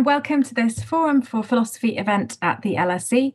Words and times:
and 0.00 0.06
welcome 0.06 0.42
to 0.42 0.54
this 0.54 0.82
Forum 0.82 1.20
for 1.20 1.42
Philosophy 1.42 1.98
event 1.98 2.38
at 2.40 2.62
the 2.62 2.76
LSE. 2.76 3.34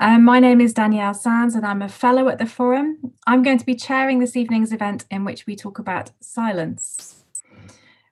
Um, 0.00 0.24
my 0.24 0.40
name 0.40 0.60
is 0.60 0.74
Danielle 0.74 1.14
Sands 1.14 1.54
and 1.54 1.64
I'm 1.64 1.82
a 1.82 1.88
fellow 1.88 2.28
at 2.28 2.40
the 2.40 2.46
Forum. 2.46 3.12
I'm 3.28 3.44
going 3.44 3.58
to 3.58 3.64
be 3.64 3.76
chairing 3.76 4.18
this 4.18 4.34
evening's 4.34 4.72
event 4.72 5.04
in 5.08 5.24
which 5.24 5.46
we 5.46 5.54
talk 5.54 5.78
about 5.78 6.10
silence. 6.20 7.22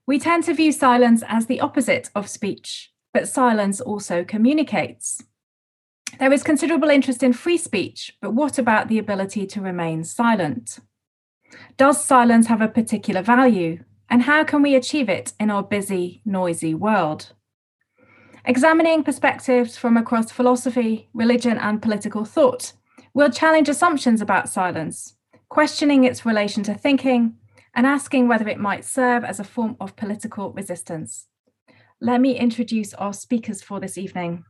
We 0.06 0.20
tend 0.20 0.44
to 0.44 0.54
view 0.54 0.70
silence 0.70 1.24
as 1.26 1.46
the 1.46 1.60
opposite 1.60 2.08
of 2.14 2.28
speech, 2.28 2.92
but 3.12 3.26
silence 3.26 3.80
also 3.80 4.22
communicates. 4.22 5.24
There 6.20 6.32
is 6.32 6.44
considerable 6.44 6.90
interest 6.90 7.24
in 7.24 7.32
free 7.32 7.58
speech, 7.58 8.16
but 8.22 8.32
what 8.32 8.60
about 8.60 8.86
the 8.86 9.00
ability 9.00 9.44
to 9.48 9.60
remain 9.60 10.04
silent? 10.04 10.78
Does 11.76 12.04
silence 12.04 12.46
have 12.46 12.60
a 12.60 12.68
particular 12.68 13.22
value? 13.22 13.82
And 14.08 14.22
how 14.22 14.44
can 14.44 14.62
we 14.62 14.76
achieve 14.76 15.08
it 15.08 15.32
in 15.40 15.50
our 15.50 15.64
busy, 15.64 16.22
noisy 16.24 16.74
world? 16.74 17.32
Examining 18.48 19.02
perspectives 19.04 19.76
from 19.76 19.98
across 19.98 20.32
philosophy, 20.32 21.10
religion, 21.12 21.58
and 21.58 21.82
political 21.82 22.24
thought 22.24 22.72
will 23.12 23.28
challenge 23.28 23.68
assumptions 23.68 24.22
about 24.22 24.48
silence, 24.48 25.16
questioning 25.50 26.04
its 26.04 26.24
relation 26.24 26.62
to 26.62 26.72
thinking, 26.72 27.34
and 27.74 27.86
asking 27.86 28.26
whether 28.26 28.48
it 28.48 28.58
might 28.58 28.86
serve 28.86 29.22
as 29.22 29.38
a 29.38 29.44
form 29.44 29.76
of 29.80 29.96
political 29.96 30.50
resistance. 30.54 31.26
Let 32.00 32.22
me 32.22 32.38
introduce 32.38 32.94
our 32.94 33.12
speakers 33.12 33.60
for 33.60 33.80
this 33.80 33.98
evening. 33.98 34.44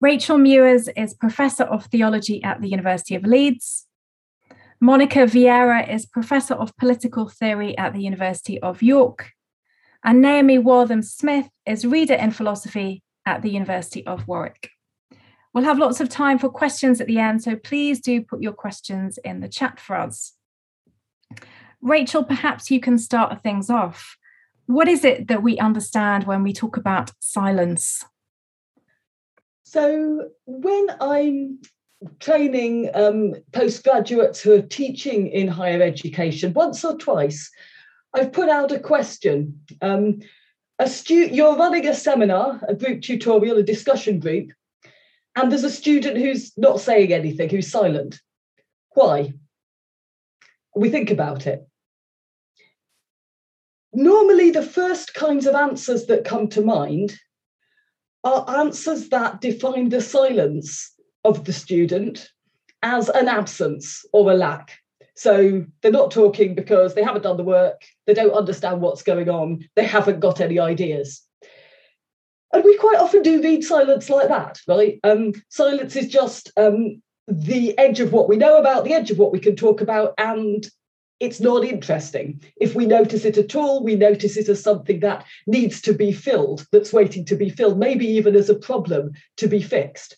Rachel 0.00 0.36
Muers 0.36 0.88
is 0.96 1.14
Professor 1.14 1.62
of 1.62 1.84
Theology 1.84 2.42
at 2.42 2.60
the 2.60 2.68
University 2.68 3.14
of 3.14 3.22
Leeds. 3.22 3.86
Monica 4.80 5.20
Vieira 5.20 5.88
is 5.88 6.04
Professor 6.04 6.54
of 6.54 6.76
Political 6.76 7.28
Theory 7.28 7.78
at 7.78 7.92
the 7.92 8.02
University 8.02 8.58
of 8.60 8.82
York. 8.82 9.34
And 10.04 10.20
Naomi 10.20 10.58
Waltham 10.58 11.02
Smith 11.02 11.48
is 11.66 11.86
Reader 11.86 12.14
in 12.14 12.30
Philosophy 12.30 13.02
at 13.26 13.42
the 13.42 13.50
University 13.50 14.06
of 14.06 14.26
Warwick. 14.26 14.70
We'll 15.52 15.64
have 15.64 15.78
lots 15.78 16.00
of 16.00 16.08
time 16.08 16.38
for 16.38 16.48
questions 16.48 17.00
at 17.00 17.06
the 17.06 17.18
end, 17.18 17.42
so 17.42 17.56
please 17.56 18.00
do 18.00 18.22
put 18.22 18.40
your 18.40 18.52
questions 18.52 19.18
in 19.24 19.40
the 19.40 19.48
chat 19.48 19.80
for 19.80 19.96
us. 19.96 20.34
Rachel, 21.82 22.24
perhaps 22.24 22.70
you 22.70 22.80
can 22.80 22.98
start 22.98 23.42
things 23.42 23.68
off. 23.68 24.16
What 24.66 24.88
is 24.88 25.04
it 25.04 25.28
that 25.28 25.42
we 25.42 25.58
understand 25.58 26.24
when 26.24 26.42
we 26.42 26.52
talk 26.52 26.76
about 26.76 27.10
silence? 27.20 28.04
So, 29.64 30.28
when 30.46 30.86
I'm 31.00 31.58
training 32.18 32.90
um, 32.94 33.34
postgraduates 33.52 34.40
who 34.40 34.52
are 34.52 34.62
teaching 34.62 35.28
in 35.28 35.48
higher 35.48 35.82
education 35.82 36.52
once 36.54 36.84
or 36.84 36.96
twice. 36.96 37.50
I've 38.14 38.32
put 38.32 38.48
out 38.48 38.72
a 38.72 38.80
question. 38.80 39.60
Um, 39.80 40.20
a 40.78 40.88
stu- 40.88 41.28
you're 41.28 41.56
running 41.56 41.86
a 41.86 41.94
seminar, 41.94 42.60
a 42.66 42.74
group 42.74 43.02
tutorial, 43.02 43.58
a 43.58 43.62
discussion 43.62 44.18
group, 44.18 44.50
and 45.36 45.50
there's 45.50 45.64
a 45.64 45.70
student 45.70 46.16
who's 46.16 46.56
not 46.56 46.80
saying 46.80 47.12
anything, 47.12 47.48
who's 47.48 47.70
silent. 47.70 48.20
Why? 48.94 49.34
We 50.74 50.90
think 50.90 51.10
about 51.10 51.46
it. 51.46 51.66
Normally, 53.92 54.50
the 54.50 54.62
first 54.62 55.14
kinds 55.14 55.46
of 55.46 55.54
answers 55.54 56.06
that 56.06 56.24
come 56.24 56.48
to 56.48 56.62
mind 56.62 57.18
are 58.24 58.48
answers 58.48 59.08
that 59.08 59.40
define 59.40 59.88
the 59.88 60.00
silence 60.00 60.94
of 61.24 61.44
the 61.44 61.52
student 61.52 62.30
as 62.82 63.08
an 63.08 63.28
absence 63.28 64.04
or 64.12 64.30
a 64.30 64.34
lack. 64.34 64.78
So 65.14 65.64
they're 65.80 65.90
not 65.90 66.10
talking 66.10 66.54
because 66.54 66.94
they 66.94 67.02
haven't 67.02 67.22
done 67.22 67.36
the 67.36 67.44
work, 67.44 67.82
they 68.06 68.14
don't 68.14 68.32
understand 68.32 68.80
what's 68.80 69.02
going 69.02 69.28
on, 69.28 69.68
they 69.76 69.84
haven't 69.84 70.20
got 70.20 70.40
any 70.40 70.58
ideas. 70.58 71.22
And 72.52 72.64
we 72.64 72.76
quite 72.78 72.98
often 72.98 73.22
do 73.22 73.42
read 73.42 73.62
silence 73.62 74.10
like 74.10 74.28
that, 74.28 74.58
right? 74.66 74.98
Um, 75.04 75.32
silence 75.48 75.94
is 75.94 76.08
just 76.08 76.50
um, 76.56 77.00
the 77.28 77.78
edge 77.78 78.00
of 78.00 78.12
what 78.12 78.28
we 78.28 78.36
know 78.36 78.58
about, 78.58 78.84
the 78.84 78.94
edge 78.94 79.10
of 79.10 79.18
what 79.18 79.32
we 79.32 79.38
can 79.38 79.54
talk 79.54 79.80
about, 79.80 80.14
and 80.18 80.66
it's 81.20 81.40
not 81.40 81.64
interesting. 81.64 82.42
If 82.60 82.74
we 82.74 82.86
notice 82.86 83.24
it 83.24 83.36
at 83.36 83.54
all, 83.54 83.84
we 83.84 83.94
notice 83.94 84.36
it 84.36 84.48
as 84.48 84.62
something 84.62 85.00
that 85.00 85.24
needs 85.46 85.80
to 85.82 85.92
be 85.92 86.12
filled, 86.12 86.66
that's 86.72 86.92
waiting 86.92 87.24
to 87.26 87.36
be 87.36 87.50
filled, 87.50 87.78
maybe 87.78 88.06
even 88.06 88.34
as 88.34 88.48
a 88.48 88.54
problem 88.54 89.12
to 89.36 89.46
be 89.46 89.62
fixed. 89.62 90.16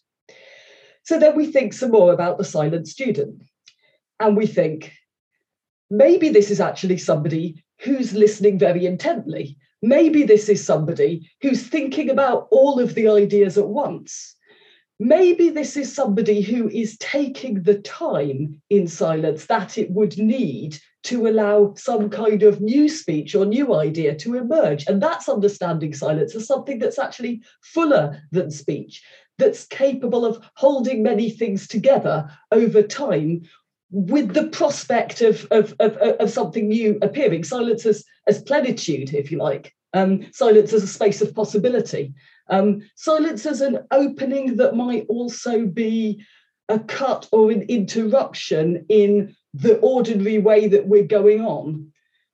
So 1.03 1.19
then 1.19 1.37
we 1.37 1.51
think 1.51 1.73
some 1.73 1.91
more 1.91 2.13
about 2.13 2.39
the 2.39 2.45
silent 2.45 2.87
student. 2.87 3.43
And 4.23 4.37
we 4.37 4.47
think, 4.47 4.93
maybe 5.91 6.29
this 6.29 6.53
is 6.53 6.61
actually 6.61 6.99
somebody 6.99 7.65
who's 7.81 8.15
listening 8.15 8.57
very 8.57 8.87
intently. 8.87 9.59
Maybe 9.83 10.23
this 10.23 10.49
is 10.49 10.65
somebody 10.65 11.29
who's 11.41 11.67
thinking 11.67 12.09
about 12.09 12.47
all 12.53 12.79
of 12.79 12.95
the 12.95 13.09
ideas 13.09 13.59
at 13.59 13.67
once. 13.67 14.37
Maybe 15.01 15.51
this 15.51 15.77
is 15.77 15.93
somebody 15.93 16.41
who 16.41 16.69
is 16.69 16.97
taking 16.99 17.65
the 17.65 17.81
time 17.81 18.63
in 18.71 18.87
silence 18.87 19.47
that 19.47 19.77
it 19.77 19.91
would 19.91 20.17
need 20.17 20.79
to 21.05 21.27
allow 21.27 21.75
some 21.77 22.09
kind 22.09 22.45
of 22.45 22.61
new 22.61 22.89
speech 22.89 23.35
or 23.35 23.45
new 23.45 23.75
idea 23.75 24.15
to 24.15 24.37
emerge. 24.37 24.87
And 24.87 25.03
that's 25.03 25.29
understanding 25.29 25.95
silence 25.95 26.37
as 26.37 26.47
something 26.47 26.79
that's 26.79 27.01
actually 27.01 27.43
fuller 27.61 28.23
than 28.31 28.53
speech 28.53 29.03
that's 29.39 29.67
capable 29.67 30.25
of 30.25 30.45
holding 30.55 31.03
many 31.03 31.29
things 31.29 31.67
together 31.67 32.31
over 32.53 32.83
time 32.83 33.43
with 33.93 34.33
the 34.33 34.49
prospect 34.49 35.21
of, 35.21 35.47
of, 35.51 35.75
of, 35.79 35.97
of 35.99 36.31
something 36.31 36.69
new 36.69 36.99
appearing. 37.03 37.45
Silence 37.45 37.85
as, 37.85 38.05
as 38.27 38.43
plenitude, 38.43 39.15
if 39.15 39.31
you 39.31 39.39
like. 39.39 39.75
Um, 39.93 40.27
silence 40.33 40.73
as 40.73 40.83
a 40.83 40.89
space 40.89 41.21
of 41.21 41.35
possibility. 41.35 42.15
Um, 42.49 42.83
silence 42.97 43.45
as 43.45 43.61
an 43.61 43.81
opening 43.91 44.57
that 44.57 44.75
might 44.75 45.05
also 45.09 45.67
be 45.67 46.25
a 46.71 46.79
cut 46.79 47.29
or 47.33 47.51
an 47.51 47.63
interruption 47.63 48.87
in 48.89 49.37
the 49.53 49.79
ordinary 49.81 50.39
way 50.39 50.69
that 50.69 50.87
we're 50.87 51.05
going 51.05 51.43
on. 51.43 51.93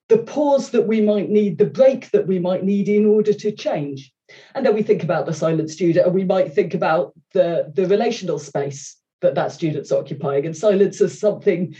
The 0.09 0.19
pause 0.19 0.71
that 0.71 0.87
we 0.87 1.01
might 1.01 1.29
need, 1.29 1.59
the 1.59 1.67
break 1.67 2.13
that 2.13 2.29
we 2.29 2.39
might 2.39 2.63
need 2.63 2.89
in 2.89 3.05
order 3.05 3.33
to 3.33 3.51
change. 3.51 4.13
And 4.55 4.65
then 4.65 4.75
we 4.75 4.83
think 4.83 5.03
about 5.03 5.27
the 5.27 5.35
silent 5.35 5.71
student 5.71 6.07
and 6.07 6.15
we 6.15 6.25
might 6.25 6.55
think 6.55 6.75
about 6.75 7.15
the, 7.33 7.73
the 7.75 7.87
relational 7.87 8.39
space 8.39 8.97
that 9.21 9.34
that 9.34 9.53
student's 9.53 9.93
occupying. 9.93 10.47
And 10.47 10.56
silence 10.56 11.01
as 11.01 11.19
something 11.19 11.75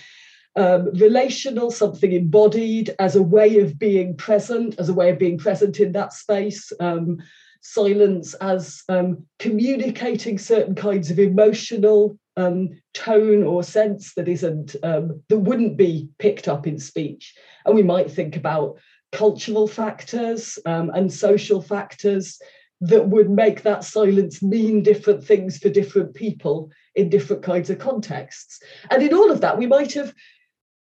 um, 0.56 0.91
relational, 0.94 1.71
something 1.71 2.12
embodied, 2.12 2.94
as 2.99 3.15
a 3.15 3.22
way 3.22 3.59
of 3.60 3.78
being 3.78 4.16
present, 4.16 4.75
as 4.78 4.88
a 4.88 4.94
way 4.94 5.10
of 5.10 5.19
being 5.19 5.38
present 5.38 5.78
in 5.78 5.93
that 5.93 6.12
space. 6.12 6.72
Um, 6.81 7.19
silence 7.60 8.34
as 8.34 8.82
um, 8.88 9.25
communicating 9.38 10.38
certain 10.38 10.75
kinds 10.75 11.10
of 11.10 11.19
emotional 11.19 12.19
um, 12.37 12.71
tone 12.94 13.43
or 13.43 13.62
sense 13.62 14.15
that 14.15 14.28
isn't 14.28 14.77
um, 14.82 15.22
that 15.28 15.38
wouldn't 15.38 15.77
be 15.77 16.09
picked 16.19 16.48
up 16.48 16.66
in 16.66 16.78
speech. 16.78 17.34
And 17.65 17.75
we 17.75 17.82
might 17.82 18.10
think 18.10 18.37
about 18.37 18.78
cultural 19.12 19.66
factors 19.66 20.59
um, 20.66 20.91
and 20.91 21.12
social 21.12 21.60
factors 21.60 22.41
that 22.81 23.09
would 23.09 23.28
make 23.28 23.62
that 23.62 23.82
silence 23.82 24.41
mean 24.41 24.82
different 24.82 25.25
things 25.25 25.59
for 25.59 25.69
different 25.69 26.15
people 26.15 26.71
in 26.98 27.09
different 27.09 27.42
kinds 27.42 27.70
of 27.70 27.78
contexts. 27.78 28.60
And 28.91 29.03
in 29.03 29.14
all 29.14 29.31
of 29.31 29.41
that, 29.41 29.56
we 29.56 29.66
might 29.66 29.92
have 29.94 30.12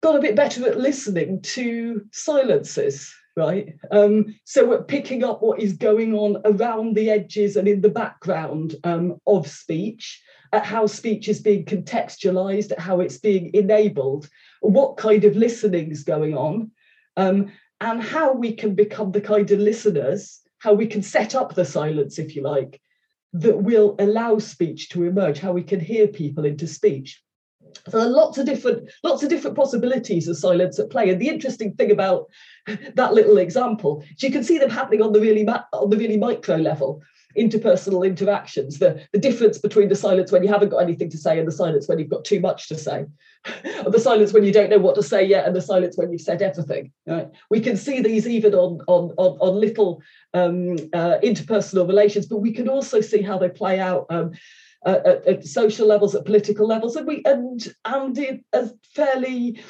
got 0.02 0.16
a 0.16 0.20
bit 0.20 0.34
better 0.34 0.66
at 0.68 0.78
listening 0.78 1.40
to 1.42 2.04
silences, 2.12 3.14
right? 3.36 3.74
Um, 3.92 4.34
so 4.44 4.66
we're 4.66 4.82
picking 4.82 5.22
up 5.22 5.42
what 5.42 5.60
is 5.60 5.74
going 5.74 6.12
on 6.14 6.42
around 6.44 6.96
the 6.96 7.08
edges 7.08 7.56
and 7.56 7.68
in 7.68 7.80
the 7.80 7.88
background 7.88 8.74
um, 8.84 9.16
of 9.26 9.46
speech, 9.46 10.20
at 10.52 10.66
how 10.66 10.86
speech 10.86 11.28
is 11.28 11.40
being 11.40 11.64
contextualized, 11.64 12.72
at 12.72 12.80
how 12.80 13.00
it's 13.00 13.18
being 13.18 13.50
enabled, 13.54 14.28
what 14.60 14.96
kind 14.96 15.24
of 15.24 15.36
listening 15.36 15.90
is 15.90 16.02
going 16.02 16.36
on. 16.36 16.70
Um, 17.16 17.52
and 17.80 18.02
how 18.02 18.32
we 18.32 18.52
can 18.54 18.74
become 18.74 19.10
the 19.10 19.20
kind 19.20 19.50
of 19.50 19.58
listeners, 19.58 20.40
how 20.58 20.72
we 20.72 20.86
can 20.86 21.02
set 21.02 21.34
up 21.34 21.54
the 21.54 21.64
silence, 21.64 22.18
if 22.18 22.36
you 22.36 22.42
like, 22.42 22.80
that 23.34 23.62
will 23.62 23.96
allow 23.98 24.38
speech 24.38 24.90
to 24.90 25.04
emerge, 25.04 25.38
how 25.38 25.52
we 25.52 25.62
can 25.62 25.80
hear 25.80 26.06
people 26.06 26.44
into 26.44 26.66
speech. 26.66 27.22
So 27.88 27.98
there 27.98 28.06
are 28.06 28.10
lots 28.10 28.38
of 28.38 28.46
different, 28.46 28.90
lots 29.02 29.22
of 29.22 29.30
different 29.30 29.56
possibilities 29.56 30.28
of 30.28 30.36
silence 30.36 30.78
at 30.78 30.90
play. 30.90 31.10
And 31.10 31.20
the 31.20 31.28
interesting 31.28 31.74
thing 31.74 31.90
about 31.90 32.26
that 32.94 33.14
little 33.14 33.38
example 33.38 34.04
is 34.10 34.22
you 34.22 34.30
can 34.30 34.44
see 34.44 34.58
them 34.58 34.70
happening 34.70 35.02
on 35.02 35.12
the 35.12 35.20
really 35.20 35.46
on 35.46 35.90
the 35.90 35.96
really 35.96 36.18
micro 36.18 36.56
level 36.56 37.02
interpersonal 37.38 38.06
interactions, 38.06 38.78
the, 38.78 39.02
the 39.12 39.18
difference 39.18 39.58
between 39.58 39.88
the 39.88 39.94
silence 39.94 40.32
when 40.32 40.42
you 40.42 40.48
haven't 40.48 40.70
got 40.70 40.78
anything 40.78 41.10
to 41.10 41.18
say 41.18 41.38
and 41.38 41.46
the 41.46 41.52
silence 41.52 41.88
when 41.88 41.98
you've 41.98 42.10
got 42.10 42.24
too 42.24 42.40
much 42.40 42.68
to 42.68 42.76
say, 42.76 43.06
or 43.84 43.90
the 43.90 44.00
silence 44.00 44.32
when 44.32 44.44
you 44.44 44.52
don't 44.52 44.70
know 44.70 44.78
what 44.78 44.94
to 44.94 45.02
say 45.02 45.24
yet 45.24 45.46
and 45.46 45.54
the 45.54 45.60
silence 45.60 45.96
when 45.96 46.10
you've 46.10 46.20
said 46.20 46.42
everything. 46.42 46.92
Right? 47.06 47.28
We 47.50 47.60
can 47.60 47.76
see 47.76 48.00
these 48.00 48.26
even 48.26 48.54
on, 48.54 48.80
on, 48.86 49.12
on, 49.16 49.38
on 49.38 49.60
little 49.60 50.02
um, 50.34 50.76
uh, 50.92 51.18
interpersonal 51.22 51.86
relations, 51.86 52.26
but 52.26 52.38
we 52.38 52.52
can 52.52 52.68
also 52.68 53.00
see 53.00 53.22
how 53.22 53.38
they 53.38 53.48
play 53.48 53.80
out 53.80 54.06
um, 54.10 54.32
at, 54.84 55.06
at, 55.06 55.44
social 55.44 55.86
levels, 55.86 56.14
at 56.14 56.24
political 56.24 56.66
levels, 56.66 56.96
and 56.96 57.06
we 57.06 57.22
and 57.24 57.72
and 57.84 58.18
it, 58.18 58.44
a 58.52 58.68
fairly 58.94 59.60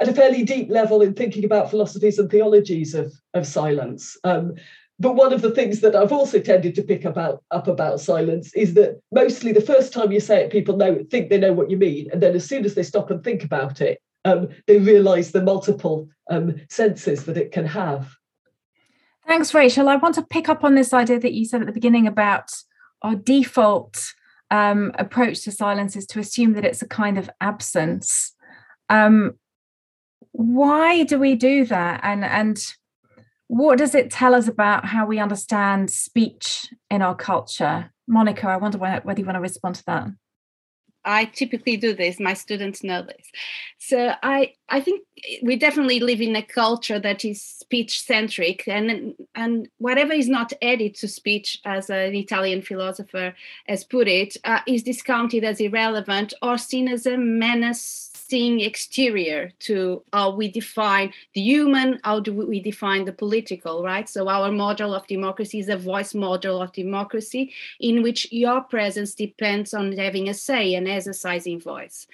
at 0.00 0.08
a 0.08 0.12
fairly 0.12 0.42
deep 0.42 0.70
level 0.70 1.02
in 1.02 1.14
thinking 1.14 1.44
about 1.44 1.70
philosophies 1.70 2.18
and 2.18 2.30
theologies 2.30 2.94
of, 2.94 3.12
of 3.34 3.46
silence. 3.46 4.16
Um, 4.24 4.54
but 4.98 5.16
one 5.16 5.32
of 5.32 5.42
the 5.42 5.50
things 5.50 5.80
that 5.80 5.96
I've 5.96 6.12
also 6.12 6.38
tended 6.38 6.74
to 6.76 6.82
pick 6.82 7.04
about 7.04 7.42
up 7.50 7.66
about 7.66 8.00
silence 8.00 8.54
is 8.54 8.74
that 8.74 9.00
mostly 9.10 9.52
the 9.52 9.60
first 9.60 9.92
time 9.92 10.12
you 10.12 10.20
say 10.20 10.44
it, 10.44 10.52
people 10.52 10.76
know 10.76 11.04
think 11.10 11.30
they 11.30 11.38
know 11.38 11.52
what 11.52 11.70
you 11.70 11.76
mean, 11.76 12.08
and 12.12 12.22
then 12.22 12.34
as 12.34 12.48
soon 12.48 12.64
as 12.64 12.74
they 12.74 12.82
stop 12.82 13.10
and 13.10 13.22
think 13.22 13.42
about 13.42 13.80
it, 13.80 14.00
um, 14.24 14.48
they 14.66 14.78
realise 14.78 15.30
the 15.30 15.42
multiple 15.42 16.08
um, 16.30 16.54
senses 16.70 17.24
that 17.24 17.36
it 17.36 17.52
can 17.52 17.66
have. 17.66 18.14
Thanks, 19.26 19.54
Rachel. 19.54 19.88
I 19.88 19.96
want 19.96 20.14
to 20.16 20.22
pick 20.22 20.48
up 20.48 20.64
on 20.64 20.74
this 20.74 20.92
idea 20.92 21.18
that 21.18 21.32
you 21.32 21.44
said 21.44 21.62
at 21.62 21.66
the 21.66 21.72
beginning 21.72 22.06
about 22.06 22.50
our 23.02 23.14
default 23.14 24.12
um, 24.50 24.92
approach 24.98 25.42
to 25.44 25.52
silence 25.52 25.96
is 25.96 26.06
to 26.06 26.20
assume 26.20 26.52
that 26.52 26.64
it's 26.64 26.82
a 26.82 26.88
kind 26.88 27.18
of 27.18 27.30
absence. 27.40 28.34
Um, 28.88 29.38
why 30.32 31.04
do 31.04 31.18
we 31.18 31.36
do 31.36 31.64
that? 31.66 32.00
And 32.02 32.24
and 32.24 32.58
what 33.48 33.78
does 33.78 33.94
it 33.94 34.10
tell 34.10 34.34
us 34.34 34.48
about 34.48 34.86
how 34.86 35.06
we 35.06 35.18
understand 35.18 35.90
speech 35.90 36.72
in 36.90 37.02
our 37.02 37.14
culture? 37.14 37.92
Monica, 38.06 38.48
I 38.48 38.56
wonder 38.56 38.78
whether 38.78 39.20
you 39.20 39.26
want 39.26 39.36
to 39.36 39.40
respond 39.40 39.76
to 39.76 39.84
that. 39.86 40.08
I 41.04 41.26
typically 41.26 41.76
do 41.76 41.94
this. 41.94 42.18
My 42.18 42.34
students 42.34 42.82
know 42.82 43.02
this. 43.02 43.30
So 43.78 44.14
I 44.22 44.54
I 44.68 44.80
think 44.80 45.02
we 45.42 45.56
definitely 45.56 46.00
live 46.00 46.20
in 46.20 46.34
a 46.34 46.42
culture 46.42 46.98
that 46.98 47.24
is 47.24 47.42
speech 47.42 48.00
centric, 48.00 48.66
and 48.66 49.14
and 49.34 49.68
whatever 49.78 50.12
is 50.12 50.28
not 50.28 50.52
added 50.62 50.94
to 50.96 51.08
speech, 51.08 51.60
as 51.64 51.90
an 51.90 52.14
Italian 52.14 52.62
philosopher 52.62 53.34
has 53.66 53.84
put 53.84 54.08
it, 54.08 54.36
uh, 54.44 54.60
is 54.66 54.82
discounted 54.82 55.44
as 55.44 55.60
irrelevant 55.60 56.32
or 56.40 56.56
seen 56.56 56.88
as 56.88 57.04
a 57.06 57.18
menace 57.18 58.10
seeing 58.28 58.60
exterior 58.60 59.52
to 59.58 60.02
how 60.12 60.30
we 60.30 60.48
define 60.48 61.12
the 61.34 61.40
human, 61.40 62.00
how 62.04 62.20
do 62.20 62.32
we 62.32 62.60
define 62.60 63.04
the 63.04 63.12
political, 63.12 63.82
right? 63.82 64.08
So 64.08 64.28
our 64.28 64.50
model 64.50 64.94
of 64.94 65.06
democracy 65.06 65.58
is 65.58 65.68
a 65.68 65.76
voice 65.76 66.14
model 66.14 66.62
of 66.62 66.72
democracy 66.72 67.52
in 67.80 68.02
which 68.02 68.32
your 68.32 68.62
presence 68.62 69.14
depends 69.14 69.74
on 69.74 69.92
having 69.92 70.28
a 70.28 70.34
say 70.34 70.74
and 70.74 70.88
exercising 70.88 71.60
voice. 71.60 72.06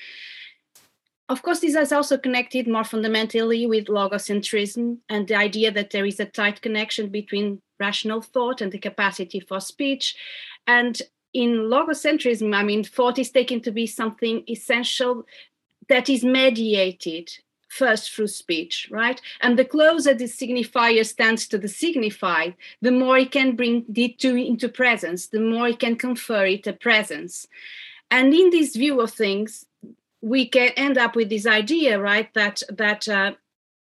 Of 1.28 1.42
course, 1.42 1.60
this 1.60 1.76
is 1.76 1.92
also 1.92 2.18
connected 2.18 2.66
more 2.66 2.82
fundamentally 2.82 3.64
with 3.68 3.86
logocentrism 3.86 4.98
and 5.08 5.28
the 5.28 5.36
idea 5.36 5.70
that 5.70 5.90
there 5.90 6.04
is 6.04 6.18
a 6.18 6.24
tight 6.24 6.60
connection 6.60 7.08
between 7.08 7.62
rational 7.78 8.20
thought 8.20 8.60
and 8.60 8.72
the 8.72 8.78
capacity 8.78 9.38
for 9.38 9.60
speech. 9.60 10.16
And 10.66 11.00
in 11.32 11.70
logocentrism, 11.70 12.52
I 12.52 12.64
mean, 12.64 12.82
thought 12.82 13.18
is 13.18 13.30
taken 13.30 13.60
to 13.60 13.70
be 13.70 13.86
something 13.86 14.42
essential 14.48 15.24
that 15.90 16.08
is 16.08 16.24
mediated 16.24 17.30
first 17.68 18.12
through 18.12 18.26
speech, 18.26 18.88
right? 18.90 19.20
And 19.40 19.58
the 19.58 19.64
closer 19.64 20.14
the 20.14 20.24
signifier 20.24 21.06
stands 21.06 21.46
to 21.48 21.58
the 21.58 21.68
signified, 21.68 22.54
the 22.82 22.90
more 22.90 23.18
it 23.18 23.30
can 23.30 23.54
bring 23.54 23.84
it 23.94 24.18
to, 24.20 24.34
into 24.34 24.68
presence, 24.68 25.28
the 25.28 25.40
more 25.40 25.68
it 25.68 25.78
can 25.78 25.96
confer 25.96 26.46
it 26.46 26.66
a 26.66 26.72
presence. 26.72 27.46
And 28.10 28.34
in 28.34 28.50
this 28.50 28.74
view 28.74 29.00
of 29.00 29.12
things, 29.12 29.66
we 30.20 30.46
can 30.46 30.70
end 30.76 30.98
up 30.98 31.14
with 31.14 31.28
this 31.28 31.46
idea, 31.46 32.00
right, 32.00 32.32
that 32.34 32.62
that 32.70 33.08
uh, 33.08 33.32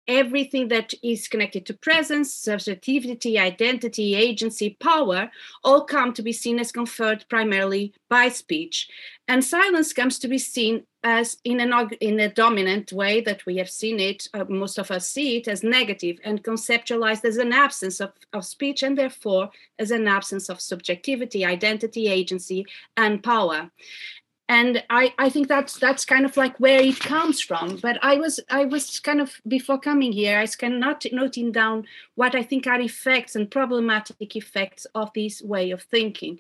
everything 0.07 0.67
that 0.69 0.93
is 1.03 1.27
connected 1.27 1.65
to 1.65 1.73
presence, 1.73 2.33
subjectivity, 2.33 3.37
identity, 3.37 4.15
agency, 4.15 4.77
power, 4.79 5.29
all 5.63 5.85
come 5.85 6.13
to 6.13 6.21
be 6.21 6.33
seen 6.33 6.59
as 6.59 6.71
conferred 6.71 7.25
primarily 7.29 7.93
by 8.09 8.29
speech. 8.29 8.89
And 9.27 9.43
silence 9.43 9.93
comes 9.93 10.19
to 10.19 10.27
be 10.27 10.37
seen 10.37 10.83
as 11.03 11.37
in, 11.43 11.59
an, 11.59 11.89
in 11.99 12.19
a 12.19 12.29
dominant 12.29 12.91
way 12.91 13.21
that 13.21 13.45
we 13.45 13.57
have 13.57 13.69
seen 13.69 13.99
it, 13.99 14.27
uh, 14.33 14.45
most 14.47 14.77
of 14.77 14.91
us 14.91 15.09
see 15.09 15.37
it 15.37 15.47
as 15.47 15.63
negative 15.63 16.17
and 16.23 16.43
conceptualized 16.43 17.25
as 17.25 17.37
an 17.37 17.51
absence 17.53 17.99
of, 17.99 18.11
of 18.33 18.45
speech 18.45 18.83
and 18.83 18.97
therefore 18.97 19.49
as 19.79 19.89
an 19.89 20.07
absence 20.07 20.47
of 20.47 20.61
subjectivity, 20.61 21.43
identity, 21.43 22.07
agency, 22.07 22.65
and 22.97 23.23
power 23.23 23.71
and 24.51 24.83
I, 24.89 25.13
I 25.17 25.29
think 25.29 25.47
that's 25.47 25.79
that's 25.79 26.03
kind 26.03 26.25
of 26.25 26.35
like 26.35 26.59
where 26.59 26.81
it 26.81 26.99
comes 26.99 27.39
from. 27.39 27.77
But 27.77 27.97
i 28.03 28.15
was 28.15 28.39
i 28.49 28.65
was 28.65 28.99
kind 28.99 29.21
of 29.21 29.29
before 29.47 29.79
coming 29.79 30.11
here 30.11 30.37
i 30.37 30.41
was 30.41 30.57
kind 30.57 30.73
of 30.73 30.79
not 30.79 31.05
noting 31.11 31.53
down 31.53 31.85
what 32.15 32.35
i 32.35 32.43
think 32.43 32.67
are 32.67 32.81
effects 32.81 33.35
and 33.35 33.49
problematic 33.49 34.35
effects 34.35 34.85
of 34.93 35.09
this 35.15 35.41
way 35.41 35.71
of 35.71 35.81
thinking. 35.83 36.37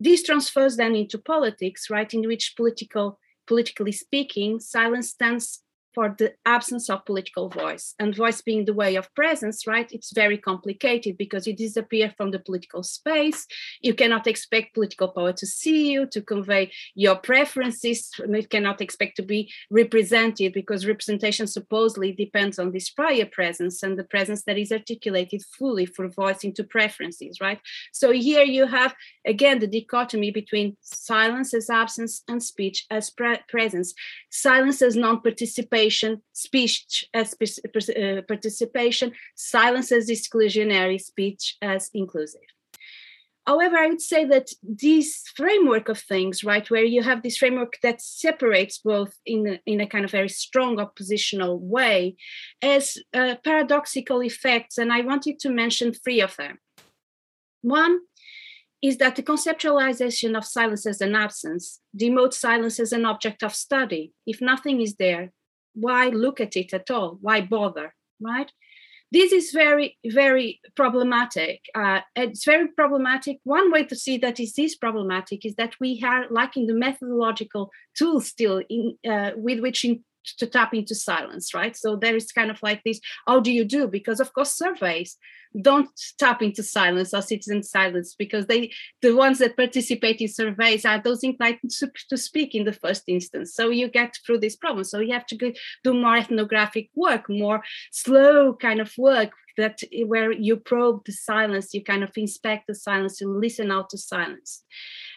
This 0.00 0.24
transfers 0.24 0.76
then 0.76 0.94
into 0.96 1.18
politics 1.18 1.88
right 1.88 2.12
in 2.12 2.26
which 2.26 2.56
political 2.56 3.18
politically 3.46 3.92
speaking 3.92 4.58
silence 4.58 5.10
stands 5.10 5.62
for 5.96 6.14
the 6.18 6.34
absence 6.44 6.90
of 6.90 7.06
political 7.06 7.48
voice. 7.48 7.94
And 7.98 8.14
voice 8.14 8.42
being 8.42 8.66
the 8.66 8.74
way 8.74 8.96
of 8.96 9.12
presence 9.14 9.66
right 9.66 9.90
it's 9.90 10.12
very 10.12 10.36
complicated 10.36 11.16
because 11.16 11.46
you 11.46 11.54
disappear 11.56 12.12
from 12.18 12.32
the 12.32 12.38
political 12.38 12.82
space. 12.82 13.46
You 13.80 13.94
cannot 13.94 14.26
expect 14.26 14.74
political 14.74 15.08
power 15.08 15.32
to 15.32 15.46
see 15.46 15.90
you 15.92 16.06
to 16.08 16.20
convey 16.20 16.70
your 16.94 17.16
preferences. 17.16 18.10
You 18.18 18.46
cannot 18.46 18.82
expect 18.82 19.16
to 19.16 19.22
be 19.22 19.50
represented 19.70 20.52
because 20.52 20.86
representation 20.86 21.46
supposedly 21.46 22.12
depends 22.12 22.58
on 22.58 22.72
this 22.72 22.90
prior 22.90 23.24
presence 23.24 23.82
and 23.82 23.98
the 23.98 24.04
presence 24.04 24.42
that 24.44 24.58
is 24.58 24.72
articulated 24.72 25.42
fully 25.58 25.86
for 25.86 26.06
voicing 26.08 26.52
to 26.56 26.64
preferences 26.64 27.40
right? 27.40 27.60
So 27.92 28.10
here 28.10 28.44
you 28.44 28.66
have 28.66 28.94
again 29.26 29.60
the 29.60 29.66
dichotomy 29.66 30.30
between 30.30 30.76
silence 30.82 31.54
as 31.54 31.70
absence 31.70 32.22
and 32.28 32.42
speech 32.42 32.84
as 32.90 33.08
pre- 33.08 33.44
presence. 33.48 33.94
Silence 34.28 34.82
as 34.82 34.94
non-participation 34.94 35.85
participation, 35.86 36.22
speech 36.32 37.04
as 37.14 37.34
uh, 37.34 38.22
participation, 38.26 39.12
silence 39.34 39.92
as 39.92 40.08
exclusionary, 40.08 41.00
speech 41.00 41.56
as 41.62 41.90
inclusive. 41.94 42.40
However, 43.46 43.76
I 43.76 43.86
would 43.86 44.00
say 44.00 44.24
that 44.24 44.48
this 44.62 45.22
framework 45.36 45.88
of 45.88 46.00
things, 46.00 46.42
right, 46.42 46.68
where 46.68 46.84
you 46.84 47.02
have 47.02 47.22
this 47.22 47.36
framework 47.36 47.78
that 47.82 48.00
separates 48.00 48.78
both 48.78 49.14
in 49.24 49.60
in 49.64 49.80
a 49.80 49.86
kind 49.86 50.04
of 50.04 50.10
very 50.10 50.28
strong 50.28 50.80
oppositional 50.80 51.60
way, 51.60 52.16
has 52.60 52.98
uh, 53.14 53.36
paradoxical 53.44 54.22
effects, 54.22 54.78
and 54.78 54.92
I 54.92 55.02
wanted 55.02 55.38
to 55.40 55.50
mention 55.50 55.92
three 55.92 56.22
of 56.22 56.34
them. 56.36 56.58
One 57.62 58.00
is 58.82 58.96
that 58.98 59.14
the 59.16 59.22
conceptualization 59.22 60.36
of 60.36 60.44
silence 60.44 60.86
as 60.86 61.00
an 61.00 61.14
absence 61.14 61.80
demotes 61.92 62.38
silence 62.38 62.80
as 62.80 62.92
an 62.92 63.04
object 63.04 63.42
of 63.42 63.54
study. 63.54 64.12
If 64.26 64.40
nothing 64.40 64.80
is 64.80 64.94
there, 64.96 65.32
why 65.76 66.08
look 66.08 66.40
at 66.40 66.56
it 66.56 66.72
at 66.72 66.90
all? 66.90 67.18
Why 67.20 67.40
bother? 67.42 67.94
Right? 68.20 68.50
This 69.12 69.30
is 69.30 69.52
very, 69.52 69.96
very 70.04 70.60
problematic. 70.74 71.60
Uh, 71.74 72.00
it's 72.16 72.44
very 72.44 72.68
problematic. 72.68 73.38
One 73.44 73.70
way 73.70 73.84
to 73.84 73.94
see 73.94 74.18
that 74.18 74.40
is 74.40 74.54
this 74.54 74.74
problematic 74.74 75.46
is 75.46 75.54
that 75.54 75.76
we 75.80 76.02
are 76.04 76.26
lacking 76.28 76.66
the 76.66 76.74
methodological 76.74 77.70
tools 77.96 78.26
still 78.26 78.62
in, 78.68 78.96
uh, 79.08 79.30
with 79.36 79.60
which 79.60 79.84
in, 79.84 80.02
to 80.38 80.46
tap 80.46 80.74
into 80.74 80.94
silence, 80.94 81.54
right? 81.54 81.76
So 81.76 81.96
there 81.96 82.16
is 82.16 82.32
kind 82.32 82.50
of 82.50 82.62
like 82.62 82.82
this 82.84 83.00
how 83.26 83.40
do 83.40 83.52
you 83.52 83.64
do? 83.64 83.88
Because, 83.88 84.20
of 84.20 84.32
course, 84.32 84.52
surveys 84.52 85.16
don't 85.62 85.88
tap 86.18 86.42
into 86.42 86.62
silence 86.62 87.14
or 87.14 87.22
citizen 87.22 87.62
silence 87.62 88.14
because 88.18 88.46
they 88.46 88.70
the 89.02 89.14
ones 89.14 89.38
that 89.38 89.56
participate 89.56 90.20
in 90.20 90.28
surveys 90.28 90.84
are 90.84 91.00
those 91.00 91.22
inclined 91.22 91.58
to, 91.68 91.90
to 92.08 92.16
speak 92.16 92.54
in 92.54 92.64
the 92.64 92.72
first 92.72 93.04
instance 93.08 93.54
so 93.54 93.70
you 93.70 93.88
get 93.88 94.16
through 94.24 94.38
this 94.38 94.56
problem 94.56 94.84
so 94.84 95.00
you 95.00 95.12
have 95.12 95.26
to 95.26 95.36
go, 95.36 95.52
do 95.84 95.94
more 95.94 96.16
ethnographic 96.16 96.90
work 96.94 97.28
more 97.28 97.62
slow 97.90 98.54
kind 98.54 98.80
of 98.80 98.92
work 98.98 99.30
that 99.56 99.80
where 100.04 100.32
you 100.32 100.56
probe 100.56 101.04
the 101.06 101.12
silence 101.12 101.72
you 101.72 101.82
kind 101.82 102.04
of 102.04 102.10
inspect 102.16 102.66
the 102.66 102.74
silence 102.74 103.20
you 103.20 103.28
listen 103.28 103.70
out 103.70 103.88
to 103.88 103.98
silence 103.98 104.64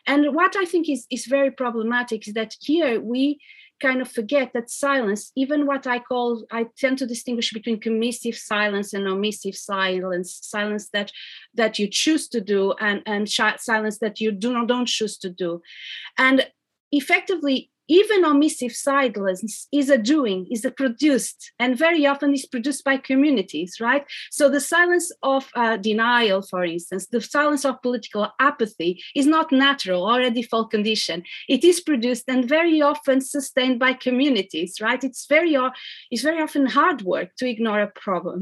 and 0.08 0.34
what 0.34 0.56
i 0.56 0.66
think 0.66 0.90
is, 0.90 1.06
is 1.12 1.26
very 1.26 1.52
problematic 1.52 2.28
is 2.28 2.34
that 2.34 2.56
here 2.62 3.02
we 3.02 3.40
kind 3.80 4.02
of 4.02 4.12
forget 4.12 4.52
that 4.54 4.70
silence, 4.70 5.32
even 5.36 5.66
what 5.66 5.88
I 5.88 6.00
call, 6.00 6.46
I 6.52 6.68
tend 6.78 6.98
to 7.00 7.08
distinguish 7.08 7.52
between 7.54 7.80
commissive 7.80 8.36
silence 8.36 8.94
and 8.94 9.06
omissive 9.08 9.56
silence, 9.56 10.40
silence 10.42 10.90
that 10.94 11.12
that 11.56 11.80
you 11.80 11.88
choose 11.88 12.28
to 12.30 12.42
do 12.42 12.74
and, 12.80 13.02
and 13.06 13.30
silence 13.30 14.00
that 14.00 14.20
you 14.20 14.32
do 14.32 14.54
not 14.54 14.68
don't 14.68 14.88
choose 14.88 15.18
to 15.20 15.30
do. 15.30 15.62
And 16.18 16.48
effectively, 16.92 17.72
even 17.90 18.24
omissive 18.24 18.74
silence 18.74 19.68
is 19.72 19.90
a 19.90 19.98
doing, 19.98 20.48
is 20.52 20.64
a 20.64 20.72
produced, 20.72 21.52
and 21.60 21.78
very 21.78 22.06
often 22.06 22.34
is 22.34 22.46
produced 22.46 22.84
by 22.84 22.98
communities, 22.98 23.78
right? 23.82 24.06
So 24.32 24.48
the 24.48 24.62
silence 24.62 25.12
of 25.24 25.50
uh, 25.56 25.78
denial, 25.78 26.44
for 26.44 26.64
instance, 26.64 27.08
the 27.08 27.20
silence 27.20 27.66
of 27.66 27.82
political 27.82 28.30
apathy 28.40 29.02
is 29.16 29.26
not 29.26 29.52
natural 29.52 30.04
or 30.04 30.22
a 30.22 30.30
default 30.30 30.70
condition. 30.70 31.24
It 31.48 31.64
is 31.64 31.82
produced 31.82 32.26
and 32.28 32.48
very 32.48 32.82
often 32.82 33.22
sustained 33.22 33.80
by 33.80 33.94
communities, 33.94 34.76
right? 34.80 35.04
It's 35.04 35.26
very, 35.26 35.58
it's 36.12 36.22
very 36.22 36.42
often 36.42 36.68
hard 36.68 37.02
work 37.02 37.36
to 37.38 37.50
ignore 37.50 37.82
a 37.82 37.88
problem. 37.88 38.42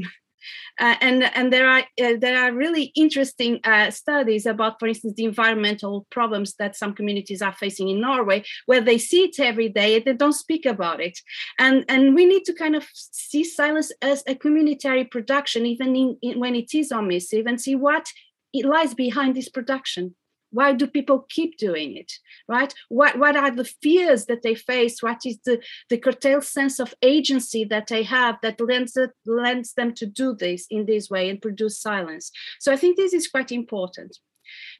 Uh, 0.78 0.96
and 1.00 1.24
and 1.34 1.52
there 1.52 1.68
are 1.68 1.82
uh, 2.02 2.14
there 2.20 2.38
are 2.42 2.52
really 2.52 2.92
interesting 2.94 3.60
uh, 3.64 3.90
studies 3.90 4.46
about, 4.46 4.78
for 4.78 4.88
instance, 4.88 5.14
the 5.16 5.24
environmental 5.24 6.06
problems 6.10 6.54
that 6.58 6.76
some 6.76 6.94
communities 6.94 7.42
are 7.42 7.52
facing 7.52 7.88
in 7.88 8.00
Norway, 8.00 8.44
where 8.66 8.80
they 8.80 8.98
see 8.98 9.24
it 9.24 9.40
every 9.40 9.68
day 9.68 9.96
and 9.96 10.04
they 10.04 10.12
don't 10.12 10.32
speak 10.32 10.66
about 10.66 11.00
it. 11.00 11.18
And 11.58 11.84
and 11.88 12.14
we 12.14 12.24
need 12.24 12.44
to 12.44 12.52
kind 12.52 12.76
of 12.76 12.86
see 12.94 13.44
silence 13.44 13.92
as 14.02 14.22
a 14.26 14.34
communitary 14.34 15.04
production, 15.04 15.66
even 15.66 15.96
in, 15.96 16.16
in 16.22 16.40
when 16.40 16.54
it 16.54 16.74
is 16.74 16.92
omissive, 16.92 17.46
and 17.46 17.60
see 17.60 17.74
what 17.74 18.06
it 18.52 18.64
lies 18.64 18.94
behind 18.94 19.34
this 19.34 19.48
production 19.48 20.14
why 20.50 20.72
do 20.72 20.86
people 20.86 21.26
keep 21.28 21.58
doing 21.58 21.96
it 21.96 22.12
right? 22.48 22.72
What 22.88 23.18
what 23.18 23.36
are 23.36 23.50
the 23.50 23.64
fears 23.64 24.26
that 24.26 24.42
they 24.42 24.54
face? 24.54 25.02
What 25.02 25.20
is 25.26 25.38
the 25.44 25.60
the 25.90 25.98
curtailed 25.98 26.44
sense 26.44 26.78
of 26.78 26.94
agency 27.02 27.64
that 27.64 27.88
they 27.88 28.02
have 28.04 28.36
that 28.42 28.60
lends 28.60 28.96
it, 28.96 29.10
lends 29.26 29.74
them 29.74 29.94
to 29.94 30.06
do 30.06 30.34
this 30.34 30.66
in 30.70 30.86
this 30.86 31.10
way 31.10 31.28
and 31.28 31.42
produce 31.42 31.80
silence? 31.80 32.30
So 32.60 32.72
i 32.72 32.76
think 32.76 32.96
this 32.96 33.12
is 33.12 33.28
quite 33.28 33.52
important. 33.52 34.18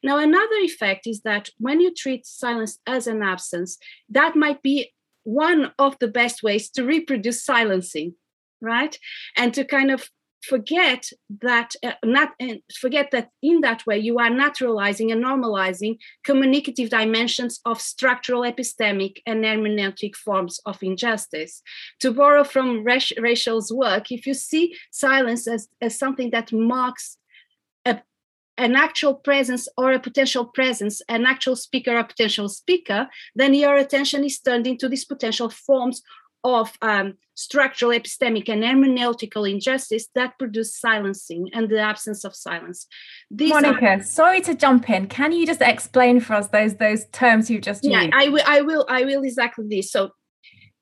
Now 0.03 0.19
another 0.19 0.61
effect 0.61 1.07
is 1.07 1.21
that 1.23 1.51
when 1.59 1.81
you 1.81 1.93
treat 1.93 2.27
silence 2.27 2.79
as 2.87 3.07
an 3.07 3.23
absence 3.23 3.79
that 4.09 4.37
might 4.37 4.63
be 4.63 4.93
one 5.25 5.73
of 5.79 5.99
the 5.99 6.09
best 6.09 6.43
ways 6.43 6.71
to 6.71 6.85
reproduce 6.85 7.45
silencing 7.45 8.15
right? 8.61 8.99
And 9.37 9.55
to 9.55 9.65
kind 9.65 9.91
of 9.91 10.09
forget 10.43 11.11
that 11.43 11.75
uh, 11.85 11.93
not 12.05 12.31
uh, 12.41 12.55
forget 12.79 13.11
that 13.11 13.31
in 13.43 13.61
that 13.61 13.85
way 13.87 13.99
you 13.99 14.19
are 14.19 14.31
naturalizing 14.31 15.11
and 15.11 15.23
normalizing 15.23 15.99
communicative 16.25 16.91
dimensions 16.91 17.61
of 17.65 17.81
structural 17.81 18.43
epistemic 18.43 19.17
and 19.27 19.45
hermeneutic 19.45 20.15
forms 20.15 20.61
of 20.65 20.83
injustice. 20.83 21.63
To 22.01 22.13
borrow 22.13 22.45
from 22.45 22.85
Rachel's 22.85 23.73
work 23.73 24.11
if 24.11 24.27
you 24.27 24.35
see 24.35 24.77
silence 24.91 25.47
as, 25.49 25.69
as 25.81 25.99
something 25.99 26.31
that 26.31 26.53
marks 26.53 27.17
a, 27.85 28.01
an 28.57 28.77
actual 28.77 29.15
presence 29.15 29.69
or 29.77 29.93
a 29.93 30.01
potential 30.01 30.47
presence 30.47 31.03
an 31.09 31.27
actual 31.27 31.57
speaker 31.57 31.97
or 31.99 32.05
potential 32.05 32.49
speaker 32.49 33.09
then 33.35 33.55
your 33.55 33.77
attention 33.77 34.25
is 34.25 34.39
turned 34.39 34.67
into 34.67 34.89
these 34.89 35.05
potential 35.05 35.51
forms 35.51 36.03
of 36.55 36.73
um, 36.83 37.15
structural 37.35 37.93
epistemic 37.93 38.49
and 38.49 38.63
hermeneutical 38.63 39.49
injustice 39.49 40.09
that 40.15 40.39
produce 40.39 40.77
silencing 40.79 41.49
and 41.53 41.69
the 41.69 41.79
absence 41.79 42.25
of 42.25 42.35
silence. 42.35 42.87
These 43.31 43.51
Monica, 43.51 43.87
are, 43.87 44.03
sorry 44.03 44.41
to 44.43 44.55
jump 44.55 44.91
in. 44.91 45.07
Can 45.07 45.33
you 45.33 45.47
just 45.47 45.63
explain 45.63 46.21
for 46.21 46.35
us 46.35 46.49
those 46.49 46.75
those 46.77 47.07
terms 47.13 47.51
you 47.51 47.61
just 47.61 47.85
yeah, 47.85 48.03
used? 48.03 48.15
I 48.15 48.29
will. 48.29 48.45
I 48.47 48.61
will. 48.63 48.87
I 48.89 49.05
will 49.05 49.23
exactly 49.23 49.67
this. 49.69 49.93
So, 49.93 50.11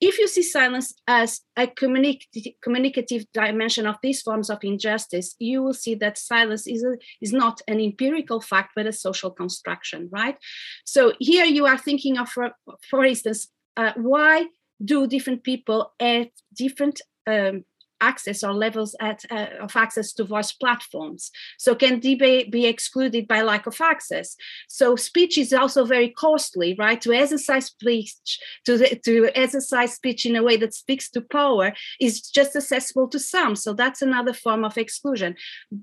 if 0.00 0.18
you 0.18 0.28
see 0.28 0.42
silence 0.42 0.94
as 1.06 1.40
a 1.56 1.66
communicative, 1.66 2.52
communicative 2.62 3.24
dimension 3.32 3.86
of 3.86 3.96
these 4.02 4.22
forms 4.22 4.50
of 4.50 4.58
injustice, 4.62 5.34
you 5.38 5.62
will 5.62 5.74
see 5.74 5.94
that 5.96 6.18
silence 6.18 6.66
is, 6.66 6.84
a, 6.84 6.96
is 7.22 7.32
not 7.32 7.62
an 7.66 7.80
empirical 7.80 8.40
fact, 8.40 8.72
but 8.76 8.86
a 8.86 8.92
social 8.92 9.30
construction, 9.30 10.08
right? 10.12 10.36
So 10.84 11.14
here 11.18 11.46
you 11.46 11.64
are 11.66 11.78
thinking 11.78 12.18
of, 12.18 12.28
for, 12.28 12.50
for 12.90 13.04
instance, 13.06 13.48
uh, 13.76 13.92
why 13.96 14.46
do 14.84 15.06
different 15.06 15.42
people 15.42 15.92
at 16.00 16.30
different 16.54 17.00
um, 17.26 17.64
access 18.00 18.42
or 18.44 18.52
levels 18.52 18.94
at, 19.00 19.24
uh, 19.30 19.46
of 19.60 19.74
access 19.76 20.12
to 20.12 20.24
voice 20.24 20.52
platforms. 20.52 21.30
So 21.58 21.74
can 21.74 22.00
debate 22.00 22.50
be 22.50 22.66
excluded 22.66 23.26
by 23.26 23.42
lack 23.42 23.66
of 23.66 23.80
access? 23.80 24.36
So 24.68 24.96
speech 24.96 25.38
is 25.38 25.52
also 25.52 25.84
very 25.84 26.10
costly, 26.10 26.74
right? 26.78 27.00
To 27.00 27.12
exercise 27.12 27.66
speech, 27.66 28.38
to, 28.66 28.98
to 28.98 29.30
exercise 29.34 29.94
speech 29.94 30.26
in 30.26 30.36
a 30.36 30.42
way 30.42 30.56
that 30.58 30.74
speaks 30.74 31.10
to 31.10 31.20
power 31.20 31.72
is 32.00 32.20
just 32.20 32.56
accessible 32.56 33.08
to 33.08 33.18
some. 33.18 33.56
So 33.56 33.72
that's 33.72 34.02
another 34.02 34.32
form 34.32 34.64
of 34.64 34.76
exclusion. 34.76 35.36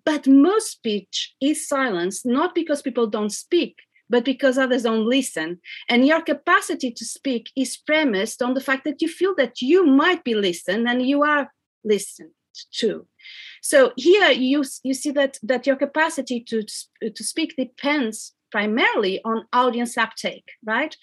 But 0.05 0.27
most 0.27 0.71
speech 0.71 1.33
is 1.41 1.67
silenced, 1.67 2.25
not 2.25 2.55
because 2.55 2.81
people 2.81 3.07
don't 3.07 3.31
speak, 3.31 3.77
but 4.13 4.23
because 4.23 4.59
others 4.59 4.83
don't 4.83 5.07
listen. 5.07 5.59
And 5.89 6.05
your 6.05 6.21
capacity 6.21 6.91
to 6.91 7.03
speak 7.03 7.49
is 7.55 7.75
premised 7.75 8.43
on 8.43 8.53
the 8.53 8.61
fact 8.61 8.83
that 8.83 9.01
you 9.01 9.07
feel 9.07 9.33
that 9.37 9.59
you 9.59 9.87
might 9.87 10.23
be 10.23 10.35
listened 10.35 10.87
and 10.87 11.01
you 11.01 11.23
are 11.23 11.51
listened 11.83 12.29
to. 12.73 13.07
So 13.63 13.91
here 13.97 14.29
you, 14.29 14.63
you 14.83 14.93
see 14.93 15.09
that, 15.13 15.39
that 15.41 15.65
your 15.65 15.77
capacity 15.77 16.41
to, 16.41 16.61
to 17.09 17.23
speak 17.23 17.55
depends 17.57 18.35
primarily 18.53 19.19
on 19.25 19.45
audience 19.51 19.97
uptake, 19.97 20.47
right? 20.63 20.95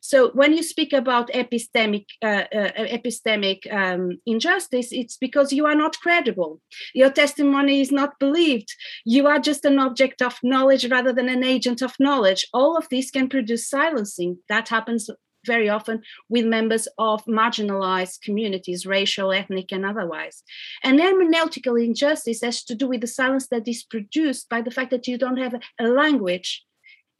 So 0.00 0.30
when 0.32 0.52
you 0.56 0.62
speak 0.64 0.92
about 0.92 1.30
epistemic 1.42 2.06
uh, 2.20 2.46
uh, 2.60 2.72
epistemic 2.98 3.58
um, 3.72 4.04
injustice, 4.26 4.88
it's 4.90 5.16
because 5.16 5.52
you 5.52 5.66
are 5.66 5.78
not 5.84 6.00
credible. 6.00 6.60
Your 6.94 7.12
testimony 7.22 7.80
is 7.80 7.92
not 7.92 8.18
believed. 8.18 8.70
You 9.04 9.28
are 9.28 9.38
just 9.38 9.64
an 9.64 9.78
object 9.78 10.20
of 10.20 10.34
knowledge 10.42 10.84
rather 10.90 11.12
than 11.12 11.28
an 11.28 11.44
agent 11.44 11.80
of 11.80 11.94
knowledge. 12.00 12.44
All 12.52 12.76
of 12.76 12.88
this 12.90 13.12
can 13.12 13.28
produce 13.28 13.70
silencing. 13.70 14.38
That 14.48 14.68
happens 14.68 15.08
very 15.46 15.68
often 15.68 16.02
with 16.28 16.44
members 16.44 16.88
of 16.98 17.24
marginalized 17.26 18.20
communities, 18.22 18.84
racial, 18.84 19.32
ethnic, 19.32 19.70
and 19.70 19.86
otherwise. 19.86 20.42
And 20.82 20.98
hermeneutical 20.98 21.76
injustice 21.82 22.40
has 22.42 22.64
to 22.64 22.74
do 22.74 22.88
with 22.88 23.00
the 23.00 23.06
silence 23.20 23.46
that 23.52 23.68
is 23.68 23.84
produced 23.84 24.48
by 24.48 24.60
the 24.60 24.72
fact 24.72 24.90
that 24.90 25.06
you 25.06 25.16
don't 25.16 25.38
have 25.38 25.54
a 25.78 25.86
language 25.86 26.66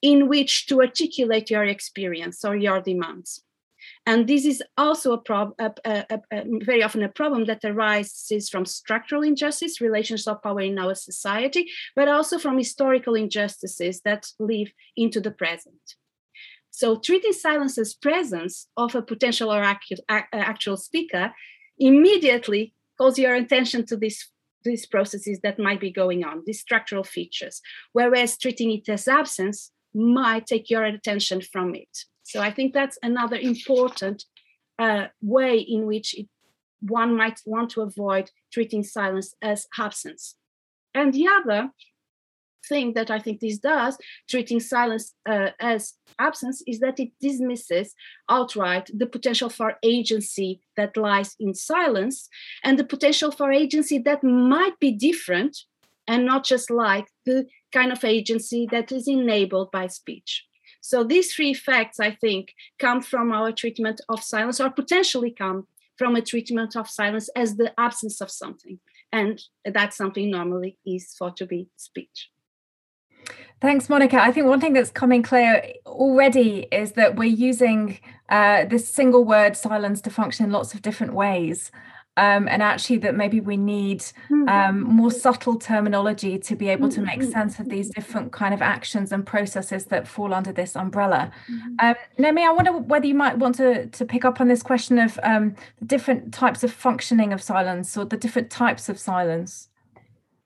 in 0.02 0.28
which 0.28 0.66
to 0.66 0.80
articulate 0.80 1.50
your 1.50 1.64
experience 1.64 2.44
or 2.44 2.56
your 2.56 2.80
demands. 2.80 3.42
And 4.04 4.28
this 4.28 4.44
is 4.44 4.62
also 4.76 5.12
a, 5.12 5.18
prob- 5.18 5.54
a, 5.58 5.72
a, 5.84 6.20
a, 6.30 6.42
very 6.64 6.82
often 6.82 7.02
a 7.02 7.08
problem 7.08 7.44
that 7.46 7.64
arises 7.64 8.48
from 8.48 8.64
structural 8.64 9.22
injustice, 9.22 9.80
relations 9.80 10.26
of 10.26 10.42
power 10.42 10.60
in 10.60 10.78
our 10.78 10.94
society, 10.94 11.68
but 11.94 12.08
also 12.08 12.38
from 12.38 12.58
historical 12.58 13.14
injustices 13.14 14.00
that 14.02 14.26
live 14.38 14.68
into 14.96 15.20
the 15.20 15.30
present. 15.30 15.80
So, 16.70 16.96
treating 16.98 17.32
silence 17.32 17.78
as 17.78 17.94
presence 17.94 18.68
of 18.76 18.94
a 18.94 19.02
potential 19.02 19.52
or 19.52 19.62
actual 19.62 20.76
speaker 20.76 21.32
immediately 21.78 22.74
calls 22.98 23.18
your 23.18 23.34
attention 23.34 23.86
to 23.86 23.96
these 23.96 24.30
these 24.62 24.84
processes 24.84 25.38
that 25.42 25.60
might 25.60 25.80
be 25.80 25.92
going 25.92 26.24
on, 26.24 26.42
these 26.44 26.60
structural 26.60 27.04
features. 27.04 27.62
Whereas 27.92 28.36
treating 28.36 28.72
it 28.72 28.88
as 28.88 29.06
absence 29.06 29.70
might 29.96 30.46
take 30.46 30.68
your 30.70 30.84
attention 30.84 31.40
from 31.40 31.74
it. 31.74 31.88
So 32.22 32.40
I 32.40 32.50
think 32.50 32.74
that's 32.74 32.98
another 33.02 33.36
important 33.36 34.24
uh, 34.78 35.06
way 35.22 35.58
in 35.58 35.86
which 35.86 36.14
it, 36.18 36.26
one 36.80 37.16
might 37.16 37.40
want 37.46 37.70
to 37.70 37.80
avoid 37.80 38.30
treating 38.52 38.82
silence 38.82 39.34
as 39.40 39.66
absence. 39.78 40.36
And 40.94 41.12
the 41.12 41.26
other 41.28 41.70
thing 42.68 42.92
that 42.94 43.10
I 43.10 43.18
think 43.18 43.40
this 43.40 43.58
does, 43.58 43.96
treating 44.28 44.60
silence 44.60 45.14
uh, 45.28 45.50
as 45.60 45.94
absence, 46.18 46.62
is 46.66 46.80
that 46.80 47.00
it 47.00 47.10
dismisses 47.20 47.94
outright 48.28 48.90
the 48.92 49.06
potential 49.06 49.48
for 49.48 49.76
agency 49.82 50.60
that 50.76 50.96
lies 50.96 51.34
in 51.38 51.54
silence 51.54 52.28
and 52.64 52.78
the 52.78 52.84
potential 52.84 53.30
for 53.30 53.52
agency 53.52 53.98
that 53.98 54.22
might 54.22 54.78
be 54.80 54.92
different 54.92 55.56
and 56.08 56.24
not 56.24 56.44
just 56.44 56.70
like 56.70 57.06
the 57.24 57.46
kind 57.76 57.92
of 57.92 58.04
agency 58.04 58.66
that 58.70 58.90
is 58.90 59.06
enabled 59.06 59.70
by 59.70 59.86
speech. 59.86 60.46
So 60.80 61.04
these 61.04 61.34
three 61.34 61.50
effects, 61.50 61.98
I 62.00 62.12
think, 62.12 62.54
come 62.78 63.00
from 63.02 63.32
our 63.32 63.52
treatment 63.52 64.00
of 64.08 64.22
silence 64.22 64.60
or 64.60 64.70
potentially 64.70 65.30
come 65.30 65.66
from 65.98 66.16
a 66.16 66.22
treatment 66.22 66.76
of 66.76 66.88
silence 66.88 67.28
as 67.36 67.56
the 67.56 67.72
absence 67.78 68.20
of 68.20 68.30
something. 68.30 68.78
And 69.12 69.42
that 69.64 69.94
something 69.94 70.30
normally 70.30 70.78
is 70.86 71.14
thought 71.18 71.36
to 71.38 71.46
be 71.46 71.68
speech. 71.76 72.30
Thanks, 73.60 73.88
Monica. 73.88 74.22
I 74.22 74.32
think 74.32 74.46
one 74.46 74.60
thing 74.60 74.74
that's 74.74 74.90
coming 74.90 75.22
clear 75.22 75.72
already 75.86 76.68
is 76.70 76.92
that 76.92 77.16
we're 77.16 77.24
using 77.50 77.98
uh, 78.28 78.64
this 78.66 78.88
single 78.88 79.24
word 79.24 79.56
silence 79.56 80.00
to 80.02 80.10
function 80.10 80.46
in 80.46 80.52
lots 80.52 80.74
of 80.74 80.82
different 80.82 81.14
ways 81.14 81.70
um, 82.16 82.48
and 82.48 82.62
actually 82.62 82.98
that 82.98 83.14
maybe 83.14 83.40
we 83.40 83.56
need 83.56 84.04
hmm. 84.28 84.48
um, 84.48 84.80
more 84.80 85.10
subtle 85.10 85.58
terminology 85.58 86.38
to 86.38 86.56
be 86.56 86.68
able 86.68 86.88
to 86.88 87.00
make 87.00 87.22
hmm. 87.22 87.30
sense 87.30 87.58
of 87.58 87.68
these 87.68 87.90
different 87.90 88.32
kind 88.32 88.54
of 88.54 88.62
actions 88.62 89.12
and 89.12 89.26
processes 89.26 89.86
that 89.86 90.08
fall 90.08 90.32
under 90.32 90.52
this 90.52 90.76
umbrella. 90.76 91.30
Mm-hmm. 91.50 91.86
Um, 91.86 91.94
Naomi, 92.18 92.44
I 92.44 92.50
wonder 92.50 92.72
whether 92.72 93.06
you 93.06 93.14
might 93.14 93.38
want 93.38 93.56
to, 93.56 93.86
to 93.86 94.04
pick 94.04 94.24
up 94.24 94.40
on 94.40 94.48
this 94.48 94.62
question 94.62 94.98
of 94.98 95.18
um, 95.22 95.54
different 95.84 96.32
types 96.32 96.64
of 96.64 96.72
functioning 96.72 97.32
of 97.32 97.42
silence 97.42 97.96
or 97.96 98.04
the 98.04 98.16
different 98.16 98.50
types 98.50 98.88
of 98.88 98.98
silence. 98.98 99.68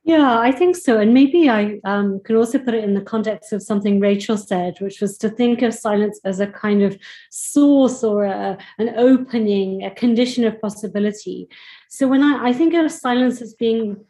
Yeah, 0.03 0.41
I 0.41 0.51
think 0.51 0.77
so. 0.77 0.99
And 0.99 1.13
maybe 1.13 1.51
I 1.51 1.79
um, 1.85 2.21
could 2.25 2.35
also 2.35 2.59
put 2.59 2.75
it 2.75 2.83
in 2.83 2.95
the 2.95 3.03
context 3.03 3.53
of 3.53 3.63
something 3.63 4.01
Rachel 4.01 4.39
said, 4.39 4.81
which 4.81 5.01
was 5.01 5.19
to 5.19 5.29
think 5.29 5.61
of 5.61 5.75
silence 5.75 6.19
as 6.25 6.41
a 6.41 6.47
kind 6.47 6.83
of 6.83 6.99
source 7.31 8.03
or 8.03 8.25
a, 8.25 8.57
an 8.79 8.95
opening, 8.97 9.85
a 9.85 9.91
condition 9.91 10.45
of 10.45 10.61
possibility. 10.61 11.49
So 11.91 12.09
when 12.09 12.23
I, 12.23 12.49
I 12.49 12.53
think 12.55 12.73
of 12.75 12.91
silence 12.91 13.43
as 13.43 13.53
being, 13.55 14.03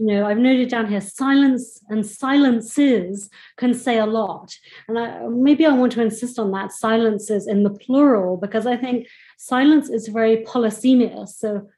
you 0.00 0.06
know, 0.06 0.26
I've 0.26 0.38
noted 0.38 0.68
down 0.68 0.88
here 0.88 1.00
silence 1.00 1.80
and 1.88 2.04
silences 2.04 3.30
can 3.56 3.72
say 3.72 3.98
a 3.98 4.06
lot. 4.06 4.52
And 4.88 4.98
I, 4.98 5.28
maybe 5.28 5.64
I 5.64 5.72
want 5.72 5.92
to 5.92 6.02
insist 6.02 6.40
on 6.40 6.50
that 6.50 6.72
silences 6.72 7.46
in 7.46 7.62
the 7.62 7.70
plural, 7.70 8.36
because 8.36 8.66
I 8.66 8.76
think 8.76 9.06
silence 9.38 9.88
is 9.88 10.08
very 10.08 10.38
polysemous. 10.38 11.28
So 11.28 11.68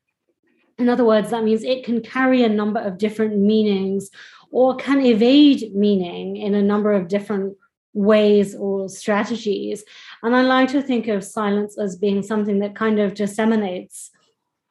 In 0.79 0.89
other 0.89 1.05
words, 1.05 1.31
that 1.31 1.45
means 1.45 1.63
it 1.63 1.85
can 1.85 2.01
carry 2.03 2.43
a 2.43 2.49
number 2.49 2.81
of 2.81 2.99
different 2.99 3.37
meanings 3.39 4.11
or 4.51 4.77
can 4.77 5.01
evade 5.01 5.75
meaning 5.75 6.37
in 6.37 6.55
a 6.55 6.63
number 6.63 6.93
of 6.93 7.09
different 7.09 7.57
ways 7.95 8.55
or 8.55 8.89
strategies. 8.89 9.83
And 10.23 10.37
I 10.37 10.43
like 10.43 10.71
to 10.73 10.83
think 10.83 11.09
of 11.09 11.25
silence 11.25 11.79
as 11.79 11.97
being 11.97 12.23
something 12.23 12.59
that 12.59 12.77
kind 12.77 13.01
of 13.01 13.15
disseminates 13.15 14.11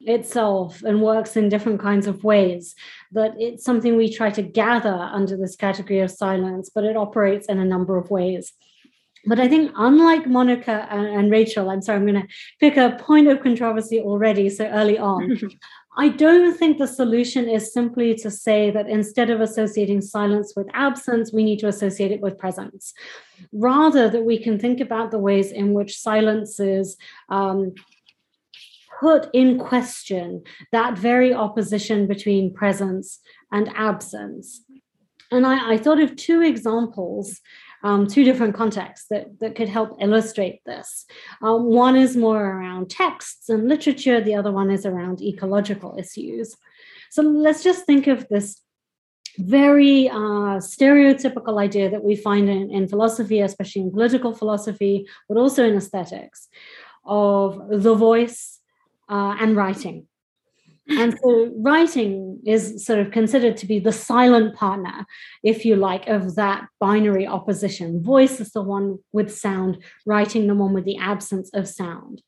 itself 0.01 0.83
and 0.83 1.01
works 1.01 1.35
in 1.35 1.49
different 1.49 1.81
kinds 1.81 2.05
of 2.05 2.23
ways. 2.23 2.75
That 3.11 3.33
it's 3.39 3.63
something 3.63 3.97
we 3.97 4.13
try 4.13 4.29
to 4.29 4.43
gather 4.43 4.93
under 4.93 5.35
this 5.35 5.55
category 5.55 6.01
of 6.01 6.11
silence, 6.11 6.69
but 6.73 6.83
it 6.83 6.95
operates 6.95 7.47
in 7.47 7.59
a 7.59 7.65
number 7.65 7.97
of 7.97 8.11
ways. 8.11 8.53
But 9.27 9.39
I 9.39 9.47
think, 9.47 9.71
unlike 9.75 10.27
Monica 10.27 10.87
and, 10.91 11.07
and 11.07 11.31
Rachel, 11.31 11.71
I'm 11.71 11.81
sorry, 11.81 11.97
I'm 11.97 12.05
going 12.05 12.21
to 12.21 12.27
pick 12.59 12.77
a 12.77 12.97
point 13.01 13.27
of 13.27 13.41
controversy 13.41 13.99
already 13.99 14.49
so 14.49 14.65
early 14.65 14.99
on. 14.99 15.39
I 15.97 16.09
don't 16.09 16.57
think 16.57 16.77
the 16.77 16.87
solution 16.87 17.47
is 17.47 17.73
simply 17.73 18.15
to 18.15 18.29
say 18.29 18.69
that 18.71 18.89
instead 18.89 19.29
of 19.29 19.39
associating 19.39 20.01
silence 20.01 20.53
with 20.55 20.67
absence, 20.73 21.31
we 21.31 21.43
need 21.43 21.59
to 21.59 21.67
associate 21.67 22.11
it 22.11 22.21
with 22.21 22.37
presence. 22.37 22.93
Rather, 23.53 24.09
that 24.09 24.25
we 24.25 24.37
can 24.37 24.59
think 24.59 24.81
about 24.81 25.11
the 25.11 25.19
ways 25.19 25.51
in 25.51 25.73
which 25.73 25.97
silence 25.97 26.59
is 26.59 26.97
um, 27.29 27.73
put 28.99 29.29
in 29.33 29.57
question 29.57 30.43
that 30.71 30.97
very 30.97 31.33
opposition 31.33 32.07
between 32.07 32.53
presence 32.53 33.19
and 33.51 33.69
absence. 33.75 34.61
And 35.31 35.45
I, 35.45 35.73
I 35.73 35.77
thought 35.77 35.99
of 35.99 36.15
two 36.15 36.41
examples 36.41 37.41
um, 37.83 38.07
two 38.07 38.23
different 38.23 38.55
contexts 38.55 39.07
that, 39.09 39.39
that 39.39 39.55
could 39.55 39.69
help 39.69 39.97
illustrate 39.99 40.61
this. 40.65 41.05
Um, 41.41 41.65
one 41.65 41.95
is 41.95 42.15
more 42.15 42.43
around 42.43 42.89
texts 42.89 43.49
and 43.49 43.67
literature, 43.67 44.21
the 44.21 44.35
other 44.35 44.51
one 44.51 44.71
is 44.71 44.85
around 44.85 45.21
ecological 45.21 45.95
issues. 45.97 46.55
So 47.11 47.21
let's 47.21 47.63
just 47.63 47.85
think 47.85 48.07
of 48.07 48.27
this 48.29 48.61
very 49.37 50.09
uh, 50.09 50.59
stereotypical 50.59 51.59
idea 51.61 51.89
that 51.89 52.03
we 52.03 52.15
find 52.15 52.49
in, 52.49 52.71
in 52.71 52.87
philosophy, 52.87 53.41
especially 53.41 53.83
in 53.83 53.91
political 53.91 54.33
philosophy, 54.33 55.07
but 55.27 55.37
also 55.37 55.67
in 55.67 55.75
aesthetics, 55.75 56.47
of 57.03 57.61
the 57.69 57.93
voice 57.93 58.59
uh, 59.09 59.35
and 59.39 59.55
writing 59.55 60.07
and 60.87 61.17
so 61.21 61.51
writing 61.57 62.39
is 62.45 62.85
sort 62.85 62.99
of 62.99 63.11
considered 63.11 63.57
to 63.57 63.65
be 63.65 63.79
the 63.79 63.91
silent 63.91 64.55
partner 64.55 65.05
if 65.43 65.65
you 65.65 65.75
like 65.75 66.07
of 66.07 66.35
that 66.35 66.67
binary 66.79 67.25
opposition. 67.25 68.03
Voice 68.03 68.39
is 68.39 68.51
the 68.51 68.61
one 68.61 68.99
with 69.11 69.35
sound 69.35 69.83
writing 70.05 70.47
the 70.47 70.55
one 70.55 70.73
with 70.73 70.85
the 70.85 70.97
absence 70.97 71.49
of 71.53 71.67
sound. 71.67 72.21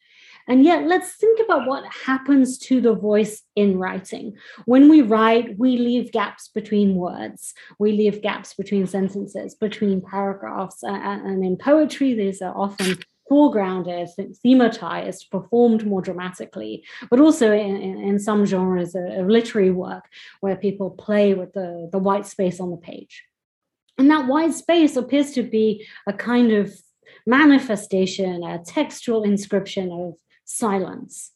And 0.50 0.64
yet 0.64 0.88
let's 0.88 1.16
think 1.16 1.40
about 1.44 1.68
what 1.68 1.84
happens 2.06 2.58
to 2.60 2.80
the 2.80 2.96
voice 2.96 3.44
in 3.56 3.78
writing. 3.78 4.38
When 4.66 4.88
we 4.90 5.02
write 5.02 5.60
we 5.60 5.78
leave 5.78 6.12
gaps 6.12 6.48
between 6.48 6.96
words. 6.96 7.54
We 7.80 7.92
leave 7.92 8.22
gaps 8.22 8.54
between 8.54 8.88
sentences 8.88 9.56
between 9.56 10.02
paragraphs 10.02 10.84
uh, 10.84 10.92
uh, 10.92 11.20
and 11.26 11.44
in 11.44 11.58
poetry 11.58 12.14
these 12.14 12.42
are 12.42 12.58
often 12.58 12.98
foregrounded, 13.30 14.10
thematized, 14.46 15.30
performed 15.30 15.86
more 15.86 16.02
dramatically, 16.02 16.84
but 17.10 17.20
also 17.20 17.52
in, 17.52 17.76
in, 17.76 17.98
in 18.00 18.20
some 18.20 18.46
genres 18.46 18.96
of, 18.96 19.06
of, 19.06 19.28
literary 19.28 19.72
work 19.72 20.06
where 20.40 20.56
people 20.56 20.92
play 20.92 21.34
with 21.34 21.54
the, 21.54 21.90
the 21.92 21.98
white 21.98 22.26
space 22.26 22.60
on 22.60 22.72
the 22.72 22.78
page. 22.78 23.24
And 23.98 24.10
that 24.12 24.28
white 24.28 24.54
space 24.54 24.96
appears 24.96 25.32
to 25.32 25.44
be 25.44 25.86
a 26.08 26.14
kind 26.14 26.52
of 26.52 26.74
manifestation, 27.26 28.44
a 28.44 28.64
textual 28.64 29.24
inscription 29.24 29.92
of 29.92 30.16
silence. 30.46 31.32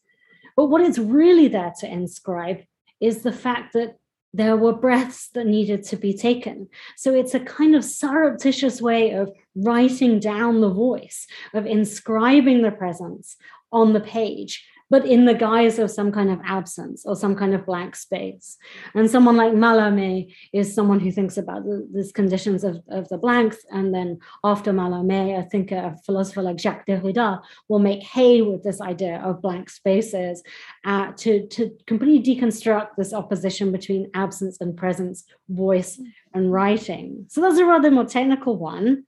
But 0.56 0.66
what 0.66 0.82
it's 0.82 0.98
really 0.98 1.48
there 1.48 1.72
to 1.80 1.92
inscribe 1.92 2.62
is 3.00 3.22
the 3.22 3.32
fact 3.32 3.72
that 3.72 3.96
there 4.34 4.56
were 4.56 4.72
breaths 4.72 5.28
that 5.34 5.46
needed 5.46 5.84
to 5.84 5.96
be 5.96 6.16
taken. 6.16 6.68
So 6.96 7.14
it's 7.14 7.34
a 7.34 7.40
kind 7.40 7.74
of 7.74 7.84
surreptitious 7.84 8.80
way 8.80 9.12
of 9.12 9.32
writing 9.54 10.20
down 10.20 10.60
the 10.60 10.70
voice, 10.70 11.26
of 11.52 11.66
inscribing 11.66 12.62
the 12.62 12.70
presence 12.70 13.36
on 13.70 13.92
the 13.92 14.00
page 14.00 14.66
but 14.92 15.06
in 15.06 15.24
the 15.24 15.32
guise 15.32 15.78
of 15.78 15.90
some 15.90 16.12
kind 16.12 16.30
of 16.30 16.38
absence 16.44 17.06
or 17.06 17.16
some 17.16 17.34
kind 17.34 17.54
of 17.54 17.64
blank 17.64 17.96
space. 17.96 18.58
And 18.94 19.10
someone 19.10 19.38
like 19.38 19.54
Mallarmé 19.54 20.34
is 20.52 20.74
someone 20.74 21.00
who 21.00 21.10
thinks 21.10 21.38
about 21.38 21.64
the, 21.64 21.88
these 21.94 22.12
conditions 22.12 22.62
of, 22.62 22.82
of 22.90 23.08
the 23.08 23.16
blanks. 23.16 23.56
And 23.70 23.94
then 23.94 24.18
after 24.44 24.70
Mallarmé, 24.70 25.38
I 25.38 25.48
think 25.48 25.72
a 25.72 25.96
philosopher 26.04 26.42
like 26.42 26.58
Jacques 26.58 26.84
Derrida 26.86 27.40
will 27.68 27.78
make 27.78 28.02
hay 28.02 28.42
with 28.42 28.62
this 28.64 28.82
idea 28.82 29.16
of 29.24 29.40
blank 29.40 29.70
spaces 29.70 30.42
uh, 30.84 31.12
to, 31.16 31.46
to 31.46 31.70
completely 31.86 32.36
deconstruct 32.36 32.88
this 32.98 33.14
opposition 33.14 33.72
between 33.72 34.10
absence 34.12 34.58
and 34.60 34.76
presence, 34.76 35.24
voice 35.48 35.98
and 36.34 36.52
writing. 36.52 37.24
So 37.30 37.40
that's 37.40 37.58
a 37.58 37.64
rather 37.64 37.90
more 37.90 38.04
technical 38.04 38.58
one. 38.58 39.06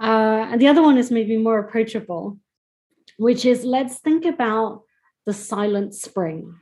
Uh, 0.00 0.48
and 0.50 0.60
the 0.60 0.66
other 0.66 0.82
one 0.82 0.98
is 0.98 1.12
maybe 1.12 1.36
more 1.36 1.60
approachable, 1.60 2.38
which 3.18 3.44
is 3.44 3.64
let's 3.64 4.00
think 4.00 4.24
about 4.24 4.82
the 5.26 5.32
silent 5.32 5.94
spring. 5.94 6.54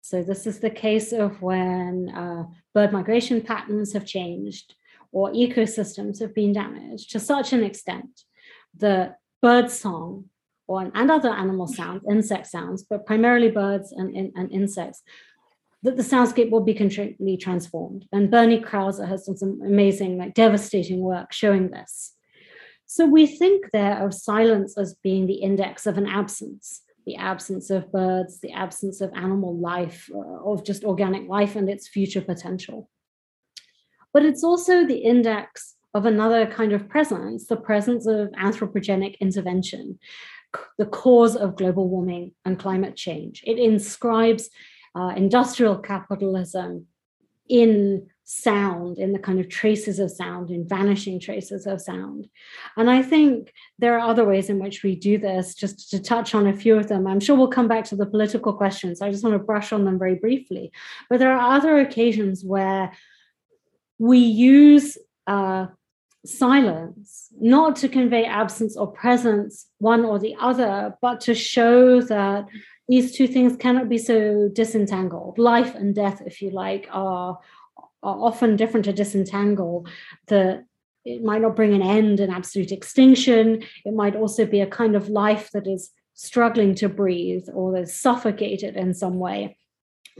So, 0.00 0.22
this 0.22 0.46
is 0.46 0.60
the 0.60 0.70
case 0.70 1.12
of 1.12 1.40
when 1.40 2.10
uh, 2.10 2.44
bird 2.74 2.92
migration 2.92 3.40
patterns 3.40 3.92
have 3.92 4.04
changed 4.04 4.74
or 5.12 5.32
ecosystems 5.32 6.20
have 6.20 6.34
been 6.34 6.52
damaged 6.52 7.10
to 7.12 7.20
such 7.20 7.52
an 7.52 7.62
extent 7.62 8.22
that 8.78 9.18
bird 9.40 9.70
song 9.70 10.24
or, 10.66 10.90
and 10.94 11.10
other 11.10 11.28
animal 11.28 11.66
sounds, 11.66 12.02
insect 12.10 12.46
sounds, 12.46 12.82
but 12.82 13.06
primarily 13.06 13.50
birds 13.50 13.92
and, 13.92 14.16
and, 14.34 14.52
insects, 14.52 15.02
that 15.82 15.96
the 15.96 16.02
soundscape 16.02 16.50
will 16.50 16.62
be 16.62 16.74
completely 16.74 17.36
transformed. 17.36 18.06
And 18.10 18.30
Bernie 18.30 18.60
Krause 18.60 18.98
has 18.98 19.26
done 19.26 19.36
some 19.36 19.60
amazing, 19.62 20.16
like 20.16 20.34
devastating 20.34 21.00
work 21.00 21.32
showing 21.32 21.70
this. 21.70 22.14
So 22.86 23.06
we 23.06 23.26
think 23.26 23.70
there 23.72 24.04
of 24.04 24.14
silence 24.14 24.78
as 24.78 24.94
being 24.94 25.26
the 25.26 25.34
index 25.34 25.86
of 25.86 25.98
an 25.98 26.06
absence 26.06 26.82
the 27.06 27.16
absence 27.16 27.70
of 27.70 27.92
birds, 27.92 28.40
the 28.40 28.52
absence 28.52 29.00
of 29.00 29.12
animal 29.14 29.56
life, 29.56 30.08
uh, 30.14 30.18
of 30.18 30.64
just 30.64 30.84
organic 30.84 31.28
life 31.28 31.56
and 31.56 31.68
its 31.68 31.88
future 31.88 32.22
potential. 32.22 32.88
But 34.12 34.24
it's 34.24 34.44
also 34.44 34.86
the 34.86 34.98
index 34.98 35.74
of 35.92 36.06
another 36.06 36.46
kind 36.46 36.72
of 36.72 36.88
presence, 36.88 37.46
the 37.46 37.56
presence 37.56 38.06
of 38.06 38.30
anthropogenic 38.32 39.18
intervention, 39.20 39.98
the 40.78 40.86
cause 40.86 41.36
of 41.36 41.56
global 41.56 41.88
warming 41.88 42.32
and 42.44 42.58
climate 42.58 42.96
change. 42.96 43.42
It 43.46 43.58
inscribes 43.58 44.50
uh, 44.94 45.12
industrial 45.16 45.78
capitalism 45.78 46.86
in 47.48 48.08
sound, 48.24 48.98
in 48.98 49.12
the 49.12 49.18
kind 49.18 49.38
of 49.38 49.48
traces 49.48 49.98
of 49.98 50.10
sound, 50.10 50.50
in 50.50 50.66
vanishing 50.66 51.20
traces 51.20 51.66
of 51.66 51.80
sound. 51.80 52.28
And 52.76 52.90
I 52.90 53.02
think 53.02 53.52
there 53.78 53.98
are 53.98 54.08
other 54.08 54.24
ways 54.24 54.48
in 54.48 54.58
which 54.58 54.82
we 54.82 54.96
do 54.96 55.18
this, 55.18 55.54
just 55.54 55.90
to 55.90 56.00
touch 56.00 56.34
on 56.34 56.46
a 56.46 56.56
few 56.56 56.76
of 56.76 56.88
them. 56.88 57.06
I'm 57.06 57.20
sure 57.20 57.36
we'll 57.36 57.48
come 57.48 57.68
back 57.68 57.84
to 57.86 57.96
the 57.96 58.06
political 58.06 58.52
questions. 58.52 59.02
I 59.02 59.10
just 59.10 59.24
want 59.24 59.34
to 59.34 59.44
brush 59.44 59.72
on 59.72 59.84
them 59.84 59.98
very 59.98 60.14
briefly. 60.14 60.72
But 61.10 61.18
there 61.18 61.36
are 61.36 61.56
other 61.56 61.78
occasions 61.78 62.44
where 62.44 62.92
we 63.98 64.18
use 64.18 64.96
uh, 65.26 65.66
silence, 66.24 67.28
not 67.38 67.76
to 67.76 67.88
convey 67.88 68.24
absence 68.24 68.76
or 68.76 68.86
presence, 68.90 69.66
one 69.78 70.04
or 70.04 70.18
the 70.18 70.34
other, 70.40 70.96
but 71.02 71.20
to 71.22 71.34
show 71.34 72.00
that 72.00 72.46
these 72.88 73.16
two 73.16 73.26
things 73.26 73.56
cannot 73.56 73.88
be 73.88 73.98
so 73.98 74.48
disentangled. 74.52 75.38
Life 75.38 75.74
and 75.74 75.94
death, 75.94 76.22
if 76.26 76.42
you 76.42 76.50
like, 76.50 76.88
are 76.90 77.38
are 78.04 78.18
often 78.20 78.56
different 78.56 78.84
to 78.84 78.92
disentangle 78.92 79.86
the 80.28 80.64
it 81.04 81.22
might 81.22 81.42
not 81.42 81.56
bring 81.56 81.74
an 81.74 81.82
end 81.82 82.18
an 82.18 82.30
absolute 82.30 82.72
extinction. 82.72 83.62
It 83.84 83.92
might 83.92 84.16
also 84.16 84.46
be 84.46 84.60
a 84.60 84.66
kind 84.66 84.96
of 84.96 85.08
life 85.08 85.50
that 85.52 85.66
is 85.66 85.90
struggling 86.14 86.74
to 86.76 86.88
breathe 86.88 87.46
or 87.52 87.76
is 87.76 87.94
suffocated 87.94 88.76
in 88.76 88.94
some 88.94 89.18
way. 89.18 89.58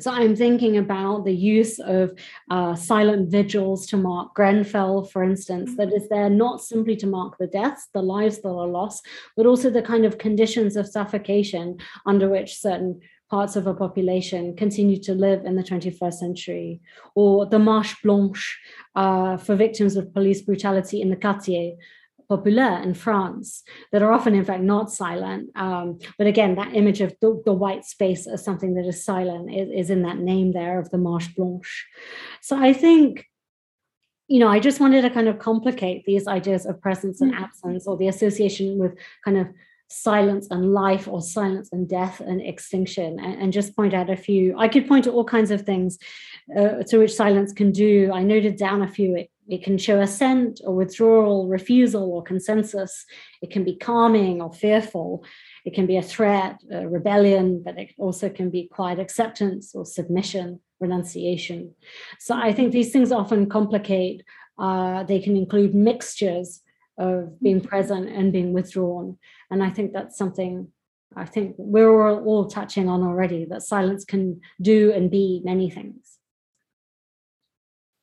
So 0.00 0.10
I'm 0.10 0.34
thinking 0.34 0.76
about 0.76 1.24
the 1.24 1.34
use 1.34 1.78
of 1.78 2.18
uh, 2.50 2.74
silent 2.74 3.30
vigils 3.30 3.86
to 3.86 3.96
mark 3.96 4.34
Grenfell, 4.34 5.04
for 5.04 5.22
instance, 5.22 5.76
that 5.76 5.92
is 5.92 6.08
there 6.08 6.28
not 6.28 6.60
simply 6.60 6.96
to 6.96 7.06
mark 7.06 7.38
the 7.38 7.46
deaths, 7.46 7.88
the 7.94 8.02
lives 8.02 8.40
that 8.40 8.48
are 8.48 8.66
lost, 8.66 9.06
but 9.36 9.46
also 9.46 9.70
the 9.70 9.82
kind 9.82 10.04
of 10.04 10.18
conditions 10.18 10.74
of 10.74 10.88
suffocation 10.88 11.78
under 12.06 12.28
which 12.28 12.58
certain 12.58 13.00
parts 13.30 13.56
of 13.56 13.66
a 13.66 13.74
population 13.74 14.56
continue 14.56 15.00
to 15.02 15.14
live 15.14 15.44
in 15.44 15.56
the 15.56 15.62
21st 15.62 16.14
century, 16.14 16.80
or 17.14 17.46
the 17.46 17.58
Marche 17.58 17.96
Blanche 18.02 18.58
uh, 18.94 19.36
for 19.36 19.56
victims 19.56 19.96
of 19.96 20.12
police 20.12 20.42
brutality 20.42 21.00
in 21.00 21.10
the 21.10 21.16
Quartier 21.16 21.72
Populaire 22.28 22.82
in 22.82 22.94
France, 22.94 23.62
that 23.92 24.02
are 24.02 24.12
often, 24.12 24.34
in 24.34 24.44
fact, 24.44 24.62
not 24.62 24.90
silent. 24.90 25.50
Um, 25.56 25.98
but 26.16 26.26
again, 26.26 26.54
that 26.54 26.74
image 26.74 27.00
of 27.00 27.14
the, 27.20 27.42
the, 27.44 27.52
white 27.52 27.84
space 27.84 28.26
as 28.26 28.44
something 28.44 28.74
that 28.74 28.86
is 28.86 29.04
silent 29.04 29.52
is, 29.52 29.68
is 29.70 29.90
in 29.90 30.02
that 30.02 30.18
name 30.18 30.52
there 30.52 30.78
of 30.78 30.90
the 30.90 30.98
Marche 30.98 31.34
Blanche. 31.34 31.86
So 32.40 32.56
I 32.56 32.72
think 32.72 33.26
you 34.26 34.40
know, 34.40 34.48
I 34.48 34.58
just 34.58 34.80
wanted 34.80 35.02
to 35.02 35.10
kind 35.10 35.28
of 35.28 35.38
complicate 35.38 36.04
these 36.06 36.26
ideas 36.26 36.64
of 36.64 36.80
presence 36.80 37.20
and 37.20 37.34
mm. 37.34 37.40
absence 37.40 37.86
or 37.86 37.96
the 37.96 38.08
association 38.08 38.78
with 38.78 38.96
kind 39.24 39.36
of 39.36 39.48
silence 39.88 40.48
and 40.50 40.72
life 40.72 41.06
or 41.06 41.20
silence 41.20 41.70
and 41.72 41.88
death 41.88 42.20
and 42.20 42.40
extinction. 42.40 43.18
And, 43.20 43.42
and 43.42 43.52
just 43.52 43.76
point 43.76 43.94
out 43.94 44.10
a 44.10 44.16
few 44.16 44.54
i 44.58 44.68
could 44.68 44.88
point 44.88 45.04
to 45.04 45.12
all 45.12 45.24
kinds 45.24 45.50
of 45.50 45.62
things 45.62 45.98
uh, 46.56 46.82
to 46.88 46.98
which 46.98 47.14
silence 47.14 47.52
can 47.52 47.72
do. 47.72 48.10
I 48.12 48.22
noted 48.22 48.56
down 48.56 48.82
a 48.82 48.88
few. 48.88 49.16
It, 49.16 49.30
it 49.48 49.62
can 49.62 49.76
show 49.78 50.00
assent 50.00 50.60
or 50.64 50.74
withdrawal 50.74 51.48
refusal 51.48 52.12
or 52.12 52.22
consensus. 52.22 53.04
It 53.42 53.50
can 53.50 53.64
be 53.64 53.76
calming 53.76 54.40
or 54.40 54.52
fearful. 54.52 55.24
It 55.64 55.74
can 55.74 55.86
be 55.86 55.96
a 55.96 56.02
threat 56.02 56.60
a 56.70 56.86
rebellion 56.88 57.62
but 57.64 57.78
it 57.78 57.90
also 57.98 58.28
can 58.28 58.50
be 58.50 58.68
quiet 58.68 58.98
acceptance 58.98 59.74
or 59.74 59.84
submission 59.84 60.60
renunciation. 60.80 61.74
So 62.18 62.34
i 62.36 62.52
think 62.52 62.72
these 62.72 62.92
things 62.92 63.12
often 63.12 63.48
complicate 63.48 64.22
uh, 64.58 65.02
they 65.02 65.18
can 65.18 65.36
include 65.36 65.74
mixtures 65.74 66.60
of 66.98 67.40
being 67.40 67.60
mm-hmm. 67.60 67.68
present 67.68 68.08
and 68.08 68.32
being 68.32 68.52
withdrawn. 68.52 69.18
And 69.50 69.62
I 69.62 69.70
think 69.70 69.92
that's 69.92 70.16
something 70.16 70.68
I 71.16 71.24
think 71.24 71.54
we're 71.58 72.08
all, 72.08 72.24
all 72.24 72.46
touching 72.46 72.88
on 72.88 73.02
already 73.02 73.44
that 73.46 73.62
silence 73.62 74.04
can 74.04 74.40
do 74.60 74.92
and 74.92 75.10
be 75.10 75.40
many 75.44 75.70
things. 75.70 76.18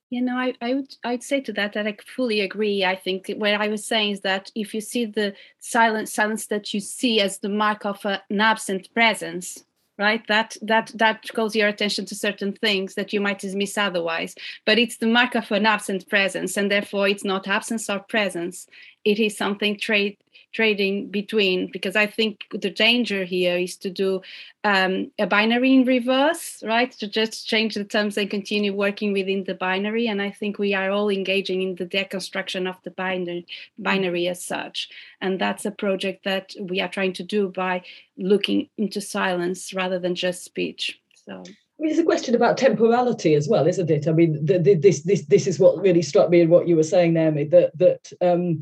You 0.10 0.22
know, 0.22 0.36
I, 0.36 0.54
I 0.62 0.74
would 0.74 0.94
I'd 1.06 1.24
say 1.24 1.40
to 1.42 1.54
that 1.54 1.74
that 1.74 1.88
I 1.88 1.96
fully 2.06 2.42
agree. 2.42 2.84
I 2.84 2.98
think 2.98 3.32
what 3.38 3.54
I 3.54 3.70
was 3.70 3.86
saying 3.86 4.12
is 4.12 4.22
that 4.22 4.52
if 4.56 4.74
you 4.74 4.82
see 4.82 5.06
the 5.06 5.34
silence 5.60 6.14
silence 6.14 6.48
that 6.48 6.74
you 6.74 6.82
see 6.82 7.22
as 7.22 7.40
the 7.40 7.50
mark 7.50 7.86
of 7.86 8.04
a, 8.04 8.22
an 8.30 8.42
absent 8.42 8.94
presence, 8.94 9.64
right? 10.02 10.26
That 10.28 10.58
that 10.62 10.92
that 10.96 11.30
calls 11.34 11.56
your 11.56 11.68
attention 11.68 12.06
to 12.08 12.16
certain 12.16 12.54
things 12.54 12.96
that 12.96 13.14
you 13.14 13.22
might 13.22 13.40
dismiss 13.40 13.78
otherwise. 13.78 14.36
But 14.66 14.80
it's 14.80 14.98
the 14.98 15.08
mark 15.08 15.36
of 15.36 15.52
an 15.52 15.66
absent 15.66 16.10
presence 16.10 16.58
and 16.58 16.70
therefore 16.70 17.08
it's 17.08 17.24
not 17.24 17.48
absence 17.48 17.90
or 17.90 18.00
presence. 18.00 18.68
It 19.06 19.20
is 19.20 19.38
something 19.38 19.78
trade 19.78 20.18
trading 20.52 21.10
between 21.10 21.70
because 21.72 21.96
i 21.96 22.06
think 22.06 22.42
the 22.52 22.70
danger 22.70 23.24
here 23.24 23.58
is 23.58 23.76
to 23.78 23.90
do 23.90 24.22
um, 24.64 25.12
a 25.18 25.26
binary 25.26 25.74
in 25.74 25.86
reverse 25.86 26.62
right 26.66 26.92
to 26.92 27.08
just 27.08 27.48
change 27.48 27.76
the 27.76 27.84
terms 27.84 28.18
and 28.18 28.30
continue 28.30 28.74
working 28.74 29.14
within 29.14 29.44
the 29.46 29.56
binary 29.56 30.08
and 30.08 30.22
i 30.22 30.30
think 30.30 30.58
we 30.58 30.74
are 30.74 30.92
all 30.92 31.10
engaging 31.10 31.62
in 31.62 31.76
the 31.76 31.86
deconstruction 31.86 32.70
of 32.70 32.76
the 32.84 32.92
binary 32.92 33.46
binary 33.78 34.28
as 34.28 34.44
such 34.44 34.90
and 35.22 35.40
that's 35.40 35.66
a 35.66 35.72
project 35.72 36.24
that 36.24 36.54
we 36.60 36.82
are 36.82 36.90
trying 36.90 37.14
to 37.14 37.24
do 37.24 37.50
by 37.50 37.82
looking 38.18 38.70
into 38.78 39.02
silence 39.02 39.74
rather 39.74 40.00
than 40.00 40.16
just 40.16 40.44
speech 40.44 41.00
so 41.26 41.44
it's 41.84 42.00
a 42.00 42.04
question 42.04 42.36
about 42.36 42.58
temporality 42.58 43.34
as 43.34 43.48
well, 43.48 43.66
isn't 43.68 43.90
it? 43.90 44.08
I 44.08 44.12
mean, 44.12 44.46
the, 44.46 44.60
the, 44.60 44.76
this 44.76 45.02
this 45.02 45.26
this 45.26 45.48
is 45.48 45.60
what 45.60 45.82
really 45.82 46.04
struck 46.04 46.30
me 46.30 46.42
in 46.42 46.50
what 46.50 46.68
you 46.68 46.76
were 46.76 46.84
saying, 46.84 47.14
Naomi. 47.14 47.46
That 47.46 47.76
that 47.80 48.14
um, 48.22 48.60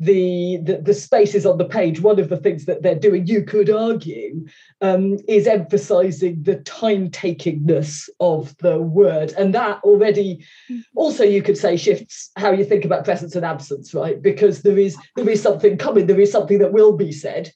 the, 0.00 0.58
the, 0.62 0.78
the 0.78 0.94
spaces 0.94 1.44
on 1.44 1.58
the 1.58 1.64
page, 1.64 2.00
one 2.00 2.20
of 2.20 2.28
the 2.28 2.36
things 2.36 2.66
that 2.66 2.82
they're 2.82 2.94
doing, 2.94 3.26
you 3.26 3.42
could 3.42 3.68
argue, 3.68 4.46
um, 4.80 5.16
is 5.26 5.46
emphasizing 5.46 6.42
the 6.42 6.56
time 6.56 7.10
takingness 7.10 8.08
of 8.20 8.56
the 8.58 8.78
word. 8.78 9.32
And 9.36 9.54
that 9.54 9.80
already 9.82 10.44
mm-hmm. 10.70 10.80
also 10.94 11.24
you 11.24 11.42
could 11.42 11.58
say 11.58 11.76
shifts 11.76 12.30
how 12.36 12.52
you 12.52 12.64
think 12.64 12.84
about 12.84 13.04
presence 13.04 13.34
and 13.34 13.44
absence, 13.44 13.92
right? 13.92 14.20
Because 14.22 14.62
there 14.62 14.78
is 14.78 14.96
there 15.16 15.28
is 15.28 15.42
something 15.42 15.76
coming, 15.76 16.06
there 16.06 16.20
is 16.20 16.30
something 16.30 16.58
that 16.58 16.72
will 16.72 16.96
be 16.96 17.10
said. 17.10 17.50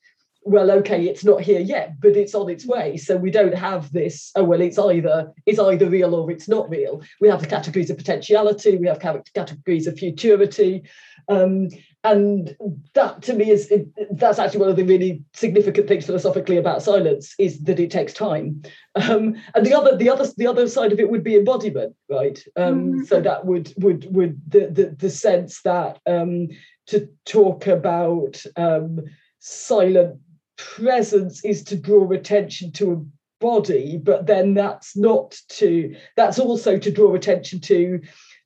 Well, 0.45 0.73
okay, 0.73 1.05
it's 1.05 1.25
not 1.25 1.41
here 1.41 1.61
yet, 1.61 2.01
but 2.01 2.17
it's 2.17 2.35
on 2.35 2.51
its 2.51 2.67
way. 2.67 2.97
So 2.97 3.17
we 3.17 3.31
don't 3.31 3.55
have 3.55 3.93
this, 3.93 4.33
oh 4.35 4.43
well, 4.43 4.61
it's 4.61 4.77
either 4.79 5.33
it's 5.47 5.61
either 5.61 5.89
real 5.89 6.17
or 6.17 6.29
it's 6.33 6.49
not 6.49 6.69
real. 6.69 7.03
We 7.21 7.29
have 7.29 7.41
the 7.41 7.47
categories 7.47 7.91
of 7.91 7.99
potentiality, 7.99 8.77
we 8.77 8.89
have 8.89 8.99
categories 8.99 9.87
of 9.87 9.97
futurity. 9.97 10.83
Um, 11.29 11.69
and 12.05 12.57
that 12.95 13.23
to 13.23 13.33
me 13.33 13.51
is 13.51 13.71
it, 13.71 13.87
that's 14.19 14.39
actually 14.39 14.61
one 14.61 14.69
of 14.69 14.77
the 14.77 14.85
really 14.85 15.23
significant 15.35 15.87
things 15.87 16.07
philosophically 16.07 16.57
about 16.57 16.83
silence 16.83 17.35
is 17.39 17.61
that 17.61 17.79
it 17.79 17.91
takes 17.91 18.13
time 18.13 18.63
um, 18.97 19.37
and 19.55 19.65
the 19.65 19.75
other 19.75 19.97
the 19.97 20.09
other 20.09 20.27
the 20.37 20.47
other 20.47 20.67
side 20.69 20.93
of 20.93 20.99
it 20.99 21.11
would 21.11 21.23
be 21.23 21.37
embodiment 21.37 21.95
right 22.09 22.45
um, 22.57 22.93
mm-hmm. 22.93 23.05
so 23.05 23.21
that 23.21 23.45
would 23.45 23.73
would 23.77 24.13
would 24.15 24.41
the 24.49 24.67
the, 24.67 24.97
the 24.99 25.11
sense 25.11 25.63
that 25.63 25.99
um, 26.07 26.49
to 26.87 27.09
talk 27.25 27.67
about 27.67 28.43
um, 28.57 28.99
silent 29.39 30.19
presence 30.57 31.45
is 31.45 31.63
to 31.63 31.77
draw 31.77 32.11
attention 32.11 32.73
to 32.73 32.93
a 32.93 33.05
body 33.41 33.97
but 33.97 34.27
then 34.27 34.55
that's 34.55 34.97
not 34.97 35.37
to 35.49 35.95
that's 36.17 36.39
also 36.39 36.79
to 36.79 36.91
draw 36.91 37.15
attention 37.15 37.61
to 37.61 38.01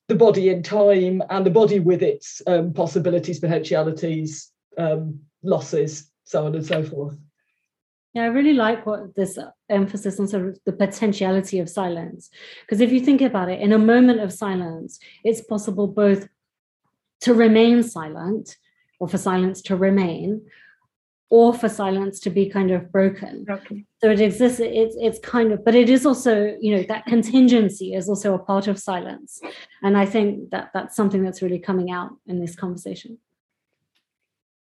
the 0.08 0.14
body 0.14 0.48
in 0.48 0.62
time 0.62 1.22
and 1.30 1.44
the 1.44 1.50
body 1.50 1.80
with 1.80 2.02
its 2.02 2.40
um, 2.46 2.72
possibilities, 2.72 3.40
potentialities, 3.40 4.52
um, 4.78 5.20
losses, 5.42 6.10
so 6.24 6.46
on 6.46 6.54
and 6.54 6.64
so 6.64 6.82
forth. 6.82 7.18
Yeah, 8.14 8.22
I 8.22 8.26
really 8.26 8.54
like 8.54 8.86
what 8.86 9.14
this 9.14 9.38
emphasis 9.68 10.18
on 10.18 10.26
sort 10.26 10.48
of 10.48 10.58
the 10.64 10.72
potentiality 10.72 11.58
of 11.58 11.68
silence. 11.68 12.30
Because 12.62 12.80
if 12.80 12.90
you 12.90 13.00
think 13.00 13.20
about 13.20 13.50
it, 13.50 13.60
in 13.60 13.72
a 13.72 13.78
moment 13.78 14.20
of 14.20 14.32
silence, 14.32 14.98
it's 15.22 15.42
possible 15.42 15.86
both 15.86 16.28
to 17.20 17.34
remain 17.34 17.82
silent 17.82 18.56
or 19.00 19.08
for 19.08 19.18
silence 19.18 19.60
to 19.62 19.76
remain, 19.76 20.40
or 21.28 21.52
for 21.52 21.68
silence 21.68 22.20
to 22.20 22.30
be 22.30 22.48
kind 22.48 22.70
of 22.70 22.90
broken. 22.92 23.44
broken. 23.44 23.86
So 24.02 24.10
it 24.10 24.20
exists, 24.20 24.60
it's 24.60 24.96
it's 24.98 25.18
kind 25.18 25.52
of, 25.52 25.64
but 25.64 25.74
it 25.74 25.90
is 25.90 26.06
also, 26.06 26.56
you 26.60 26.76
know, 26.76 26.84
that 26.84 27.06
contingency 27.06 27.94
is 27.94 28.08
also 28.08 28.34
a 28.34 28.38
part 28.38 28.68
of 28.68 28.78
silence. 28.78 29.40
And 29.82 29.96
I 29.96 30.06
think 30.06 30.50
that 30.50 30.70
that's 30.72 30.94
something 30.94 31.24
that's 31.24 31.42
really 31.42 31.58
coming 31.58 31.90
out 31.90 32.10
in 32.26 32.40
this 32.40 32.54
conversation. 32.54 33.18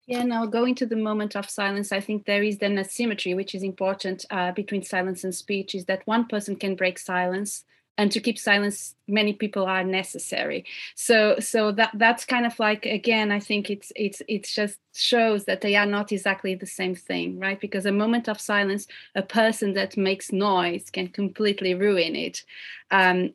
Yeah, 0.06 0.24
now 0.24 0.46
going 0.46 0.74
to 0.76 0.86
the 0.86 0.96
moment 0.96 1.36
of 1.36 1.50
silence, 1.50 1.92
I 1.92 2.00
think 2.00 2.24
there 2.24 2.42
is 2.42 2.56
then 2.56 2.78
a 2.78 2.84
symmetry 2.84 3.34
which 3.34 3.54
is 3.54 3.62
important 3.62 4.24
uh, 4.30 4.52
between 4.52 4.82
silence 4.82 5.22
and 5.22 5.34
speech 5.34 5.74
is 5.74 5.84
that 5.84 6.06
one 6.06 6.26
person 6.26 6.56
can 6.56 6.76
break 6.76 6.98
silence 6.98 7.64
and 7.98 8.12
to 8.12 8.20
keep 8.20 8.38
silence 8.38 8.94
many 9.08 9.32
people 9.32 9.66
are 9.66 9.82
necessary. 9.82 10.64
So 10.94 11.38
so 11.40 11.72
that 11.72 11.90
that's 11.94 12.24
kind 12.24 12.46
of 12.46 12.58
like 12.58 12.86
again 12.86 13.32
i 13.32 13.40
think 13.40 13.68
it's 13.68 13.92
it's 13.96 14.22
it's 14.28 14.54
just 14.54 14.78
shows 14.94 15.44
that 15.44 15.60
they 15.60 15.74
are 15.74 15.86
not 15.86 16.12
exactly 16.12 16.54
the 16.54 16.66
same 16.66 16.94
thing 16.94 17.38
right? 17.38 17.60
Because 17.60 17.86
a 17.86 17.92
moment 17.92 18.28
of 18.28 18.40
silence 18.40 18.86
a 19.14 19.22
person 19.22 19.74
that 19.74 19.96
makes 19.96 20.32
noise 20.32 20.88
can 20.90 21.08
completely 21.08 21.74
ruin 21.74 22.14
it. 22.16 22.44
Um, 22.90 23.34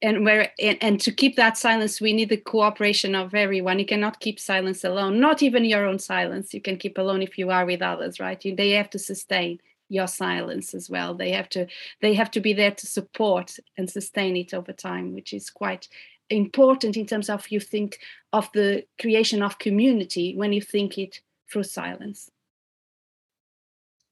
and 0.00 0.24
where 0.24 0.52
and, 0.60 0.78
and, 0.80 1.00
to 1.00 1.10
keep 1.10 1.34
that 1.36 1.58
silence 1.58 2.00
we 2.00 2.12
need 2.12 2.28
the 2.28 2.36
cooperation 2.36 3.14
of 3.14 3.34
everyone. 3.34 3.78
You 3.78 3.86
cannot 3.86 4.20
keep 4.20 4.40
silence 4.40 4.84
alone 4.84 5.20
not 5.20 5.42
even 5.42 5.64
your 5.64 5.86
own 5.86 5.98
silence. 5.98 6.54
You 6.54 6.60
can 6.62 6.78
keep 6.78 6.98
alone 6.98 7.20
if 7.22 7.36
you 7.36 7.50
are 7.50 7.66
with 7.66 7.82
others 7.82 8.20
right? 8.20 8.42
You, 8.44 8.56
they 8.56 8.70
have 8.70 8.90
to 8.90 8.98
sustain 8.98 9.60
your 9.88 10.06
silence 10.06 10.74
as 10.74 10.90
well 10.90 11.14
they 11.14 11.30
have 11.30 11.48
to 11.48 11.66
they 12.00 12.14
have 12.14 12.30
to 12.30 12.40
be 12.40 12.52
there 12.52 12.70
to 12.70 12.86
support 12.86 13.56
and 13.76 13.88
sustain 13.88 14.36
it 14.36 14.54
over 14.54 14.72
time 14.72 15.14
which 15.14 15.32
is 15.32 15.50
quite 15.50 15.88
important 16.30 16.96
in 16.96 17.06
terms 17.06 17.30
of 17.30 17.50
you 17.50 17.60
think 17.60 17.98
of 18.32 18.50
the 18.52 18.84
creation 19.00 19.42
of 19.42 19.58
community 19.58 20.36
when 20.36 20.52
you 20.52 20.60
think 20.60 20.98
it 20.98 21.20
through 21.50 21.62
silence 21.62 22.30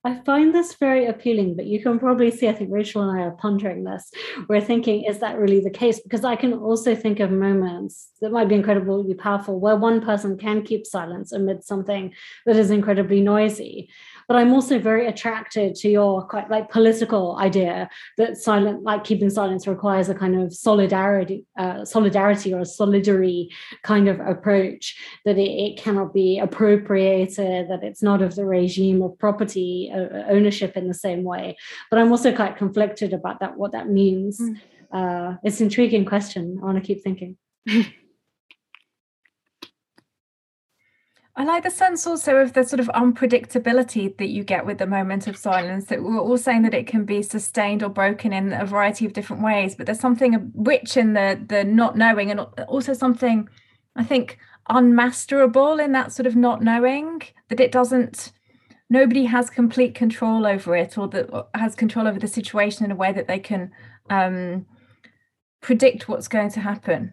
I 0.06 0.20
find 0.24 0.54
this 0.54 0.74
very 0.74 1.06
appealing, 1.06 1.56
but 1.56 1.66
you 1.66 1.82
can 1.82 1.98
probably 1.98 2.30
see, 2.30 2.48
I 2.48 2.52
think 2.52 2.70
Rachel 2.72 3.02
and 3.02 3.18
I 3.18 3.24
are 3.24 3.32
pondering 3.32 3.82
this. 3.82 4.12
We're 4.48 4.60
thinking, 4.60 5.02
is 5.02 5.18
that 5.18 5.36
really 5.36 5.58
the 5.58 5.68
case? 5.68 5.98
Because 5.98 6.24
I 6.24 6.36
can 6.36 6.52
also 6.52 6.94
think 6.94 7.18
of 7.18 7.32
moments 7.32 8.10
that 8.20 8.30
might 8.30 8.48
be 8.48 8.54
incredibly 8.54 9.14
powerful 9.14 9.58
where 9.58 9.74
one 9.74 10.00
person 10.00 10.38
can 10.38 10.62
keep 10.62 10.86
silence 10.86 11.32
amid 11.32 11.64
something 11.64 12.14
that 12.44 12.54
is 12.54 12.70
incredibly 12.70 13.20
noisy 13.20 13.88
but 14.28 14.36
i'm 14.36 14.52
also 14.52 14.78
very 14.78 15.06
attracted 15.06 15.74
to 15.74 15.88
your 15.88 16.26
quite 16.26 16.50
like 16.50 16.70
political 16.70 17.36
idea 17.38 17.88
that 18.16 18.36
silent 18.36 18.82
like 18.82 19.04
keeping 19.04 19.30
silence 19.30 19.66
requires 19.66 20.08
a 20.08 20.14
kind 20.14 20.40
of 20.40 20.52
solidarity 20.54 21.44
uh, 21.58 21.84
solidarity 21.84 22.52
or 22.52 22.60
a 22.60 22.62
solidary 22.62 23.48
kind 23.82 24.08
of 24.08 24.20
approach 24.20 24.96
that 25.24 25.38
it, 25.38 25.50
it, 25.50 25.76
cannot 25.76 26.12
be 26.12 26.38
appropriated 26.38 27.68
that 27.68 27.82
it's 27.82 28.02
not 28.02 28.22
of 28.22 28.34
the 28.34 28.44
regime 28.44 29.02
of 29.02 29.18
property 29.18 29.90
uh, 29.94 30.24
ownership 30.28 30.76
in 30.76 30.88
the 30.88 30.94
same 30.94 31.22
way. 31.22 31.56
But 31.90 31.98
i'm 31.98 32.10
also 32.10 32.34
quite 32.34 32.56
conflicted 32.56 33.12
about 33.12 33.40
that 33.40 33.56
what 33.56 33.72
that 33.72 33.88
means. 33.88 34.40
Mm. 34.40 34.56
uh, 34.92 35.36
it's 35.42 35.60
an 35.60 35.66
intriguing 35.66 36.04
question. 36.04 36.58
I 36.60 36.64
want 36.64 36.78
to 36.78 36.86
keep 36.86 37.02
thinking 37.02 37.36
I 41.38 41.44
like 41.44 41.64
the 41.64 41.70
sense 41.70 42.06
also 42.06 42.36
of 42.36 42.54
the 42.54 42.64
sort 42.64 42.80
of 42.80 42.88
unpredictability 42.88 44.16
that 44.16 44.28
you 44.28 44.42
get 44.42 44.64
with 44.64 44.78
the 44.78 44.86
moment 44.86 45.26
of 45.26 45.36
silence. 45.36 45.84
That 45.86 46.02
we're 46.02 46.18
all 46.18 46.38
saying 46.38 46.62
that 46.62 46.72
it 46.72 46.86
can 46.86 47.04
be 47.04 47.22
sustained 47.22 47.82
or 47.82 47.90
broken 47.90 48.32
in 48.32 48.54
a 48.54 48.64
variety 48.64 49.04
of 49.04 49.12
different 49.12 49.42
ways, 49.42 49.74
but 49.74 49.84
there's 49.84 50.00
something 50.00 50.50
rich 50.54 50.96
in 50.96 51.12
the 51.12 51.38
the 51.46 51.62
not 51.62 51.96
knowing, 51.96 52.30
and 52.30 52.40
also 52.68 52.94
something 52.94 53.50
I 53.94 54.02
think 54.02 54.38
unmasterable 54.70 55.82
in 55.84 55.92
that 55.92 56.10
sort 56.10 56.26
of 56.26 56.36
not 56.36 56.62
knowing 56.62 57.22
that 57.50 57.60
it 57.60 57.70
doesn't. 57.70 58.32
Nobody 58.88 59.24
has 59.26 59.50
complete 59.50 59.94
control 59.94 60.46
over 60.46 60.74
it, 60.74 60.96
or 60.96 61.06
that 61.08 61.48
has 61.54 61.74
control 61.74 62.08
over 62.08 62.18
the 62.18 62.28
situation 62.28 62.86
in 62.86 62.92
a 62.92 62.96
way 62.96 63.12
that 63.12 63.28
they 63.28 63.40
can 63.40 63.72
um, 64.08 64.64
predict 65.60 66.08
what's 66.08 66.28
going 66.28 66.50
to 66.52 66.60
happen. 66.60 67.12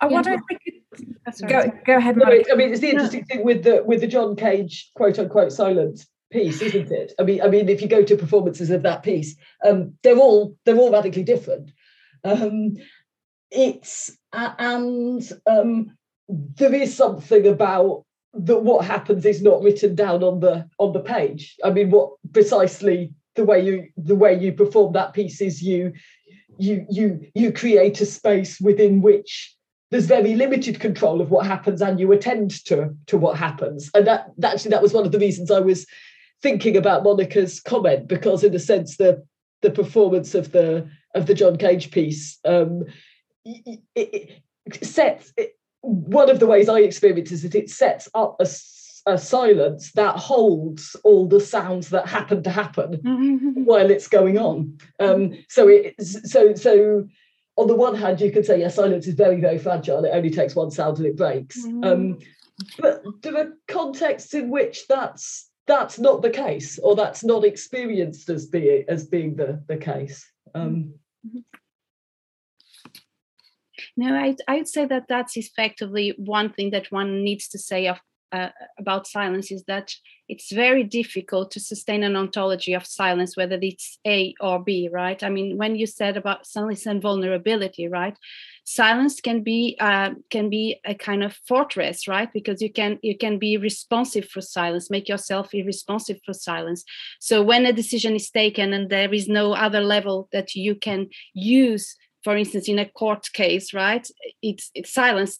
I 0.00 0.06
wonder 0.06 0.32
if 0.32 0.40
we 0.48 0.58
could 0.58 1.48
go, 1.48 1.72
go 1.84 1.96
ahead. 1.96 2.16
No, 2.16 2.26
I 2.26 2.54
mean, 2.54 2.70
it's 2.70 2.80
the 2.80 2.90
interesting 2.90 3.24
thing 3.24 3.44
with 3.44 3.64
the 3.64 3.82
with 3.84 4.00
the 4.00 4.06
John 4.06 4.36
Cage 4.36 4.90
quote 4.94 5.18
unquote 5.18 5.52
silence 5.52 6.06
piece, 6.30 6.62
isn't 6.62 6.90
it? 6.90 7.12
I 7.18 7.22
mean, 7.22 7.42
I 7.42 7.48
mean, 7.48 7.68
if 7.68 7.82
you 7.82 7.88
go 7.88 8.02
to 8.02 8.16
performances 8.16 8.70
of 8.70 8.82
that 8.82 9.02
piece, 9.02 9.36
um, 9.66 9.94
they're 10.02 10.16
all 10.16 10.56
they're 10.64 10.76
all 10.76 10.92
radically 10.92 11.24
different. 11.24 11.72
Um, 12.24 12.76
it's 13.50 14.16
uh, 14.32 14.52
and 14.58 15.22
um, 15.46 15.96
there 16.28 16.74
is 16.74 16.94
something 16.94 17.46
about 17.46 18.04
that 18.34 18.62
what 18.62 18.84
happens 18.84 19.24
is 19.24 19.42
not 19.42 19.62
written 19.62 19.94
down 19.94 20.22
on 20.22 20.40
the 20.40 20.68
on 20.78 20.92
the 20.92 21.00
page. 21.00 21.56
I 21.64 21.70
mean, 21.70 21.90
what 21.90 22.12
precisely 22.32 23.12
the 23.34 23.44
way 23.44 23.64
you 23.64 23.88
the 23.96 24.16
way 24.16 24.38
you 24.38 24.52
perform 24.52 24.92
that 24.92 25.12
piece 25.12 25.40
is 25.40 25.62
you 25.62 25.92
you 26.58 26.86
you 26.90 27.26
you 27.34 27.52
create 27.52 28.00
a 28.00 28.06
space 28.06 28.60
within 28.60 29.00
which 29.00 29.56
there's 29.90 30.06
very 30.06 30.34
limited 30.34 30.80
control 30.80 31.20
of 31.20 31.30
what 31.30 31.46
happens 31.46 31.80
and 31.80 31.98
you 31.98 32.12
attend 32.12 32.64
to 32.66 32.94
to 33.06 33.16
what 33.16 33.36
happens. 33.36 33.90
And 33.94 34.06
that 34.06 34.30
actually 34.42 34.70
that 34.70 34.82
was 34.82 34.92
one 34.92 35.06
of 35.06 35.12
the 35.12 35.18
reasons 35.18 35.50
i 35.50 35.60
was 35.60 35.86
thinking 36.42 36.76
about 36.76 37.02
monica's 37.02 37.60
comment 37.60 38.06
because 38.06 38.44
in 38.44 38.54
a 38.54 38.58
sense 38.58 38.96
the 38.96 39.24
the 39.62 39.70
performance 39.70 40.34
of 40.34 40.52
the 40.52 40.88
of 41.14 41.26
the 41.26 41.34
john 41.34 41.56
cage 41.56 41.90
piece 41.90 42.38
um 42.44 42.84
it, 43.44 43.80
it 43.94 44.84
sets 44.84 45.32
it, 45.36 45.56
one 45.80 46.30
of 46.30 46.38
the 46.38 46.46
ways 46.46 46.68
i 46.68 46.78
experience 46.78 47.32
is 47.32 47.42
that 47.42 47.54
it 47.54 47.70
sets 47.70 48.08
up 48.14 48.36
a, 48.40 48.46
a 49.06 49.18
silence 49.18 49.92
that 49.92 50.16
holds 50.16 50.94
all 51.02 51.26
the 51.26 51.40
sounds 51.40 51.88
that 51.90 52.06
happen 52.06 52.42
to 52.42 52.50
happen 52.50 53.00
while 53.64 53.90
it's 53.90 54.08
going 54.08 54.38
on. 54.38 54.76
Um 55.00 55.32
so 55.48 55.66
it 55.68 55.94
so 56.02 56.54
so 56.54 57.08
on 57.58 57.66
the 57.66 57.74
one 57.74 57.96
hand, 57.96 58.20
you 58.20 58.30
could 58.30 58.46
say, 58.46 58.60
yes, 58.60 58.76
silence 58.76 59.08
is 59.08 59.14
very, 59.14 59.40
very 59.40 59.58
fragile. 59.58 60.04
It 60.04 60.12
only 60.12 60.30
takes 60.30 60.54
one 60.54 60.70
sound 60.70 60.98
and 60.98 61.06
it 61.06 61.16
breaks. 61.16 61.66
Mm. 61.66 61.84
Um, 61.84 62.18
but 62.78 63.02
there 63.22 63.36
are 63.36 63.52
contexts 63.66 64.32
in 64.32 64.48
which 64.48 64.86
that's 64.86 65.50
that's 65.66 65.98
not 65.98 66.22
the 66.22 66.30
case, 66.30 66.78
or 66.78 66.94
that's 66.94 67.22
not 67.24 67.44
experienced 67.44 68.30
as 68.30 68.46
being 68.46 68.84
as 68.88 69.06
being 69.06 69.34
the, 69.34 69.62
the 69.66 69.76
case. 69.76 70.24
Um, 70.54 70.94
mm-hmm. 71.26 71.40
no, 73.96 74.14
I, 74.14 74.36
I 74.46 74.56
would 74.58 74.68
say 74.68 74.86
that 74.86 75.06
that's 75.08 75.36
effectively 75.36 76.14
one 76.16 76.52
thing 76.52 76.70
that 76.70 76.90
one 76.90 77.22
needs 77.24 77.48
to 77.48 77.58
say 77.58 77.88
of 77.88 77.98
uh, 78.32 78.50
about 78.78 79.06
silence 79.06 79.50
is 79.50 79.64
that 79.64 79.92
it's 80.28 80.52
very 80.52 80.84
difficult 80.84 81.50
to 81.52 81.60
sustain 81.60 82.02
an 82.02 82.14
ontology 82.14 82.74
of 82.74 82.86
silence, 82.86 83.36
whether 83.36 83.58
it's 83.62 83.98
A 84.06 84.34
or 84.40 84.62
B, 84.62 84.90
right? 84.92 85.22
I 85.22 85.30
mean, 85.30 85.56
when 85.56 85.76
you 85.76 85.86
said 85.86 86.16
about 86.16 86.46
silence 86.46 86.84
and 86.84 87.00
vulnerability, 87.00 87.88
right? 87.88 88.14
Silence 88.64 89.22
can 89.22 89.42
be 89.42 89.76
uh, 89.80 90.10
can 90.28 90.50
be 90.50 90.78
a 90.84 90.94
kind 90.94 91.24
of 91.24 91.38
fortress, 91.48 92.06
right? 92.06 92.30
Because 92.32 92.60
you 92.60 92.70
can 92.70 92.98
you 93.02 93.16
can 93.16 93.38
be 93.38 93.56
responsive 93.56 94.28
for 94.28 94.42
silence, 94.42 94.90
make 94.90 95.08
yourself 95.08 95.54
irresponsive 95.54 96.18
for 96.26 96.34
silence. 96.34 96.84
So 97.20 97.42
when 97.42 97.64
a 97.64 97.72
decision 97.72 98.14
is 98.14 98.30
taken 98.30 98.74
and 98.74 98.90
there 98.90 99.12
is 99.12 99.28
no 99.28 99.54
other 99.54 99.80
level 99.80 100.28
that 100.32 100.54
you 100.54 100.74
can 100.74 101.08
use 101.32 101.96
for 102.24 102.36
instance 102.36 102.68
in 102.68 102.78
a 102.78 102.88
court 102.90 103.28
case 103.32 103.72
right 103.72 104.08
it's 104.42 104.70
it's 104.74 104.92
silence 104.92 105.38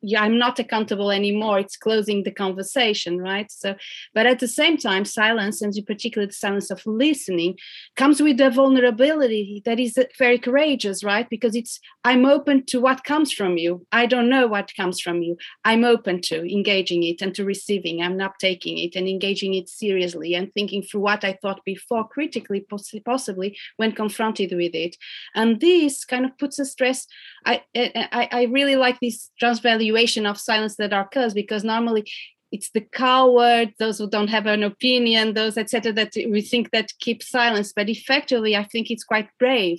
yeah 0.00 0.22
i'm 0.22 0.38
not 0.38 0.58
accountable 0.58 1.10
anymore. 1.10 1.58
It's 1.58 1.76
closing 1.76 2.22
the 2.22 2.30
conversation 2.30 3.18
right? 3.18 3.50
So 3.50 3.74
but 4.14 4.26
at 4.26 4.38
the 4.38 4.48
same 4.48 4.76
time 4.76 5.04
silence 5.04 5.62
and 5.62 5.76
in 5.76 5.84
particular 5.84 6.26
the 6.26 6.32
silence 6.32 6.70
of 6.70 6.82
listening 6.86 7.56
comes 7.96 8.20
with 8.20 8.40
a 8.40 8.50
vulnerability 8.50 9.62
that 9.64 9.80
is 9.80 9.98
very 10.18 10.38
courageous 10.38 11.04
right? 11.04 11.28
Because 11.28 11.54
it's 11.54 11.80
i'm 12.04 12.24
open 12.26 12.64
to 12.66 12.80
what 12.80 13.04
comes 13.04 13.32
from 13.32 13.56
you. 13.56 13.86
I 13.92 14.06
don't 14.06 14.28
know 14.28 14.46
what 14.46 14.76
comes 14.76 15.00
from 15.00 15.22
you. 15.22 15.36
I'm 15.64 15.84
open 15.84 16.20
to 16.22 16.36
engaging 16.52 17.02
it 17.04 17.22
and 17.22 17.34
to 17.34 17.44
receiving. 17.44 18.02
I'm 18.02 18.16
not 18.16 18.38
taking 18.38 18.78
it 18.78 18.96
and 18.96 19.08
engaging 19.08 19.54
it 19.54 19.68
seriously 19.68 20.34
and 20.34 20.52
thinking 20.52 20.82
through 20.82 21.00
what 21.00 21.24
i 21.24 21.38
thought 21.40 21.60
before 21.64 22.06
critically 22.08 22.66
possibly 23.04 23.56
when 23.76 23.92
confronted 23.92 24.52
with 24.52 24.74
it. 24.74 24.96
And 25.34 25.60
this 25.60 26.04
kind 26.14 26.24
of 26.24 26.38
puts 26.38 26.58
a 26.58 26.64
stress. 26.64 27.06
I, 27.44 27.62
I 27.74 28.28
i 28.40 28.42
really 28.58 28.76
like 28.76 28.98
this 29.00 29.30
transvaluation 29.38 30.24
of 30.26 30.38
silence 30.38 30.76
that 30.76 30.92
occurs 30.92 31.34
because 31.34 31.64
normally 31.64 32.04
it's 32.52 32.70
the 32.70 32.86
coward 33.04 33.74
those 33.80 33.98
who 33.98 34.08
don't 34.08 34.34
have 34.36 34.46
an 34.46 34.62
opinion 34.62 35.34
those 35.34 35.56
etc 35.58 35.92
that 35.92 36.12
we 36.34 36.40
think 36.40 36.70
that 36.70 36.92
keep 37.04 37.22
silence. 37.22 37.72
But 37.78 37.88
effectively 37.96 38.52
i 38.62 38.64
think 38.72 38.86
it's 38.90 39.10
quite 39.12 39.28
brave 39.38 39.78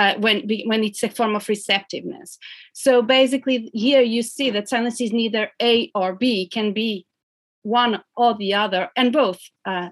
uh, 0.00 0.14
when 0.24 0.36
when 0.70 0.82
it's 0.88 1.02
a 1.02 1.10
form 1.18 1.34
of 1.36 1.48
receptiveness. 1.48 2.38
So 2.84 3.02
basically 3.02 3.70
here 3.72 4.04
you 4.14 4.22
see 4.22 4.50
that 4.50 4.68
silence 4.68 5.00
is 5.00 5.12
neither 5.12 5.44
a 5.70 5.90
or 5.94 6.14
b 6.22 6.48
can 6.56 6.72
be 6.72 7.06
one 7.62 7.94
or 8.16 8.30
the 8.36 8.52
other 8.54 8.90
and 8.96 9.12
both 9.12 9.40
uh, 9.70 9.90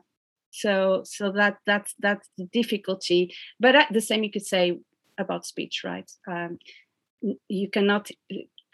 so 0.54 1.02
so 1.04 1.32
that 1.32 1.54
that's 1.66 1.94
that's 1.98 2.28
the 2.38 2.46
difficulty. 2.58 3.34
But 3.58 3.74
at 3.74 3.92
the 3.92 4.00
same 4.00 4.22
you 4.22 4.30
could 4.30 4.46
say 4.46 4.78
about 5.18 5.46
speech, 5.46 5.82
right? 5.84 6.10
Um, 6.26 6.58
you 7.48 7.70
cannot 7.70 8.10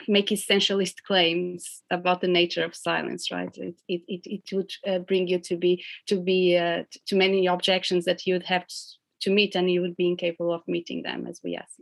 make 0.08 0.28
essentialist 0.28 1.02
claims 1.06 1.82
about 1.90 2.20
the 2.20 2.28
nature 2.28 2.64
of 2.64 2.74
silence, 2.74 3.30
right? 3.30 3.54
It 3.56 3.76
it 3.88 4.02
it, 4.08 4.26
it 4.26 4.56
would 4.56 4.72
uh, 4.86 4.98
bring 5.00 5.28
you 5.28 5.38
to 5.40 5.56
be 5.56 5.84
to 6.06 6.20
be 6.20 6.56
uh, 6.56 6.84
to 7.06 7.16
many 7.16 7.46
objections 7.46 8.04
that 8.04 8.26
you 8.26 8.34
would 8.34 8.46
have 8.46 8.66
to 9.22 9.30
meet, 9.30 9.54
and 9.54 9.70
you 9.70 9.82
would 9.82 9.96
be 9.96 10.08
incapable 10.08 10.52
of 10.52 10.62
meeting 10.66 11.02
them, 11.02 11.26
as 11.26 11.40
we 11.44 11.56
ask. 11.56 11.74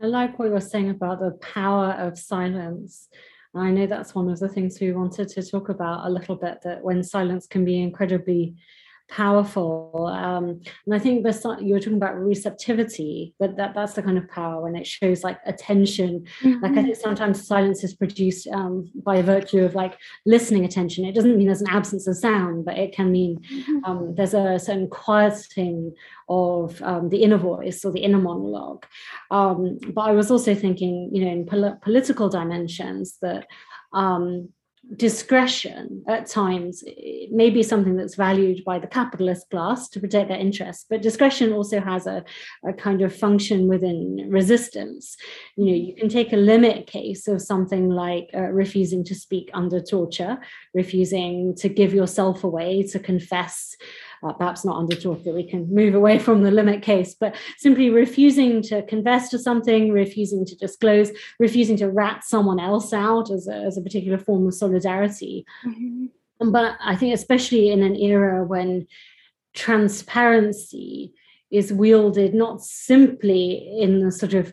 I 0.00 0.06
like 0.06 0.38
what 0.38 0.48
you're 0.48 0.60
saying 0.60 0.90
about 0.90 1.20
the 1.20 1.32
power 1.32 1.92
of 1.92 2.18
silence. 2.18 3.08
I 3.54 3.70
know 3.70 3.86
that's 3.86 4.14
one 4.14 4.28
of 4.28 4.38
the 4.38 4.48
things 4.48 4.78
we 4.80 4.92
wanted 4.92 5.28
to 5.28 5.42
talk 5.42 5.68
about 5.68 6.06
a 6.06 6.10
little 6.10 6.36
bit. 6.36 6.60
That 6.62 6.82
when 6.82 7.02
silence 7.02 7.46
can 7.46 7.64
be 7.64 7.82
incredibly 7.82 8.56
powerful 9.08 10.06
um, 10.12 10.60
and 10.84 10.94
i 10.94 10.98
think 10.98 11.22
there's 11.22 11.42
you 11.60 11.72
were 11.72 11.80
talking 11.80 11.96
about 11.96 12.18
receptivity 12.18 13.34
but 13.38 13.56
that 13.56 13.74
that's 13.74 13.94
the 13.94 14.02
kind 14.02 14.18
of 14.18 14.28
power 14.28 14.62
when 14.62 14.76
it 14.76 14.86
shows 14.86 15.24
like 15.24 15.38
attention 15.46 16.24
mm-hmm. 16.42 16.62
like 16.62 16.72
i 16.72 16.74
mm-hmm. 16.74 16.84
think 16.84 16.96
sometimes 16.96 17.46
silence 17.46 17.82
is 17.82 17.94
produced 17.94 18.46
um, 18.48 18.90
by 19.02 19.22
virtue 19.22 19.64
of 19.64 19.74
like 19.74 19.96
listening 20.26 20.64
attention 20.64 21.04
it 21.04 21.14
doesn't 21.14 21.38
mean 21.38 21.46
there's 21.46 21.62
an 21.62 21.70
absence 21.70 22.06
of 22.06 22.16
sound 22.16 22.64
but 22.64 22.76
it 22.76 22.94
can 22.94 23.10
mean 23.10 23.38
mm-hmm. 23.38 23.84
um, 23.84 24.14
there's 24.14 24.34
a 24.34 24.58
certain 24.58 24.88
quieting 24.88 25.94
of 26.28 26.80
um, 26.82 27.08
the 27.08 27.22
inner 27.22 27.38
voice 27.38 27.84
or 27.84 27.92
the 27.92 28.00
inner 28.00 28.18
monologue 28.18 28.84
um, 29.30 29.78
but 29.94 30.02
i 30.02 30.12
was 30.12 30.30
also 30.30 30.54
thinking 30.54 31.08
you 31.12 31.24
know 31.24 31.30
in 31.30 31.46
pol- 31.46 31.78
political 31.82 32.28
dimensions 32.28 33.16
that 33.22 33.46
um, 33.94 34.50
discretion 34.96 36.02
at 36.08 36.26
times 36.26 36.82
may 37.30 37.50
be 37.50 37.62
something 37.62 37.94
that's 37.94 38.14
valued 38.14 38.64
by 38.64 38.78
the 38.78 38.86
capitalist 38.86 39.50
class 39.50 39.86
to 39.88 40.00
protect 40.00 40.28
their 40.28 40.38
interests 40.38 40.86
but 40.88 41.02
discretion 41.02 41.52
also 41.52 41.78
has 41.78 42.06
a, 42.06 42.24
a 42.66 42.72
kind 42.72 43.02
of 43.02 43.14
function 43.14 43.68
within 43.68 44.28
resistance. 44.30 45.16
You 45.56 45.66
know 45.66 45.74
you 45.74 45.94
can 45.94 46.08
take 46.08 46.32
a 46.32 46.36
limit 46.36 46.86
case 46.86 47.28
of 47.28 47.42
something 47.42 47.90
like 47.90 48.30
uh, 48.34 48.40
refusing 48.40 49.04
to 49.04 49.14
speak 49.14 49.50
under 49.52 49.80
torture 49.80 50.38
refusing 50.74 51.54
to 51.56 51.68
give 51.68 51.92
yourself 51.92 52.42
away 52.42 52.82
to 52.84 52.98
confess 52.98 53.76
uh, 54.22 54.32
perhaps 54.32 54.64
not 54.64 54.76
under 54.76 54.96
talk 54.96 55.24
that 55.24 55.34
we 55.34 55.48
can 55.48 55.72
move 55.72 55.94
away 55.94 56.18
from 56.18 56.42
the 56.42 56.50
limit 56.50 56.82
case, 56.82 57.14
but 57.14 57.34
simply 57.56 57.90
refusing 57.90 58.62
to 58.62 58.82
confess 58.82 59.28
to 59.30 59.38
something, 59.38 59.92
refusing 59.92 60.44
to 60.46 60.56
disclose, 60.56 61.10
refusing 61.38 61.76
to 61.76 61.90
rat 61.90 62.24
someone 62.24 62.60
else 62.60 62.92
out 62.92 63.30
as 63.30 63.48
a, 63.48 63.54
as 63.54 63.76
a 63.76 63.82
particular 63.82 64.18
form 64.18 64.46
of 64.46 64.54
solidarity. 64.54 65.44
Mm-hmm. 65.66 66.06
But 66.50 66.76
I 66.80 66.94
think, 66.94 67.14
especially 67.14 67.70
in 67.70 67.82
an 67.82 67.96
era 67.96 68.44
when 68.44 68.86
transparency 69.54 71.12
is 71.50 71.72
wielded 71.72 72.34
not 72.34 72.62
simply 72.62 73.78
in 73.80 74.00
the 74.04 74.12
sort 74.12 74.34
of 74.34 74.52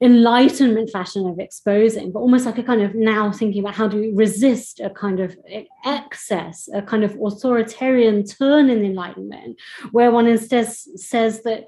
enlightenment 0.00 0.90
fashion 0.90 1.26
of 1.26 1.38
exposing, 1.38 2.12
but 2.12 2.20
almost 2.20 2.46
like 2.46 2.58
a 2.58 2.62
kind 2.62 2.82
of 2.82 2.94
now 2.94 3.30
thinking 3.30 3.60
about 3.60 3.74
how 3.74 3.88
do 3.88 3.98
we 3.98 4.12
resist 4.12 4.80
a 4.80 4.90
kind 4.90 5.20
of 5.20 5.36
excess, 5.84 6.68
a 6.74 6.82
kind 6.82 7.04
of 7.04 7.16
authoritarian 7.20 8.24
turn 8.24 8.70
in 8.70 8.84
enlightenment, 8.84 9.58
where 9.92 10.10
one 10.10 10.26
instead 10.26 10.66
says 10.66 11.42
that 11.42 11.66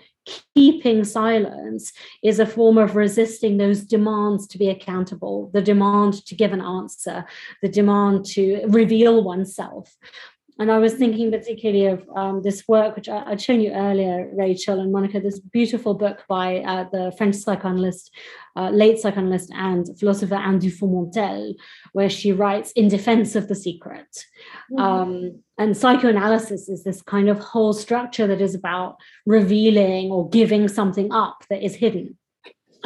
keeping 0.54 1.04
silence 1.04 1.92
is 2.22 2.40
a 2.40 2.46
form 2.46 2.78
of 2.78 2.96
resisting 2.96 3.56
those 3.56 3.82
demands 3.82 4.46
to 4.48 4.58
be 4.58 4.68
accountable, 4.68 5.50
the 5.54 5.62
demand 5.62 6.14
to 6.26 6.34
give 6.34 6.52
an 6.52 6.60
answer, 6.60 7.24
the 7.62 7.68
demand 7.68 8.24
to 8.24 8.62
reveal 8.66 9.22
oneself. 9.22 9.96
And 10.58 10.72
I 10.72 10.78
was 10.78 10.94
thinking 10.94 11.30
particularly 11.30 11.86
of 11.86 12.08
um, 12.16 12.42
this 12.42 12.66
work, 12.66 12.96
which 12.96 13.08
I, 13.08 13.28
would 13.28 13.40
shown 13.40 13.60
you 13.60 13.72
earlier, 13.72 14.30
Rachel 14.32 14.80
and 14.80 14.90
Monica, 14.90 15.20
this 15.20 15.38
beautiful 15.38 15.92
book 15.94 16.24
by 16.28 16.58
uh, 16.60 16.86
the 16.90 17.12
French 17.18 17.34
psychoanalyst, 17.36 18.10
uh, 18.56 18.70
late 18.70 18.98
psychoanalyst 18.98 19.52
and 19.52 19.86
philosopher 19.98 20.36
Anne 20.36 20.58
Dufourmantelle, 20.58 21.54
where 21.92 22.08
she 22.08 22.32
writes 22.32 22.72
in 22.72 22.88
defense 22.88 23.36
of 23.36 23.48
the 23.48 23.54
secret. 23.54 24.24
Mm-hmm. 24.72 24.82
Um, 24.82 25.42
and 25.58 25.76
psychoanalysis 25.76 26.68
is 26.68 26.84
this 26.84 27.02
kind 27.02 27.28
of 27.28 27.38
whole 27.38 27.74
structure 27.74 28.26
that 28.26 28.40
is 28.40 28.54
about 28.54 28.96
revealing 29.26 30.10
or 30.10 30.28
giving 30.30 30.68
something 30.68 31.12
up 31.12 31.44
that 31.50 31.62
is 31.62 31.74
hidden 31.74 32.16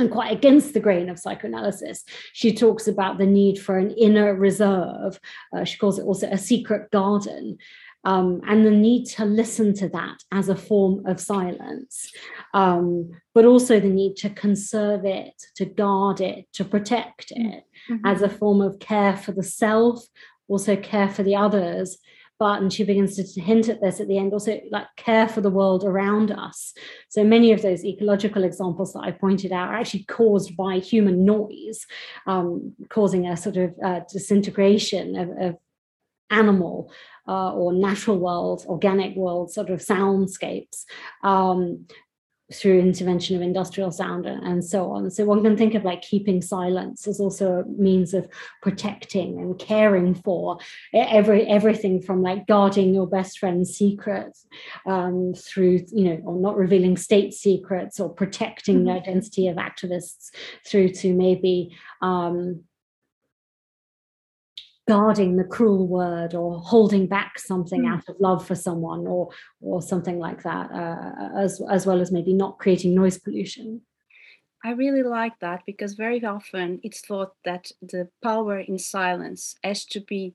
and 0.00 0.10
quite 0.10 0.32
against 0.32 0.74
the 0.74 0.80
grain 0.80 1.08
of 1.08 1.18
psychoanalysis. 1.18 2.04
She 2.32 2.54
talks 2.54 2.88
about 2.88 3.18
the 3.18 3.26
need 3.26 3.58
for 3.58 3.78
an 3.78 3.90
inner 3.92 4.34
reserve. 4.34 5.20
Uh, 5.54 5.64
she 5.64 5.78
calls 5.78 5.98
it 5.98 6.04
also 6.04 6.28
a 6.28 6.38
secret 6.38 6.90
garden. 6.90 7.58
Um, 8.04 8.40
and 8.46 8.64
the 8.64 8.70
need 8.70 9.04
to 9.16 9.26
listen 9.26 9.74
to 9.74 9.88
that 9.90 10.16
as 10.32 10.48
a 10.48 10.56
form 10.56 11.04
of 11.04 11.20
silence, 11.20 12.10
um, 12.54 13.10
but 13.34 13.44
also 13.44 13.78
the 13.78 13.90
need 13.90 14.16
to 14.16 14.30
conserve 14.30 15.04
it, 15.04 15.34
to 15.56 15.66
guard 15.66 16.22
it, 16.22 16.46
to 16.54 16.64
protect 16.64 17.30
it 17.30 17.64
mm-hmm. 17.90 18.06
as 18.06 18.22
a 18.22 18.30
form 18.30 18.62
of 18.62 18.78
care 18.78 19.14
for 19.18 19.32
the 19.32 19.42
self, 19.42 20.02
also 20.48 20.76
care 20.76 21.10
for 21.10 21.22
the 21.22 21.36
others, 21.36 21.98
and 22.40 22.72
she 22.72 22.85
begins 22.85 23.16
to 23.16 23.40
hint 23.40 23.68
at 23.68 23.81
this 23.81 24.00
at 24.00 24.09
the 24.09 24.18
end 24.18 24.33
also 24.33 24.61
like 24.70 24.87
care 24.96 25.29
for 25.29 25.40
the 25.40 25.50
world 25.50 25.85
around 25.85 26.31
us. 26.31 26.72
So 27.09 27.24
many 27.24 27.53
of 27.53 27.62
those 27.62 27.85
ecological 27.85 28.44
examples 28.44 28.92
that 28.92 29.00
i 29.00 29.11
pointed 29.11 29.53
out 29.53 29.68
are 29.68 29.76
actually 29.76 30.05
caused 30.05 30.57
by 30.57 30.79
human 30.79 31.24
noise 31.24 31.87
um, 32.26 32.74
causing 32.88 33.26
a 33.26 33.37
sort 33.37 33.57
of 33.57 33.74
uh, 33.85 34.00
disintegration 34.12 35.16
of, 35.16 35.29
of 35.38 35.57
animal 36.31 36.92
uh, 37.29 37.53
or 37.53 37.72
natural 37.72 38.18
world 38.18 38.64
organic 38.66 39.16
world 39.16 39.53
sort 39.53 39.70
of 39.70 39.81
soundscapes. 39.81 40.85
Um, 41.22 41.87
through 42.52 42.80
intervention 42.80 43.36
of 43.36 43.42
industrial 43.42 43.90
sound 43.90 44.26
and 44.26 44.64
so 44.64 44.90
on. 44.90 45.10
So 45.10 45.24
one 45.24 45.42
can 45.42 45.56
think 45.56 45.74
of 45.74 45.84
like 45.84 46.02
keeping 46.02 46.42
silence 46.42 47.06
as 47.06 47.20
also 47.20 47.60
a 47.60 47.64
means 47.64 48.12
of 48.14 48.28
protecting 48.62 49.38
and 49.38 49.58
caring 49.58 50.14
for 50.14 50.58
every 50.92 51.46
everything 51.46 52.02
from 52.02 52.22
like 52.22 52.46
guarding 52.46 52.92
your 52.94 53.06
best 53.06 53.38
friend's 53.38 53.70
secrets 53.70 54.46
um, 54.86 55.32
through 55.34 55.84
you 55.92 56.04
know 56.04 56.20
or 56.24 56.40
not 56.40 56.56
revealing 56.56 56.96
state 56.96 57.32
secrets 57.32 58.00
or 58.00 58.08
protecting 58.08 58.78
mm-hmm. 58.78 58.86
the 58.86 58.92
identity 58.92 59.48
of 59.48 59.56
activists 59.56 60.30
through 60.66 60.88
to 60.88 61.14
maybe 61.14 61.76
um, 62.02 62.64
guarding 64.90 65.37
the 65.37 65.44
cruel 65.44 65.87
word 65.87 66.35
or 66.35 66.59
holding 66.59 67.07
back 67.07 67.38
something 67.38 67.83
mm. 67.83 67.92
out 67.92 68.09
of 68.09 68.16
love 68.18 68.44
for 68.44 68.57
someone 68.57 69.07
or 69.07 69.31
or 69.61 69.81
something 69.81 70.18
like 70.18 70.42
that 70.42 70.68
uh, 70.72 71.38
as 71.38 71.62
as 71.70 71.87
well 71.87 72.00
as 72.00 72.11
maybe 72.11 72.33
not 72.33 72.59
creating 72.59 72.92
noise 72.92 73.16
pollution. 73.16 73.83
I 74.64 74.72
really 74.72 75.05
like 75.05 75.38
that 75.38 75.62
because 75.64 75.94
very 75.94 76.24
often 76.24 76.81
it's 76.83 77.03
thought 77.03 77.35
that 77.44 77.70
the 77.81 78.09
power 78.20 78.59
in 78.59 78.79
silence 78.79 79.55
has 79.62 79.85
to 79.94 80.00
be 80.00 80.35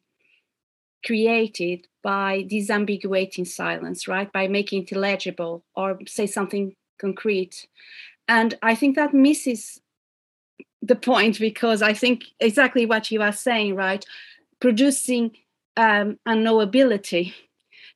created 1.06 1.88
by 2.02 2.48
disambiguating 2.50 3.46
silence 3.46 4.08
right? 4.08 4.32
By 4.32 4.48
making 4.48 4.84
it 4.84 4.92
illegible 4.94 5.66
or 5.76 6.00
say 6.08 6.28
something 6.28 6.76
concrete. 6.98 7.68
And 8.30 8.58
i 8.64 8.74
think 8.74 8.96
that 8.96 9.14
misses 9.14 9.82
the 10.82 10.96
point 10.96 11.40
because 11.40 11.82
i 11.82 11.94
think 11.94 12.18
exactly 12.40 12.86
what 12.86 13.10
you 13.12 13.22
are 13.22 13.38
saying 13.48 13.76
right 13.76 14.06
producing 14.60 15.32
um, 15.78 16.18
unknowability, 16.28 17.34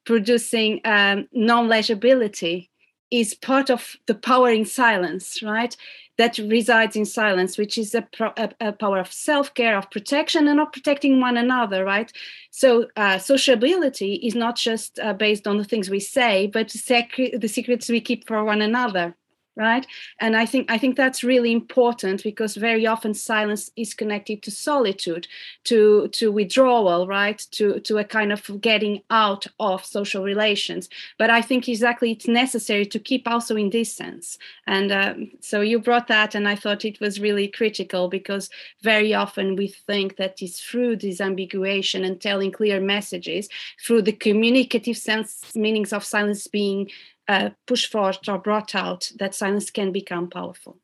producing 0.05 0.81
um, 0.85 1.27
non-legibility 1.33 2.69
is 3.11 3.33
part 3.33 3.69
of 3.69 3.95
the 4.05 4.13
power 4.13 4.49
in 4.51 4.65
silence, 4.65 5.41
right? 5.41 5.75
That 6.17 6.37
resides 6.37 6.95
in 6.95 7.05
silence, 7.05 7.57
which 7.57 7.77
is 7.77 7.95
a, 7.95 8.01
pro- 8.01 8.33
a, 8.37 8.51
a 8.59 8.71
power 8.71 8.99
of 8.99 9.11
self-care, 9.11 9.77
of 9.77 9.89
protection, 9.89 10.47
and 10.47 10.59
of 10.59 10.71
protecting 10.71 11.19
one 11.19 11.37
another, 11.37 11.83
right? 11.83 12.11
So 12.51 12.87
uh, 12.95 13.17
sociability 13.17 14.15
is 14.15 14.35
not 14.35 14.57
just 14.57 14.99
uh, 14.99 15.13
based 15.13 15.47
on 15.47 15.57
the 15.57 15.63
things 15.63 15.89
we 15.89 15.99
say, 15.99 16.47
but 16.47 16.69
sec- 16.69 17.15
the 17.15 17.47
secrets 17.47 17.89
we 17.89 18.01
keep 18.01 18.27
for 18.27 18.43
one 18.43 18.61
another 18.61 19.15
right? 19.59 19.85
And 20.19 20.35
i 20.35 20.45
think 20.45 20.71
i 20.71 20.77
think 20.77 20.95
that's 20.95 21.23
really 21.23 21.51
important 21.51 22.23
because 22.23 22.55
very 22.55 22.87
often 22.87 23.13
silence 23.13 23.69
is 23.75 23.93
connected 23.93 24.41
to 24.43 24.51
solitude 24.51 25.27
to 25.65 26.07
to 26.09 26.31
withdrawal 26.31 27.07
right? 27.07 27.45
To 27.51 27.79
to 27.81 27.97
a 27.97 28.03
kind 28.03 28.31
of 28.31 28.61
getting 28.61 29.01
out 29.09 29.45
of 29.59 29.85
social 29.85 30.23
relations. 30.23 30.89
But 31.17 31.29
i 31.29 31.41
think 31.41 31.67
exactly 31.67 32.11
it's 32.11 32.27
necessary 32.27 32.85
to 32.85 32.99
keep 32.99 33.27
also 33.27 33.55
in 33.55 33.69
this 33.69 33.93
sense 33.93 34.37
and 34.67 34.91
um, 34.91 35.31
so 35.41 35.61
you 35.61 35.79
brought 35.79 36.07
that 36.07 36.35
and 36.35 36.47
i 36.47 36.55
thought 36.55 36.85
it 36.85 36.99
was 36.99 37.19
really 37.19 37.47
critical 37.47 38.07
because 38.07 38.49
very 38.81 39.13
often 39.13 39.55
we 39.55 39.67
think 39.67 40.15
that 40.17 40.41
it's 40.41 40.61
through 40.61 40.95
disambiguation 40.95 42.05
and 42.05 42.21
telling 42.21 42.51
clear 42.51 42.79
messages 42.79 43.49
through 43.83 44.01
the 44.01 44.11
communicative 44.11 44.97
sense 44.97 45.55
meanings 45.55 45.91
of 45.93 46.03
silence 46.03 46.47
being 46.47 46.89
uh, 47.29 47.51
pushed 47.67 47.91
forth 47.91 48.27
or 48.27 48.39
brought 48.39 48.73
out, 48.73 49.11
that 49.19 49.35
silence 49.35 49.69
can 49.69 49.91
become 49.91 50.29
powerful. 50.29 50.79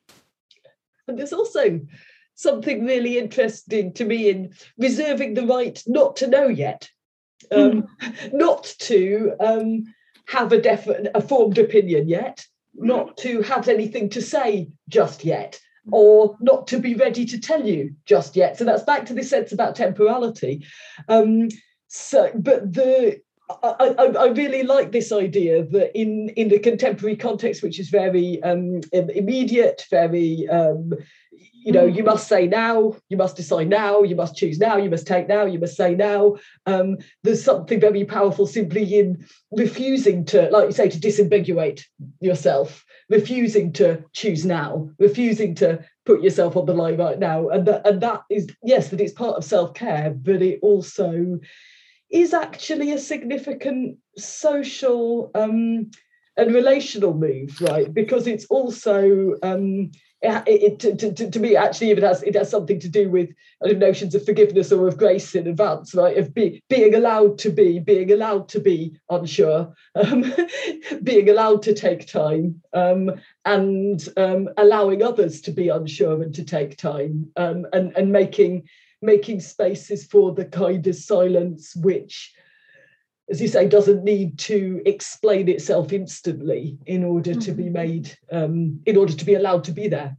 And 1.07 1.17
there's 1.17 1.33
also 1.33 1.81
something 2.35 2.85
really 2.85 3.17
interesting 3.17 3.91
to 3.93 4.05
me 4.05 4.29
in 4.29 4.53
reserving 4.77 5.33
the 5.33 5.45
right 5.45 5.81
not 5.87 6.15
to 6.17 6.27
know 6.27 6.47
yet, 6.47 6.87
um, 7.51 7.87
mm. 7.99 8.33
not 8.33 8.75
to 8.79 9.33
um, 9.39 9.83
have 10.27 10.51
a 10.51 10.61
definite, 10.61 11.11
a 11.15 11.21
formed 11.21 11.57
opinion 11.57 12.07
yet, 12.07 12.45
not 12.75 13.17
to 13.17 13.41
have 13.41 13.67
anything 13.67 14.09
to 14.09 14.21
say 14.21 14.69
just 14.87 15.25
yet, 15.25 15.59
or 15.91 16.37
not 16.41 16.67
to 16.67 16.77
be 16.77 16.93
ready 16.93 17.25
to 17.25 17.39
tell 17.39 17.65
you 17.65 17.95
just 18.05 18.35
yet. 18.35 18.57
So 18.57 18.65
that's 18.65 18.83
back 18.83 19.07
to 19.07 19.13
this 19.15 19.31
sense 19.31 19.51
about 19.51 19.75
temporality. 19.75 20.63
Um, 21.07 21.49
so, 21.87 22.31
but 22.35 22.73
the 22.73 23.21
I, 23.47 23.93
I, 24.17 24.27
really 24.29 24.63
like 24.63 24.91
this 24.91 25.11
idea 25.11 25.65
that 25.65 25.97
in, 25.97 26.29
in 26.29 26.49
the 26.49 26.57
contemporary 26.57 27.15
context, 27.15 27.61
which 27.61 27.79
is 27.79 27.89
very 27.89 28.41
um, 28.41 28.81
immediate, 28.91 29.85
very, 29.91 30.47
um, 30.49 30.93
you 31.31 31.71
know, 31.71 31.85
you 31.85 32.03
must 32.03 32.27
say 32.27 32.47
now, 32.47 32.95
you 33.09 33.17
must 33.17 33.35
decide 33.35 33.69
now, 33.69 34.01
you 34.01 34.15
must 34.15 34.35
choose 34.35 34.57
now, 34.57 34.77
you 34.77 34.89
must 34.89 35.05
take 35.05 35.27
now, 35.27 35.45
you 35.45 35.59
must 35.59 35.75
say 35.75 35.93
now. 35.93 36.37
Um, 36.65 36.97
there's 37.23 37.43
something 37.43 37.79
very 37.79 38.03
powerful 38.03 38.47
simply 38.47 38.97
in 38.97 39.25
refusing 39.51 40.25
to, 40.25 40.49
like 40.49 40.67
you 40.67 40.71
say, 40.71 40.89
to 40.89 40.99
disambiguate 40.99 41.83
yourself, 42.21 42.83
refusing 43.09 43.71
to 43.73 44.03
choose 44.13 44.43
now, 44.43 44.89
refusing 44.97 45.53
to 45.55 45.83
put 46.05 46.23
yourself 46.23 46.57
on 46.57 46.65
the 46.65 46.73
line 46.73 46.97
right 46.97 47.19
now. 47.19 47.49
And 47.49 47.67
that, 47.67 47.85
and 47.85 48.01
that 48.01 48.21
is, 48.29 48.47
yes, 48.63 48.89
that 48.89 49.01
it's 49.01 49.13
part 49.13 49.37
of 49.37 49.43
self 49.43 49.75
care, 49.75 50.15
but 50.15 50.41
it 50.41 50.59
also 50.63 51.39
is 52.09 52.33
actually 52.33 52.91
a 52.91 52.97
significant 52.97 53.97
social 54.17 55.31
um, 55.35 55.89
and 56.37 56.53
relational 56.53 57.13
move, 57.13 57.59
right? 57.61 57.93
Because 57.93 58.27
it's 58.27 58.45
also 58.45 59.35
um, 59.41 59.91
it, 60.21 60.63
it, 60.63 60.79
to, 60.79 61.11
to, 61.13 61.31
to, 61.31 61.39
me 61.39 61.55
actually 61.55 61.91
even 61.91 62.03
has 62.03 62.23
it 62.23 62.35
has 62.35 62.49
something 62.49 62.79
to 62.79 62.89
do 62.89 63.09
with 63.09 63.29
know, 63.63 63.71
notions 63.73 64.15
of 64.15 64.25
forgiveness 64.25 64.71
or 64.71 64.87
of 64.87 64.97
grace 64.97 65.35
in 65.35 65.47
advance, 65.47 65.93
right? 65.93 66.17
Of 66.17 66.33
be, 66.33 66.63
being 66.69 66.95
allowed 66.95 67.37
to 67.39 67.49
be, 67.49 67.79
being 67.79 68.11
allowed 68.11 68.49
to 68.49 68.59
be 68.59 68.97
unsure, 69.09 69.73
um, 69.95 70.33
being 71.03 71.29
allowed 71.29 71.61
to 71.63 71.73
take 71.73 72.07
time, 72.07 72.61
um, 72.73 73.11
and 73.45 74.07
um, 74.17 74.49
allowing 74.57 75.03
others 75.03 75.41
to 75.41 75.51
be 75.51 75.69
unsure 75.69 76.21
and 76.21 76.33
to 76.35 76.43
take 76.43 76.77
time, 76.77 77.31
um, 77.35 77.65
and 77.73 77.95
and 77.95 78.11
making 78.11 78.67
making 79.05 79.39
spaces 79.39 80.05
for 80.05 80.33
the 80.33 80.45
kind 80.45 80.85
of 80.87 80.95
silence 80.95 81.75
which 81.75 82.33
as 83.29 83.41
you 83.41 83.47
say 83.47 83.67
doesn't 83.67 84.03
need 84.03 84.37
to 84.37 84.81
explain 84.85 85.49
itself 85.49 85.91
instantly 85.91 86.77
in 86.85 87.03
order 87.03 87.31
mm-hmm. 87.31 87.39
to 87.39 87.51
be 87.51 87.63
mm-hmm. 87.63 87.73
made 87.73 88.17
um, 88.31 88.79
in 88.85 88.97
order 88.97 89.13
to 89.13 89.25
be 89.25 89.35
allowed 89.35 89.63
to 89.63 89.71
be 89.71 89.87
there 89.87 90.15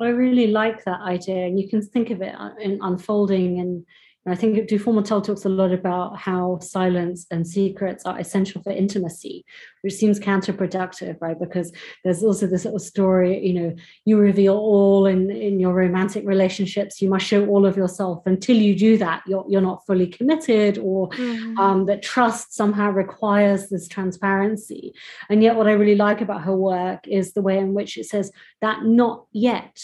i 0.00 0.08
really 0.08 0.48
like 0.48 0.84
that 0.84 1.00
idea 1.00 1.46
and 1.46 1.58
you 1.58 1.68
can 1.68 1.82
think 1.82 2.10
of 2.10 2.22
it 2.22 2.34
uh, 2.38 2.50
in 2.60 2.78
unfolding 2.82 3.60
and 3.60 3.84
and 4.26 4.34
I 4.34 4.36
think 4.36 4.56
Dufourmantelle 4.68 5.24
talks 5.24 5.44
a 5.44 5.48
lot 5.48 5.72
about 5.72 6.18
how 6.18 6.58
silence 6.58 7.26
and 7.30 7.46
secrets 7.46 8.04
are 8.04 8.18
essential 8.18 8.60
for 8.60 8.72
intimacy, 8.72 9.44
which 9.82 9.94
seems 9.94 10.18
counterproductive, 10.18 11.16
right? 11.20 11.38
Because 11.38 11.72
there's 12.02 12.24
also 12.24 12.48
this 12.48 12.64
little 12.64 12.80
story, 12.80 13.38
you 13.46 13.52
know, 13.52 13.76
you 14.04 14.18
reveal 14.18 14.54
all 14.56 15.06
in, 15.06 15.30
in 15.30 15.60
your 15.60 15.74
romantic 15.74 16.26
relationships, 16.26 17.00
you 17.00 17.08
must 17.08 17.24
show 17.24 17.46
all 17.46 17.64
of 17.64 17.76
yourself. 17.76 18.26
Until 18.26 18.56
you 18.56 18.74
do 18.74 18.98
that, 18.98 19.22
you're, 19.28 19.46
you're 19.48 19.60
not 19.60 19.86
fully 19.86 20.08
committed, 20.08 20.78
or 20.78 21.08
mm. 21.10 21.56
um, 21.56 21.86
that 21.86 22.02
trust 22.02 22.52
somehow 22.52 22.90
requires 22.90 23.68
this 23.68 23.86
transparency. 23.86 24.92
And 25.30 25.40
yet, 25.40 25.54
what 25.54 25.68
I 25.68 25.72
really 25.72 25.94
like 25.94 26.20
about 26.20 26.42
her 26.42 26.56
work 26.56 27.06
is 27.06 27.32
the 27.32 27.42
way 27.42 27.58
in 27.58 27.74
which 27.74 27.96
it 27.96 28.06
says 28.06 28.32
that 28.60 28.84
not 28.84 29.26
yet 29.30 29.78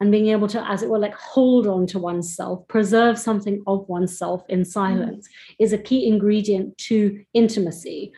and 0.00 0.10
being 0.10 0.28
able 0.28 0.48
to, 0.48 0.70
as 0.70 0.82
it 0.82 0.88
were, 0.88 0.98
like 0.98 1.14
hold 1.14 1.66
on 1.66 1.86
to 1.88 1.98
oneself, 1.98 2.66
preserve 2.68 3.18
something 3.18 3.62
of 3.66 3.88
oneself 3.88 4.42
in 4.48 4.60
mm. 4.60 4.66
silence 4.66 5.28
mm. 5.28 5.56
is 5.58 5.72
a 5.72 5.78
key 5.78 6.06
ingredient 6.06 6.76
to 6.78 7.24
intimacy 7.34 8.12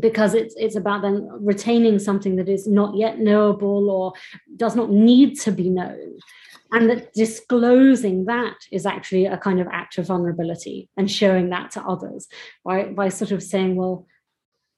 because 0.00 0.34
it's 0.34 0.54
it's 0.58 0.76
about 0.76 1.02
then 1.02 1.28
retaining 1.40 1.98
something 1.98 2.36
that 2.36 2.48
is 2.48 2.66
not 2.66 2.94
yet 2.96 3.18
knowable 3.18 3.90
or 3.90 4.12
does 4.56 4.76
not 4.76 4.90
need 4.90 5.38
to 5.40 5.50
be 5.50 5.70
known 5.70 6.18
and 6.72 6.90
that 6.90 7.12
disclosing 7.14 8.24
that 8.26 8.56
is 8.70 8.84
actually 8.84 9.26
a 9.26 9.38
kind 9.38 9.60
of 9.60 9.66
act 9.72 9.96
of 9.98 10.06
vulnerability 10.06 10.88
and 10.96 11.10
showing 11.10 11.50
that 11.50 11.70
to 11.70 11.80
others 11.82 12.28
right 12.64 12.94
by 12.94 13.08
sort 13.08 13.30
of 13.30 13.42
saying 13.42 13.76
well 13.76 14.06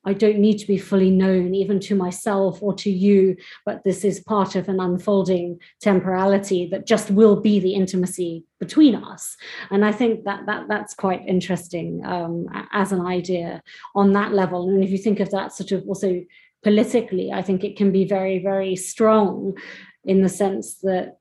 I 0.04 0.12
don't 0.12 0.38
need 0.38 0.58
to 0.58 0.66
be 0.66 0.78
fully 0.78 1.10
known, 1.10 1.54
even 1.54 1.80
to 1.80 1.94
myself 1.94 2.62
or 2.62 2.72
to 2.74 2.90
you, 2.90 3.36
but 3.66 3.82
this 3.84 4.04
is 4.04 4.20
part 4.20 4.54
of 4.54 4.68
an 4.68 4.80
unfolding 4.80 5.58
temporality 5.80 6.68
that 6.70 6.86
just 6.86 7.10
will 7.10 7.40
be 7.40 7.58
the 7.58 7.74
intimacy 7.74 8.44
between 8.60 8.94
us. 8.94 9.36
And 9.70 9.84
I 9.84 9.92
think 9.92 10.24
that, 10.24 10.46
that 10.46 10.66
that's 10.68 10.94
quite 10.94 11.26
interesting 11.26 12.02
um, 12.06 12.46
as 12.72 12.92
an 12.92 13.04
idea 13.04 13.62
on 13.94 14.12
that 14.12 14.32
level. 14.32 14.68
And 14.68 14.82
if 14.82 14.90
you 14.90 14.98
think 14.98 15.20
of 15.20 15.30
that 15.30 15.52
sort 15.52 15.72
of 15.72 15.86
also 15.86 16.22
politically, 16.62 17.32
I 17.32 17.42
think 17.42 17.64
it 17.64 17.76
can 17.76 17.92
be 17.92 18.04
very, 18.04 18.38
very 18.38 18.76
strong 18.76 19.56
in 20.04 20.22
the 20.22 20.28
sense 20.28 20.76
that 20.82 21.18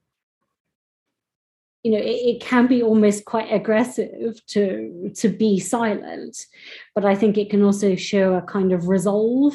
you 1.84 1.92
know 1.92 1.98
it, 1.98 2.36
it, 2.36 2.42
can 2.42 2.68
be 2.68 2.82
almost 2.82 3.26
quite 3.26 3.52
aggressive 3.52 4.46
to 4.48 5.12
to 5.16 5.30
be 5.30 5.60
silent 5.60 6.46
but 6.96 7.06
i 7.06 7.16
think 7.16 7.38
it 7.38 7.50
can 7.50 7.64
also 7.64 7.96
show 7.96 8.34
a 8.34 8.42
kind 8.42 8.74
of 8.74 8.88
resolve 8.88 9.54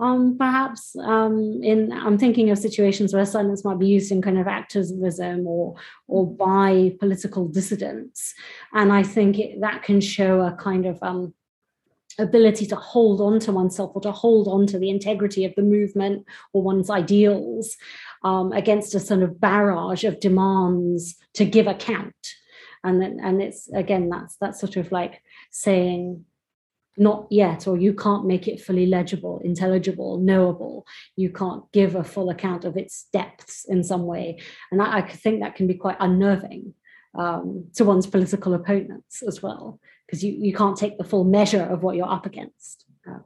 um, 0.00 0.36
perhaps 0.36 0.96
um, 0.96 1.60
in 1.62 1.92
i'm 1.92 2.18
thinking 2.18 2.50
of 2.50 2.58
situations 2.58 3.14
where 3.14 3.24
silence 3.24 3.64
might 3.64 3.78
be 3.78 3.86
used 3.86 4.10
in 4.10 4.22
kind 4.22 4.38
of 4.38 4.48
activism 4.48 5.46
or 5.46 5.76
or 6.08 6.26
by 6.26 6.92
political 6.98 7.46
dissidents. 7.46 8.34
And 8.72 8.92
i 8.92 9.02
think 9.02 9.38
it, 9.38 9.60
that 9.60 9.84
can 9.84 10.00
show 10.00 10.40
a 10.40 10.52
kind 10.52 10.86
of 10.86 10.98
um, 11.02 11.32
ability 12.18 12.66
to 12.66 12.76
hold 12.76 13.20
on 13.20 13.40
to 13.40 13.52
oneself 13.52 13.92
or 13.94 14.00
to 14.00 14.12
hold 14.12 14.48
on 14.48 14.66
to 14.68 14.78
the 14.78 14.90
integrity 14.90 15.44
of 15.44 15.54
the 15.56 15.62
movement 15.62 16.24
or 16.52 16.62
one's 16.62 16.90
ideals 16.90 17.76
um, 18.24 18.52
against 18.52 18.94
a 18.94 19.00
sort 19.00 19.22
of 19.22 19.40
barrage 19.40 20.04
of 20.04 20.18
demands 20.18 21.16
to 21.34 21.44
give 21.44 21.66
account. 21.66 22.14
And 22.82 23.00
then, 23.00 23.20
and 23.22 23.40
it's 23.40 23.70
again, 23.72 24.08
that's 24.08 24.36
that's 24.40 24.60
sort 24.60 24.76
of 24.76 24.90
like 24.90 25.22
saying 25.50 26.24
not 26.96 27.26
yet, 27.30 27.66
or 27.66 27.76
you 27.76 27.92
can't 27.92 28.26
make 28.26 28.46
it 28.46 28.60
fully 28.60 28.86
legible, 28.86 29.40
intelligible, 29.44 30.18
knowable. 30.18 30.86
You 31.16 31.30
can't 31.30 31.64
give 31.72 31.96
a 31.96 32.04
full 32.04 32.30
account 32.30 32.64
of 32.64 32.76
its 32.76 33.08
depths 33.12 33.64
in 33.68 33.82
some 33.82 34.04
way. 34.06 34.38
And 34.70 34.80
I, 34.80 34.98
I 34.98 35.02
think 35.02 35.40
that 35.40 35.56
can 35.56 35.66
be 35.66 35.74
quite 35.74 35.96
unnerving 35.98 36.74
um, 37.18 37.66
to 37.74 37.84
one's 37.84 38.06
political 38.06 38.54
opponents 38.54 39.22
as 39.22 39.42
well, 39.42 39.80
because 40.06 40.22
you, 40.22 40.36
you 40.38 40.54
can't 40.54 40.76
take 40.76 40.98
the 40.98 41.04
full 41.04 41.24
measure 41.24 41.62
of 41.62 41.82
what 41.82 41.96
you're 41.96 42.10
up 42.10 42.26
against. 42.26 42.84
Uh, 43.08 43.18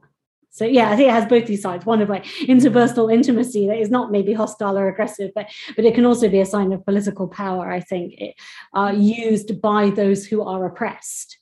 so 0.51 0.65
yeah, 0.65 0.91
I 0.91 0.97
think 0.97 1.09
it 1.09 1.13
has 1.13 1.27
both 1.27 1.47
these 1.47 1.63
sides. 1.63 1.87
One 1.87 2.01
of 2.01 2.09
like 2.09 2.25
interpersonal 2.25 3.13
intimacy 3.13 3.67
that 3.69 3.79
is 3.79 3.91
not 3.91 4.11
maybe 4.11 4.33
hostile 4.33 4.79
or 4.79 4.89
aggressive, 4.89 5.31
but 5.35 5.47
but 5.77 5.85
it 5.85 5.95
can 5.95 6.05
also 6.05 6.29
be 6.29 6.41
a 6.41 6.47
sign 6.47 6.73
of 6.73 6.85
political 6.85 7.29
power. 7.29 7.71
I 7.71 7.81
think 7.81 8.15
it, 8.19 8.35
uh, 8.75 8.93
used 8.97 9.61
by 9.61 9.91
those 9.91 10.27
who 10.27 10.43
are 10.43 10.67
oppressed 10.67 11.39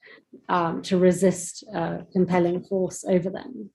um, 0.48 0.82
to 0.82 0.98
resist 0.98 1.64
uh, 1.74 1.98
compelling 2.12 2.62
force 2.64 3.04
over 3.04 3.30
them. 3.30 3.70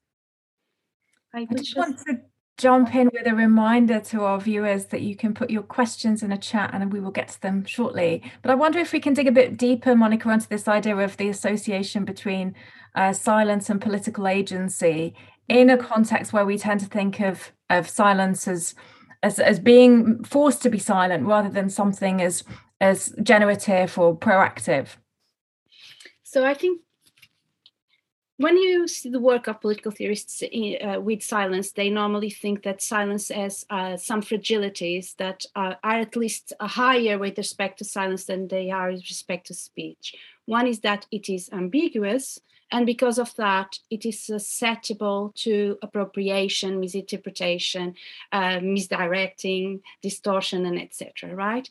I 1.34 1.46
just 1.46 1.78
want 1.78 1.98
to 2.00 2.20
jump 2.62 2.94
in 2.94 3.10
with 3.12 3.26
a 3.26 3.34
reminder 3.34 4.00
to 4.00 4.24
our 4.24 4.40
viewers 4.40 4.86
that 4.86 5.02
you 5.02 5.16
can 5.16 5.34
put 5.34 5.50
your 5.50 5.64
questions 5.64 6.22
in 6.22 6.32
a 6.32 6.38
chat 6.38 6.70
and 6.74 6.94
we 6.94 7.00
will 7.00 7.12
get 7.12 7.30
to 7.30 7.42
them 7.42 7.66
shortly. 7.66 8.22
But 8.44 8.52
I 8.52 8.56
wonder 8.56 8.78
if 8.78 8.94
we 8.94 9.00
can 9.00 9.16
dig 9.16 9.28
a 9.28 9.32
bit 9.32 9.58
deeper, 9.58 9.96
Monica, 9.96 10.30
onto 10.30 10.46
this 10.48 10.68
idea 10.68 10.96
of 10.96 11.18
the 11.18 11.30
association 11.30 12.06
between 12.06 12.54
uh, 12.94 13.14
silence 13.14 13.70
and 13.72 13.82
political 13.82 14.28
agency 14.28 15.16
in 15.48 15.72
a 15.72 15.78
context 15.78 16.34
where 16.34 16.46
we 16.46 16.58
tend 16.58 16.80
to 16.82 16.86
think 16.86 17.20
of 17.20 17.52
of 17.70 17.90
silence 17.90 18.48
as 18.48 18.76
as, 19.24 19.40
as 19.40 19.60
being 19.60 20.24
forced 20.24 20.62
to 20.62 20.70
be 20.70 20.80
silent 20.80 21.26
rather 21.26 21.50
than 21.50 21.70
something 21.70 22.22
as 22.22 22.44
as 22.80 23.14
generative 23.24 23.98
or 23.98 24.16
proactive 24.16 24.88
so 26.24 26.46
i 26.46 26.54
think 26.54 26.82
when 28.42 28.58
you 28.58 28.88
see 28.88 29.10
the 29.10 29.20
work 29.20 29.48
of 29.48 29.62
political 29.62 29.92
theorists 29.92 30.44
uh, 30.44 31.00
with 31.00 31.24
silence, 31.24 31.72
they 31.72 31.90
normally 31.90 32.30
think 32.30 32.64
that 32.64 32.82
silence 32.82 33.30
has 33.30 33.66
uh, 33.70 33.98
some 33.98 34.22
fragilities 34.22 35.16
that 35.18 35.46
are 35.56 35.78
at 35.84 36.16
least 36.16 36.54
higher 36.60 37.18
with 37.18 37.38
respect 37.38 37.78
to 37.80 37.86
silence 37.86 38.26
than 38.26 38.48
they 38.48 38.72
are 38.72 38.92
with 38.92 39.02
respect 39.02 39.48
to 39.48 39.54
speech. 39.54 40.16
One 40.46 40.68
is 40.68 40.80
that 40.82 41.06
it 41.12 41.30
is 41.30 41.50
ambiguous, 41.52 42.40
and 42.72 42.86
because 42.86 43.20
of 43.20 43.36
that 43.36 43.80
it 43.90 44.06
is 44.06 44.20
susceptible 44.20 45.32
to 45.36 45.78
appropriation 45.82 46.80
misinterpretation 46.80 47.94
uh, 48.32 48.60
misdirecting 48.62 49.82
distortion 50.02 50.66
and 50.66 50.80
etc 50.80 51.34
right? 51.36 51.70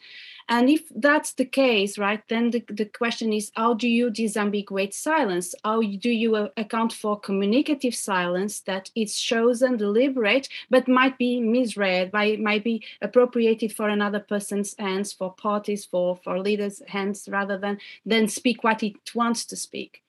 And 0.49 0.69
if 0.69 0.83
that's 0.95 1.33
the 1.33 1.45
case 1.45 1.99
right 1.99 2.23
then 2.29 2.51
the, 2.51 2.65
the 2.69 2.85
question 2.85 3.33
is 3.33 3.53
how 3.55 3.75
do 3.75 3.89
you 3.89 4.11
disambiguate 4.11 4.95
silence? 4.95 5.55
How 5.65 5.81
do 5.81 6.11
you 6.11 6.37
uh, 6.37 6.49
account 6.57 6.93
for 6.93 7.19
communicative 7.19 7.95
silence 7.95 8.61
that 8.61 8.91
is 8.95 9.19
chosen 9.19 9.77
deliberate 9.77 10.49
but 10.69 10.89
might 10.89 11.19
be 11.19 11.41
misread 11.41 12.11
by 12.11 12.37
might 12.37 12.65
be 12.65 12.85
appropriated 13.01 13.73
for 13.73 13.89
another 13.89 14.21
person's 14.21 14.75
hands 14.79 15.13
for 15.13 15.33
parties 15.33 15.85
for 15.85 16.17
for 16.17 16.39
leaders 16.39 16.83
hands 16.89 17.29
rather 17.31 17.57
than 17.59 17.79
than 18.05 18.29
speak 18.29 18.65
what 18.65 18.83
it 18.83 18.97
wants 19.15 19.45
to 19.45 19.57
speak 19.57 20.03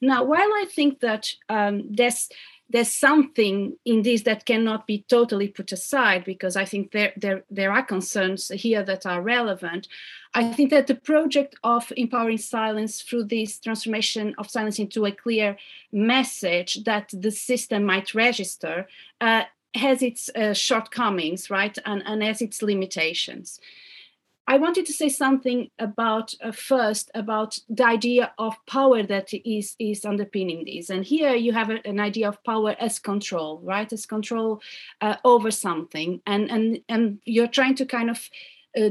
now, 0.00 0.24
while 0.24 0.40
I 0.40 0.66
think 0.68 1.00
that 1.00 1.32
um, 1.48 1.84
there's 1.90 2.28
there's 2.68 2.90
something 2.90 3.76
in 3.84 4.02
this 4.02 4.22
that 4.22 4.44
cannot 4.44 4.86
be 4.86 5.04
totally 5.08 5.48
put 5.48 5.70
aside 5.70 6.24
because 6.24 6.56
I 6.56 6.64
think 6.64 6.90
there, 6.90 7.12
there, 7.16 7.44
there 7.48 7.70
are 7.70 7.84
concerns 7.84 8.48
here 8.48 8.82
that 8.82 9.06
are 9.06 9.22
relevant. 9.22 9.86
I 10.34 10.52
think 10.52 10.70
that 10.70 10.88
the 10.88 10.96
project 10.96 11.54
of 11.62 11.92
empowering 11.96 12.38
silence 12.38 13.02
through 13.02 13.24
this 13.24 13.60
transformation 13.60 14.34
of 14.38 14.50
silence 14.50 14.78
into 14.78 15.06
a 15.06 15.12
clear 15.12 15.56
message 15.92 16.82
that 16.84 17.10
the 17.12 17.30
system 17.30 17.84
might 17.84 18.14
register 18.14 18.88
uh, 19.20 19.44
has 19.74 20.02
its 20.02 20.28
uh, 20.34 20.52
shortcomings, 20.52 21.50
right, 21.50 21.78
and, 21.84 22.02
and 22.04 22.22
has 22.22 22.42
its 22.42 22.62
limitations. 22.62 23.60
I 24.48 24.58
wanted 24.58 24.86
to 24.86 24.92
say 24.92 25.08
something 25.08 25.70
about 25.78 26.32
uh, 26.40 26.52
first 26.52 27.10
about 27.14 27.58
the 27.68 27.84
idea 27.84 28.32
of 28.38 28.54
power 28.66 29.02
that 29.02 29.28
is 29.32 29.74
is 29.78 30.04
underpinning 30.04 30.64
this. 30.64 30.88
And 30.88 31.04
here 31.04 31.34
you 31.34 31.52
have 31.52 31.70
a, 31.70 31.86
an 31.86 31.98
idea 31.98 32.28
of 32.28 32.42
power 32.44 32.76
as 32.78 33.00
control, 33.00 33.60
right? 33.64 33.92
As 33.92 34.06
control 34.06 34.62
uh, 35.00 35.16
over 35.24 35.50
something, 35.50 36.20
and 36.26 36.50
and 36.50 36.80
and 36.88 37.18
you're 37.24 37.48
trying 37.48 37.74
to 37.76 37.86
kind 37.86 38.08
of 38.08 38.30
uh, 38.80 38.90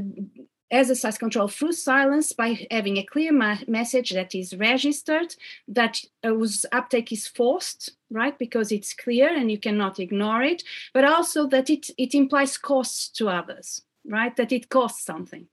exercise 0.72 1.18
control 1.18 1.48
through 1.48 1.72
silence 1.72 2.34
by 2.34 2.68
having 2.70 2.98
a 2.98 3.06
clear 3.06 3.32
ma- 3.32 3.66
message 3.68 4.12
that 4.12 4.36
is 4.36 4.58
registered, 4.58 5.36
that 5.70 6.04
uh, 6.24 6.30
whose 6.30 6.66
uptake 6.74 7.14
is 7.14 7.28
forced, 7.28 7.92
right? 8.10 8.38
Because 8.38 8.74
it's 8.74 8.94
clear 8.94 9.30
and 9.34 9.50
you 9.50 9.60
cannot 9.60 10.00
ignore 10.00 10.44
it, 10.44 10.64
but 10.94 11.06
also 11.06 11.48
that 11.48 11.70
it 11.70 11.92
it 11.98 12.14
implies 12.14 12.58
costs 12.58 13.08
to 13.10 13.30
others 13.30 13.86
right? 14.08 14.36
That 14.36 14.52
it 14.52 14.70
costs 14.70 15.06
something. 15.06 15.48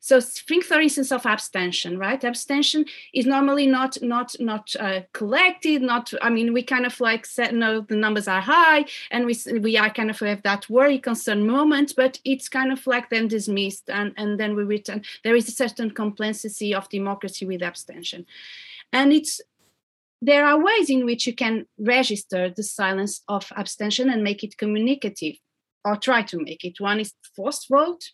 So 0.00 0.20
think, 0.20 0.64
for 0.64 0.80
instance, 0.80 1.12
of 1.12 1.26
abstention, 1.26 1.98
right? 1.98 2.22
Abstention 2.22 2.84
is 3.12 3.26
normally 3.26 3.66
not 3.66 4.00
not 4.02 4.34
not 4.40 4.74
uh, 4.78 5.02
collected. 5.12 5.82
Not, 5.82 6.12
I 6.22 6.30
mean, 6.30 6.52
we 6.52 6.62
kind 6.62 6.86
of 6.86 7.00
like 7.00 7.26
said, 7.26 7.54
no, 7.54 7.80
the 7.80 7.96
numbers 7.96 8.28
are 8.28 8.40
high, 8.40 8.86
and 9.10 9.26
we 9.26 9.36
we 9.60 9.76
are 9.76 9.90
kind 9.90 10.10
of 10.10 10.18
have 10.20 10.42
that 10.42 10.68
worry, 10.70 10.98
concern 10.98 11.46
moment, 11.46 11.94
but 11.96 12.20
it's 12.24 12.48
kind 12.48 12.72
of 12.72 12.86
like 12.86 13.10
then 13.10 13.28
dismissed, 13.28 13.90
and 13.90 14.12
and 14.16 14.38
then 14.38 14.54
we 14.54 14.64
return. 14.64 15.02
There 15.24 15.36
is 15.36 15.48
a 15.48 15.52
certain 15.52 15.90
complacency 15.90 16.74
of 16.74 16.88
democracy 16.88 17.46
with 17.46 17.62
abstention, 17.62 18.26
and 18.92 19.12
it's 19.12 19.40
there 20.20 20.44
are 20.46 20.58
ways 20.58 20.90
in 20.90 21.04
which 21.04 21.26
you 21.26 21.34
can 21.34 21.66
register 21.78 22.50
the 22.50 22.62
silence 22.62 23.22
of 23.28 23.52
abstention 23.56 24.10
and 24.10 24.24
make 24.24 24.42
it 24.42 24.58
communicative 24.58 25.36
or 25.88 25.96
try 25.96 26.22
to 26.22 26.38
make 26.48 26.62
it. 26.64 26.80
One 26.80 27.00
is 27.00 27.12
forced 27.36 27.66
vote, 27.70 28.04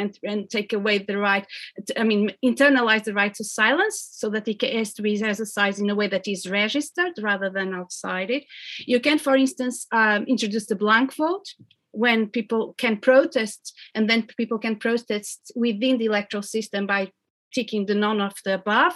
and, 0.00 0.18
and 0.22 0.48
take 0.48 0.72
away 0.72 0.98
the 0.98 1.18
right, 1.18 1.46
to, 1.86 2.00
I 2.00 2.04
mean, 2.04 2.32
internalize 2.44 3.04
the 3.04 3.14
right 3.14 3.34
to 3.34 3.44
silence 3.44 4.08
so 4.12 4.30
that 4.30 4.46
it 4.46 4.62
has 4.62 4.94
to 4.94 5.02
be 5.02 5.20
exercised 5.20 5.80
in 5.80 5.90
a 5.90 5.94
way 5.94 6.08
that 6.08 6.28
is 6.28 6.48
registered 6.48 7.14
rather 7.20 7.50
than 7.50 7.74
outside 7.74 8.30
it. 8.30 8.44
You 8.92 9.00
can, 9.00 9.18
for 9.18 9.34
instance, 9.36 9.86
um, 9.90 10.24
introduce 10.24 10.66
the 10.66 10.76
blank 10.76 11.16
vote 11.16 11.46
when 11.90 12.28
people 12.28 12.74
can 12.78 12.98
protest, 12.98 13.74
and 13.94 14.08
then 14.08 14.28
people 14.36 14.58
can 14.58 14.76
protest 14.76 15.52
within 15.56 15.98
the 15.98 16.04
electoral 16.04 16.42
system 16.42 16.86
by 16.86 17.10
ticking 17.54 17.86
the 17.86 17.94
none 17.94 18.20
of 18.20 18.34
the 18.44 18.54
above 18.54 18.94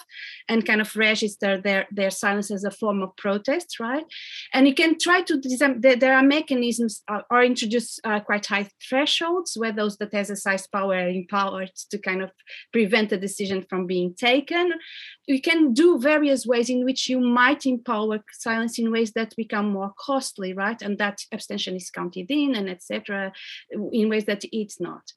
and 0.49 0.67
kind 0.67 0.81
of 0.81 0.95
register 0.97 1.61
their 1.61 1.87
their 1.91 2.11
silence 2.11 2.51
as 2.51 2.65
a 2.65 2.71
form 2.71 3.03
of 3.03 3.17
protest 3.17 3.79
right? 3.81 4.05
And 4.53 4.67
you 4.67 4.75
can 4.75 4.99
try 4.99 5.23
to 5.23 5.39
design 5.39 5.81
there 5.81 6.15
are 6.15 6.23
mechanisms 6.23 7.03
uh, 7.09 7.23
or 7.31 7.43
introduce 7.43 7.99
uh, 8.05 8.21
quite 8.21 8.47
high 8.47 8.69
thresholds 8.89 9.57
where 9.57 9.73
those 9.73 9.97
that 9.99 10.15
exercise 10.15 10.67
power 10.67 10.95
are 10.95 11.09
empowered 11.09 11.73
to 11.91 11.99
kind 11.99 12.23
of 12.23 12.31
prevent 12.73 13.13
a 13.13 13.19
decision 13.19 13.65
from 13.69 13.87
being 13.87 14.15
taken. 14.15 14.73
You 15.27 15.41
can 15.41 15.73
do 15.73 15.99
various 15.99 16.47
ways 16.47 16.69
in 16.69 16.85
which 16.85 17.09
you 17.09 17.21
might 17.21 17.67
empower 17.67 18.23
silence 18.33 18.79
in 18.79 18.91
ways 18.91 19.13
that 19.13 19.35
become 19.37 19.73
more 19.73 19.93
costly 19.99 20.53
right? 20.53 20.81
And 20.83 20.99
that 20.99 21.21
abstention 21.33 21.77
is 21.77 21.91
counted 21.91 22.31
in 22.31 22.55
and 22.55 22.69
etc 22.69 23.33
in 23.71 24.09
ways 24.09 24.25
that 24.27 24.45
it's 24.53 24.81
not 24.81 25.13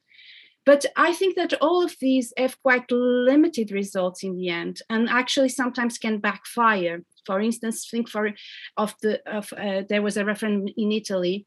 but 0.65 0.85
I 0.95 1.13
think 1.13 1.35
that 1.35 1.53
all 1.61 1.83
of 1.83 1.95
these 1.99 2.33
have 2.37 2.61
quite 2.61 2.89
limited 2.91 3.71
results 3.71 4.23
in 4.23 4.37
the 4.37 4.49
end 4.49 4.81
and 4.89 5.09
actually 5.09 5.49
sometimes 5.49 5.97
can 5.97 6.19
backfire. 6.19 7.03
for 7.25 7.39
instance, 7.41 7.87
think 7.89 8.09
for 8.09 8.31
of 8.77 8.93
the 9.01 9.21
of 9.25 9.53
uh, 9.53 9.83
there 9.89 10.01
was 10.01 10.17
a 10.17 10.25
referendum 10.25 10.67
in 10.77 10.91
Italy 10.91 11.45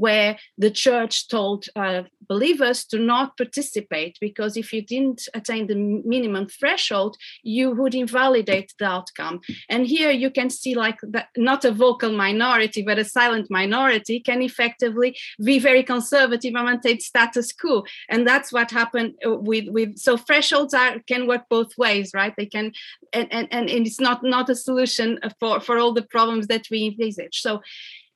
where 0.00 0.38
the 0.56 0.70
church 0.70 1.28
told 1.28 1.66
uh, 1.76 2.02
believers 2.28 2.84
to 2.84 2.98
not 2.98 3.36
participate 3.36 4.16
because 4.20 4.56
if 4.56 4.72
you 4.72 4.82
didn't 4.82 5.28
attain 5.34 5.66
the 5.66 5.74
minimum 6.14 6.46
threshold 6.46 7.16
you 7.42 7.66
would 7.72 7.94
invalidate 7.94 8.72
the 8.78 8.84
outcome. 8.84 9.40
And 9.68 9.86
here 9.86 10.12
you 10.12 10.30
can 10.30 10.48
see 10.48 10.74
like 10.74 10.98
that 11.14 11.28
not 11.36 11.64
a 11.64 11.72
vocal 11.72 12.12
minority 12.12 12.82
but 12.82 12.98
a 12.98 13.04
silent 13.04 13.46
minority 13.50 14.20
can 14.20 14.40
effectively 14.42 15.16
be 15.44 15.58
very 15.58 15.82
conservative 15.82 16.54
and 16.54 16.66
maintain 16.66 17.00
status 17.00 17.52
quo. 17.52 17.82
And 18.08 18.26
that's 18.26 18.52
what 18.52 18.70
happened 18.70 19.14
uh, 19.26 19.36
with 19.48 19.66
with 19.68 19.98
so 19.98 20.16
thresholds 20.16 20.72
are 20.72 21.00
can 21.10 21.26
work 21.26 21.44
both 21.50 21.76
ways 21.76 22.12
right? 22.14 22.34
They 22.36 22.46
can 22.46 22.72
and 23.12 23.28
and, 23.32 23.48
and 23.52 23.68
it's 23.68 24.00
not 24.00 24.22
not 24.22 24.48
a 24.48 24.54
solution 24.54 25.18
for 25.40 25.60
for 25.60 25.78
all 25.78 25.92
the 25.92 26.08
problems 26.16 26.46
that 26.46 26.66
we 26.70 26.86
envisage. 26.86 27.40
So 27.46 27.60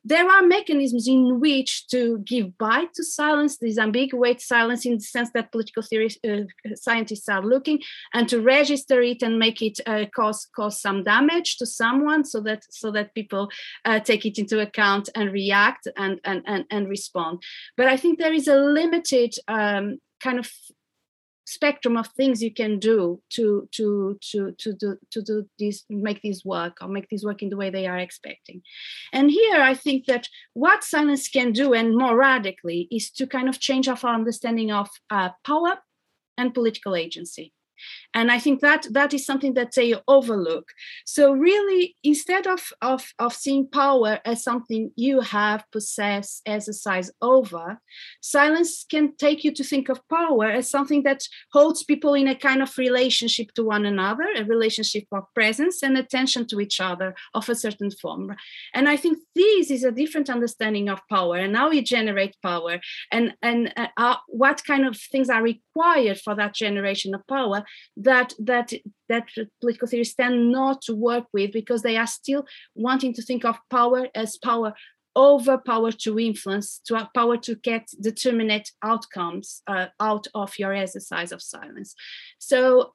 there 0.05 0.29
are 0.29 0.43
mechanisms 0.43 1.07
in 1.07 1.39
which 1.39 1.87
to 1.87 2.19
give 2.19 2.55
bite 2.59 2.93
to 2.93 3.03
silence, 3.03 3.57
this 3.57 3.79
ambiguous 3.79 4.47
silence, 4.47 4.85
in 4.85 4.93
the 4.93 4.99
sense 4.99 5.31
that 5.33 5.51
political 5.51 5.81
theory 5.81 6.09
uh, 6.29 6.43
scientists 6.75 7.27
are 7.27 7.43
looking, 7.43 7.79
and 8.13 8.29
to 8.29 8.39
register 8.39 9.01
it 9.01 9.23
and 9.23 9.39
make 9.39 9.63
it 9.63 9.79
uh, 9.87 10.05
cause 10.15 10.47
cause 10.55 10.79
some 10.79 11.03
damage 11.03 11.57
to 11.57 11.65
someone, 11.65 12.23
so 12.23 12.39
that 12.41 12.63
so 12.69 12.91
that 12.91 13.15
people 13.15 13.49
uh, 13.85 13.99
take 13.99 14.25
it 14.25 14.37
into 14.37 14.59
account 14.59 15.09
and 15.15 15.33
react 15.33 15.87
and 15.97 16.21
and 16.23 16.43
and, 16.45 16.65
and 16.69 16.87
respond. 16.87 17.41
But 17.75 17.87
I 17.87 17.97
think 17.97 18.19
there 18.19 18.33
is 18.33 18.47
a 18.47 18.55
limited 18.55 19.33
um, 19.47 19.97
kind 20.21 20.37
of 20.37 20.51
spectrum 21.45 21.95
of 21.95 22.07
things 22.07 22.41
you 22.41 22.53
can 22.53 22.79
do 22.79 23.21
to 23.29 23.67
to 23.71 24.17
to 24.21 24.51
to 24.57 24.73
do 24.73 24.97
to 25.11 25.21
do 25.21 25.47
this 25.59 25.83
make 25.89 26.21
this 26.21 26.43
work 26.43 26.77
or 26.81 26.87
make 26.87 27.07
this 27.09 27.23
work 27.23 27.41
in 27.41 27.49
the 27.49 27.57
way 27.57 27.69
they 27.69 27.87
are 27.87 27.97
expecting. 27.97 28.61
And 29.13 29.31
here 29.31 29.61
i 29.61 29.73
think 29.73 30.05
that 30.05 30.27
what 30.53 30.83
science 30.83 31.27
can 31.27 31.51
do 31.51 31.73
and 31.73 31.95
more 31.95 32.17
radically 32.17 32.87
is 32.91 33.09
to 33.11 33.27
kind 33.27 33.49
of 33.49 33.59
change 33.59 33.87
our 33.87 33.97
understanding 34.03 34.71
of 34.71 34.89
uh, 35.09 35.29
power 35.43 35.77
and 36.37 36.53
political 36.53 36.95
agency 36.95 37.53
and 38.13 38.31
i 38.31 38.39
think 38.39 38.61
that 38.61 38.87
that 38.91 39.13
is 39.13 39.25
something 39.25 39.53
that 39.53 39.73
they 39.75 39.95
overlook. 40.07 40.71
So 41.05 41.33
really 41.33 41.95
instead 42.03 42.47
of 42.47 42.61
of, 42.81 43.13
of 43.19 43.33
seeing 43.33 43.67
power 43.67 44.19
as 44.25 44.43
something 44.43 44.91
you 44.95 45.21
have 45.21 45.63
possess 45.71 46.41
exercise 46.45 47.11
over 47.21 47.79
silence 48.21 48.85
can 48.89 49.15
take 49.17 49.43
you 49.43 49.53
to 49.53 49.63
think 49.63 49.89
of 49.89 50.07
power 50.09 50.45
as 50.45 50.69
something 50.69 51.03
that 51.03 51.21
holds 51.51 51.83
people 51.83 52.13
in 52.13 52.27
a 52.27 52.35
kind 52.35 52.61
of 52.61 52.77
relationship 52.77 53.51
to 53.53 53.63
one 53.63 53.85
another 53.85 54.25
a 54.35 54.43
relationship 54.43 55.05
of 55.11 55.23
presence 55.33 55.83
and 55.83 55.97
attention 55.97 56.47
to 56.47 56.59
each 56.59 56.79
other 56.79 57.15
of 57.33 57.49
a 57.49 57.55
certain 57.55 57.91
form. 57.91 58.35
And 58.73 58.87
i 58.87 58.97
think 58.97 59.19
this 59.35 59.71
is 59.71 59.83
a 59.83 59.91
different 59.91 60.29
understanding 60.29 60.89
of 60.89 61.01
power 61.09 61.37
and 61.37 61.55
how 61.55 61.71
you 61.71 61.81
generate 61.81 62.35
power 62.41 62.79
and 63.11 63.33
and 63.41 63.73
uh, 63.97 64.17
what 64.27 64.63
kind 64.65 64.85
of 64.85 64.97
things 64.97 65.29
are 65.29 65.43
required 65.43 66.19
for 66.19 66.35
that 66.35 66.53
generation 66.53 67.13
of 67.15 67.25
power 67.27 67.64
that 67.97 68.33
that 68.39 68.71
that 69.09 69.27
political 69.61 69.87
theorists 69.87 70.15
tend 70.15 70.51
not 70.51 70.81
to 70.83 70.95
work 70.95 71.25
with 71.33 71.51
because 71.51 71.81
they 71.81 71.97
are 71.97 72.07
still 72.07 72.45
wanting 72.75 73.13
to 73.13 73.21
think 73.21 73.45
of 73.45 73.57
power 73.69 74.07
as 74.15 74.37
power 74.37 74.73
over 75.15 75.57
power 75.57 75.91
to 75.91 76.19
influence 76.19 76.81
to 76.85 76.95
have 76.95 77.07
power 77.13 77.37
to 77.37 77.55
get 77.55 77.87
determinate 78.01 78.71
outcomes 78.83 79.61
uh, 79.67 79.87
out 79.99 80.27
of 80.35 80.59
your 80.59 80.73
exercise 80.73 81.31
of 81.31 81.41
silence. 81.41 81.95
So 82.37 82.93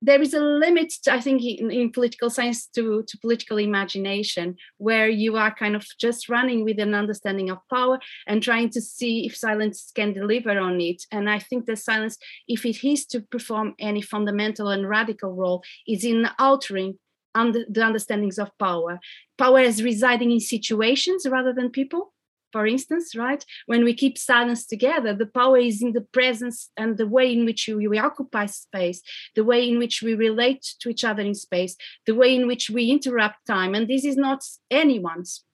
there 0.00 0.22
is 0.22 0.34
a 0.34 0.40
limit 0.40 0.92
i 1.10 1.20
think 1.20 1.42
in, 1.42 1.70
in, 1.70 1.90
political 1.90 2.30
science 2.30 2.66
to, 2.66 3.02
to 3.08 3.18
political 3.18 3.58
imagination 3.58 4.56
where 4.78 5.08
you 5.08 5.36
are 5.36 5.54
kind 5.54 5.74
of 5.74 5.84
just 5.98 6.28
running 6.28 6.64
with 6.64 6.78
an 6.78 6.94
understanding 6.94 7.50
of 7.50 7.58
power 7.68 7.98
and 8.26 8.42
trying 8.42 8.70
to 8.70 8.80
see 8.80 9.26
if 9.26 9.36
silence 9.36 9.90
can 9.94 10.12
deliver 10.12 10.58
on 10.58 10.80
it. 10.80 11.02
And 11.10 11.28
i 11.28 11.38
think 11.38 11.66
that 11.66 11.78
silence 11.78 12.16
if 12.46 12.64
it 12.64 12.84
is 12.84 13.06
to 13.06 13.20
perform 13.20 13.74
any 13.78 14.02
fundamental 14.02 14.68
and 14.68 14.88
radical 14.88 15.32
role 15.32 15.62
is 15.86 16.04
in 16.04 16.28
altering 16.38 16.98
under 17.34 17.64
the 17.68 17.84
understandings 17.84 18.38
of 18.38 18.50
power. 18.58 18.98
Power 19.36 19.60
as 19.60 19.82
residing 19.82 20.30
in 20.30 20.40
situations 20.40 21.26
rather 21.28 21.52
than 21.52 21.70
people 21.70 22.12
for 22.52 22.66
instance, 22.66 23.14
right? 23.14 23.44
When 23.66 23.84
we 23.84 23.94
keep 23.94 24.18
silence 24.18 24.66
together, 24.66 25.14
the 25.14 25.26
power 25.26 25.58
is 25.58 25.82
in 25.82 25.92
the 25.92 26.00
presence 26.00 26.70
and 26.76 26.96
the 26.96 27.06
way 27.06 27.32
in 27.32 27.44
which 27.44 27.68
we, 27.68 27.88
we, 27.88 27.98
occupy 27.98 28.46
space, 28.46 29.02
the 29.34 29.44
way 29.44 29.68
in 29.68 29.78
which 29.78 30.02
we 30.02 30.14
relate 30.14 30.74
to 30.80 30.88
each 30.88 31.04
other 31.04 31.22
in 31.22 31.34
space, 31.34 31.76
the 32.06 32.14
way 32.14 32.34
in 32.34 32.46
which 32.46 32.70
we 32.70 32.90
interrupt 32.90 33.46
time. 33.46 33.74
And 33.74 33.88
this 33.88 34.04
is 34.04 34.16
not 34.16 34.44
anyone's. 34.70 35.44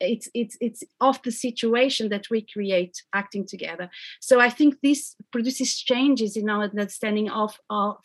It's 0.00 0.28
it's 0.34 0.56
it's 0.60 0.82
of 1.00 1.22
the 1.22 1.30
situation 1.30 2.08
that 2.08 2.28
we 2.28 2.44
create 2.44 3.00
acting 3.14 3.46
together. 3.46 3.88
So 4.20 4.40
I 4.40 4.50
think 4.50 4.80
this 4.82 5.14
produces 5.30 5.78
changes 5.78 6.36
in 6.36 6.50
our 6.50 6.64
understanding 6.64 7.30
of, 7.30 7.56
of 7.70 7.96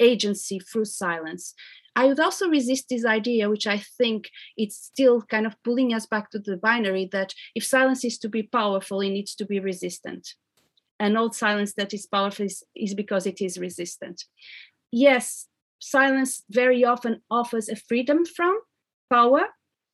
agency 0.00 0.58
through 0.58 0.86
silence. 0.86 1.54
I 1.94 2.06
would 2.06 2.20
also 2.20 2.48
resist 2.48 2.88
this 2.88 3.04
idea, 3.04 3.50
which 3.50 3.66
I 3.66 3.78
think 3.98 4.30
it's 4.56 4.76
still 4.76 5.22
kind 5.22 5.46
of 5.46 5.62
pulling 5.62 5.92
us 5.92 6.06
back 6.06 6.30
to 6.30 6.38
the 6.38 6.56
binary 6.56 7.08
that 7.12 7.34
if 7.54 7.64
silence 7.64 8.04
is 8.04 8.18
to 8.18 8.28
be 8.28 8.42
powerful, 8.42 9.00
it 9.00 9.10
needs 9.10 9.34
to 9.36 9.44
be 9.44 9.60
resistant. 9.60 10.34
And 10.98 11.18
all 11.18 11.32
silence 11.32 11.74
that 11.74 11.92
is 11.92 12.06
powerful 12.06 12.46
is, 12.46 12.62
is 12.74 12.94
because 12.94 13.26
it 13.26 13.42
is 13.42 13.58
resistant. 13.58 14.24
Yes, 14.90 15.48
silence 15.80 16.44
very 16.48 16.84
often 16.84 17.22
offers 17.30 17.68
a 17.68 17.76
freedom 17.76 18.24
from 18.24 18.58
power 19.10 19.48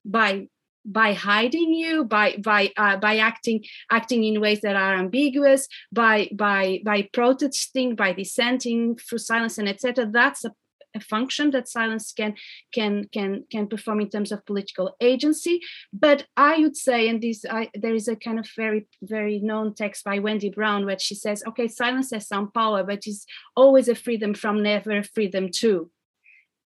by 0.05 0.49
by 0.89 1.12
hiding 1.12 1.72
you 1.74 2.05
by 2.05 2.36
by 2.43 2.72
uh, 2.76 2.97
by 2.97 3.18
acting 3.18 3.62
acting 3.91 4.24
in 4.24 4.41
ways 4.41 4.61
that 4.62 4.74
are 4.74 4.95
ambiguous 4.95 5.68
by 5.93 6.28
by 6.34 6.80
by 6.84 7.09
protesting 7.12 7.95
by 7.95 8.12
dissenting 8.12 8.97
through 8.97 9.18
silence 9.18 9.59
and 9.59 9.68
etc 9.68 10.09
that's 10.11 10.45
a 10.45 10.53
a 10.95 11.01
function 11.01 11.51
that 11.51 11.68
silence 11.68 12.12
can 12.12 12.34
can 12.72 13.09
can 13.12 13.45
can 13.51 13.66
perform 13.66 14.01
in 14.01 14.09
terms 14.09 14.32
of 14.32 14.45
political 14.47 14.97
agency. 15.01 15.61
But 15.93 16.26
i 16.36 16.59
would 16.59 16.76
say 16.76 17.09
and 17.09 17.20
this 17.22 17.45
I, 17.45 17.70
there 17.74 17.95
is 17.95 18.09
a 18.09 18.16
kind 18.16 18.39
of 18.39 18.49
very 18.57 18.86
very 19.03 19.39
known 19.39 19.74
text 19.74 20.05
by 20.05 20.18
wendy 20.18 20.51
brown 20.51 20.86
where 20.86 20.99
she 20.99 21.14
says 21.14 21.43
okay 21.49 21.68
silence 21.68 22.11
has 22.12 22.26
some 22.26 22.51
power 22.51 22.82
but 22.84 23.07
it's 23.07 23.26
always 23.55 23.89
a 23.89 23.95
freedom 23.95 24.34
from 24.34 24.62
never 24.62 25.03
freedom 25.03 25.51
to 25.61 25.91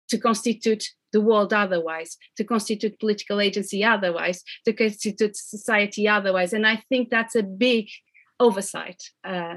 to 0.09 0.19
constitute 0.19 0.85
the 1.13 1.21
world 1.21 1.53
otherwise, 1.53 2.17
to 2.37 2.45
constitute 2.45 2.99
political 3.01 3.41
agency 3.41 3.85
otherwise, 3.85 4.43
to 4.65 4.73
constitute 4.73 5.37
society 5.37 6.09
otherwise. 6.09 6.53
And 6.53 6.67
I 6.67 6.77
think 6.89 7.11
that's 7.11 7.35
a 7.35 7.43
big 7.43 7.89
oversight 8.39 9.03
uh, 9.25 9.57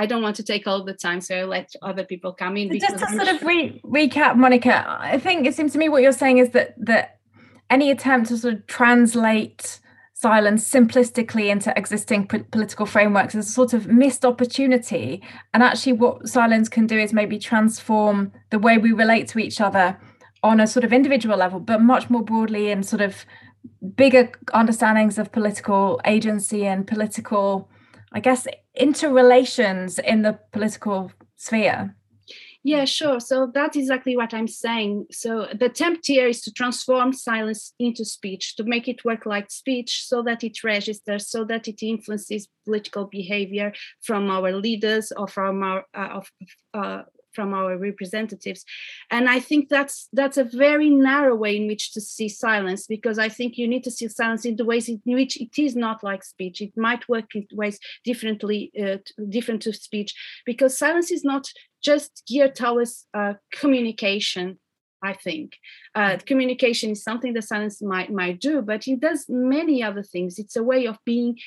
I 0.00 0.06
don't 0.06 0.22
want 0.22 0.36
to 0.36 0.42
take 0.42 0.66
all 0.66 0.82
the 0.82 0.94
time, 0.94 1.20
so 1.20 1.34
I'll 1.34 1.46
let 1.46 1.72
other 1.82 2.04
people 2.04 2.32
come 2.32 2.56
in. 2.56 2.78
Just 2.78 2.98
to 2.98 3.06
sort 3.06 3.28
of 3.28 3.42
re- 3.42 3.78
recap, 3.84 4.34
Monica, 4.34 4.86
I 4.88 5.18
think 5.18 5.46
it 5.46 5.54
seems 5.54 5.72
to 5.72 5.78
me 5.78 5.90
what 5.90 6.02
you're 6.02 6.12
saying 6.12 6.38
is 6.38 6.50
that 6.50 6.74
that 6.78 7.18
any 7.68 7.90
attempt 7.90 8.28
to 8.28 8.38
sort 8.38 8.54
of 8.54 8.66
translate 8.66 9.78
silence 10.14 10.66
simplistically 10.68 11.50
into 11.50 11.76
existing 11.78 12.28
p- 12.28 12.38
political 12.50 12.86
frameworks 12.86 13.34
is 13.34 13.46
a 13.46 13.52
sort 13.52 13.74
of 13.74 13.88
missed 13.88 14.24
opportunity. 14.24 15.22
And 15.52 15.62
actually, 15.62 15.92
what 15.92 16.26
silence 16.28 16.70
can 16.70 16.86
do 16.86 16.98
is 16.98 17.12
maybe 17.12 17.38
transform 17.38 18.32
the 18.48 18.58
way 18.58 18.78
we 18.78 18.92
relate 18.92 19.28
to 19.28 19.38
each 19.38 19.60
other 19.60 20.00
on 20.42 20.60
a 20.60 20.66
sort 20.66 20.84
of 20.84 20.92
individual 20.92 21.36
level, 21.36 21.60
but 21.60 21.80
much 21.80 22.10
more 22.10 22.22
broadly 22.22 22.70
in 22.70 22.82
sort 22.82 23.02
of 23.02 23.24
bigger 23.94 24.30
understandings 24.54 25.18
of 25.18 25.32
political 25.32 26.00
agency 26.04 26.66
and 26.66 26.86
political 26.86 27.68
I 28.12 28.20
guess, 28.20 28.46
interrelations 28.74 29.98
in 29.98 30.22
the 30.22 30.38
political 30.52 31.12
sphere. 31.36 31.94
Yeah, 32.62 32.84
sure. 32.84 33.20
So 33.20 33.50
that's 33.54 33.76
exactly 33.76 34.16
what 34.16 34.34
I'm 34.34 34.48
saying. 34.48 35.06
So 35.10 35.46
the 35.58 35.66
attempt 35.66 36.06
here 36.06 36.26
is 36.26 36.42
to 36.42 36.52
transform 36.52 37.14
silence 37.14 37.72
into 37.78 38.04
speech, 38.04 38.56
to 38.56 38.64
make 38.64 38.86
it 38.86 39.04
work 39.04 39.24
like 39.24 39.50
speech 39.50 40.04
so 40.06 40.22
that 40.24 40.44
it 40.44 40.62
registers, 40.62 41.30
so 41.30 41.44
that 41.44 41.68
it 41.68 41.82
influences 41.82 42.48
political 42.66 43.06
behavior 43.06 43.72
from 44.02 44.30
our 44.30 44.52
leaders 44.52 45.10
or 45.16 45.26
from 45.26 45.62
our 45.62 45.86
uh, 45.94 46.08
of, 46.18 46.30
uh, 46.74 47.02
from 47.32 47.54
our 47.54 47.76
representatives. 47.76 48.64
And 49.10 49.28
i 49.28 49.40
think 49.40 49.68
that's 49.68 50.08
that's 50.12 50.38
a 50.38 50.44
very 50.44 50.90
narrow 50.90 51.34
way 51.34 51.56
in 51.56 51.66
which 51.66 51.92
to 51.92 52.00
see 52.00 52.28
silence 52.28 52.86
because 52.86 53.18
i 53.18 53.28
think 53.28 53.56
you 53.56 53.66
need 53.68 53.84
to 53.84 53.90
see 53.90 54.08
silence 54.08 54.44
in 54.44 54.56
the 54.56 54.64
ways 54.64 54.88
in 54.88 55.00
which 55.04 55.40
it 55.40 55.58
is 55.58 55.76
not 55.76 56.02
like 56.02 56.22
speech. 56.24 56.60
It 56.60 56.76
might 56.76 57.08
work 57.08 57.34
in 57.34 57.46
ways 57.52 57.78
differently 58.04 58.72
uh, 58.82 58.98
different 59.28 59.62
to 59.62 59.72
speech 59.72 60.14
because 60.44 60.76
silence 60.76 61.10
is 61.10 61.24
not 61.24 61.46
just 61.82 62.22
geared 62.26 62.54
towards 62.54 63.06
uh, 63.14 63.34
communication 63.52 64.58
I 65.02 65.14
think. 65.14 65.56
Uh, 65.94 66.18
communication 66.26 66.90
is 66.90 67.02
something 67.02 67.32
that 67.32 67.44
silence 67.44 67.80
might 67.80 68.12
might 68.12 68.40
do, 68.40 68.62
but 68.62 68.86
it 68.86 69.00
does 69.00 69.24
many 69.28 69.82
other 69.82 70.02
things. 70.02 70.38
It's 70.38 70.56
a 70.56 70.62
way 70.62 70.86
of 70.86 70.98
being 71.04 71.38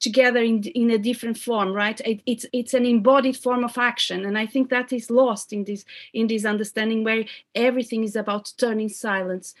together 0.00 0.40
in, 0.40 0.62
in 0.62 0.90
a 0.90 0.98
different 0.98 1.38
form 1.38 1.72
right 1.72 2.00
it, 2.04 2.20
it's 2.26 2.46
it's 2.52 2.74
an 2.74 2.84
embodied 2.84 3.36
form 3.36 3.64
of 3.64 3.78
action 3.78 4.24
and 4.24 4.36
i 4.36 4.46
think 4.46 4.68
that 4.68 4.92
is 4.92 5.10
lost 5.10 5.52
in 5.52 5.64
this 5.64 5.84
in 6.12 6.26
this 6.26 6.44
understanding 6.44 7.02
where 7.02 7.24
everything 7.54 8.04
is 8.04 8.16
about 8.16 8.52
turning 8.58 8.88
silence 8.88 9.54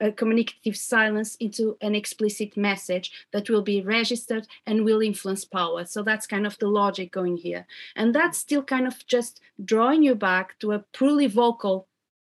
a 0.00 0.12
communicative 0.12 0.76
silence 0.76 1.36
into 1.36 1.76
an 1.80 1.94
explicit 1.94 2.56
message 2.56 3.12
that 3.32 3.48
will 3.48 3.62
be 3.62 3.80
registered 3.80 4.46
and 4.66 4.84
will 4.84 5.00
influence 5.00 5.44
power. 5.44 5.84
So 5.84 6.02
that's 6.02 6.26
kind 6.26 6.46
of 6.46 6.58
the 6.58 6.68
logic 6.68 7.12
going 7.12 7.36
here. 7.36 7.66
And 7.96 8.14
that's 8.14 8.38
still 8.38 8.62
kind 8.62 8.86
of 8.86 9.06
just 9.06 9.40
drawing 9.64 10.02
you 10.02 10.14
back 10.14 10.58
to 10.60 10.72
a 10.72 10.84
purely 10.92 11.26
vocal 11.26 11.86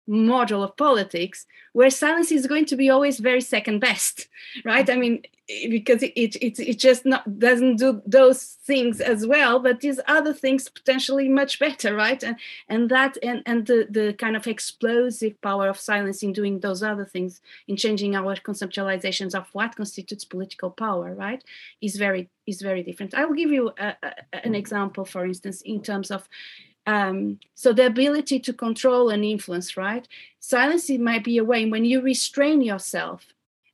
model 0.08 0.64
of 0.64 0.76
politics 0.76 1.46
where 1.74 1.90
silence 1.90 2.32
is 2.32 2.48
going 2.48 2.66
to 2.66 2.76
be 2.76 2.90
always 2.90 3.20
very 3.20 3.42
second 3.42 3.80
best 3.80 4.28
right? 4.66 4.90
I 4.90 4.96
mean 4.96 5.24
because 5.70 6.02
it 6.02 6.14
it, 6.16 6.60
it, 6.60 6.80
just 6.80 7.06
not 7.06 7.38
doesn't 7.38 7.76
do 7.76 8.02
those 8.06 8.58
things 8.66 9.02
as 9.02 9.28
well 9.28 9.60
but 9.60 9.82
these 9.82 10.00
other 10.08 10.34
things 10.34 10.70
potentially 10.70 11.28
much 11.28 11.60
better 11.60 11.96
right? 11.96 12.24
And 12.24 12.38
and 12.70 12.90
that 12.90 13.18
and 13.22 13.44
and 13.46 13.66
the 13.66 13.88
the 13.90 14.14
kind 14.14 14.36
of 14.36 14.48
explosive 14.48 15.40
power 15.42 15.68
of 15.68 15.80
silence 15.80 16.24
in 16.24 16.34
doing 16.34 16.60
those 16.60 16.82
other 16.82 17.06
things 17.06 17.42
in 17.68 17.76
changing 17.76 18.16
our 18.16 18.36
conceptualizations 18.36 19.36
of 19.36 19.48
what 19.54 19.76
constitutes 19.76 20.26
political 20.26 20.70
power 20.70 21.14
right 21.14 21.44
is 21.82 21.98
very 21.98 22.30
is 22.46 22.62
very 22.62 22.84
different. 22.84 23.14
I 23.14 23.26
will 23.26 23.36
give 23.36 23.52
you 23.52 23.72
a, 23.78 23.96
a, 24.04 24.46
an 24.46 24.54
mm. 24.54 24.58
example 24.58 25.06
for 25.06 25.26
instance 25.26 25.62
in 25.62 25.82
terms 25.82 26.12
of 26.12 26.28
um, 26.86 27.40
so 27.56 27.74
the 27.74 27.86
ability 27.86 28.40
to 28.40 28.54
control 28.54 29.10
and 29.10 29.24
influence, 29.24 29.78
right? 29.78 30.08
Silence 30.40 30.90
it 30.90 31.00
might 31.00 31.24
be 31.24 31.38
a 31.38 31.44
way 31.44 31.66
when 31.66 31.86
you 31.86 32.02
restrain 32.02 32.62
yourself 32.62 33.28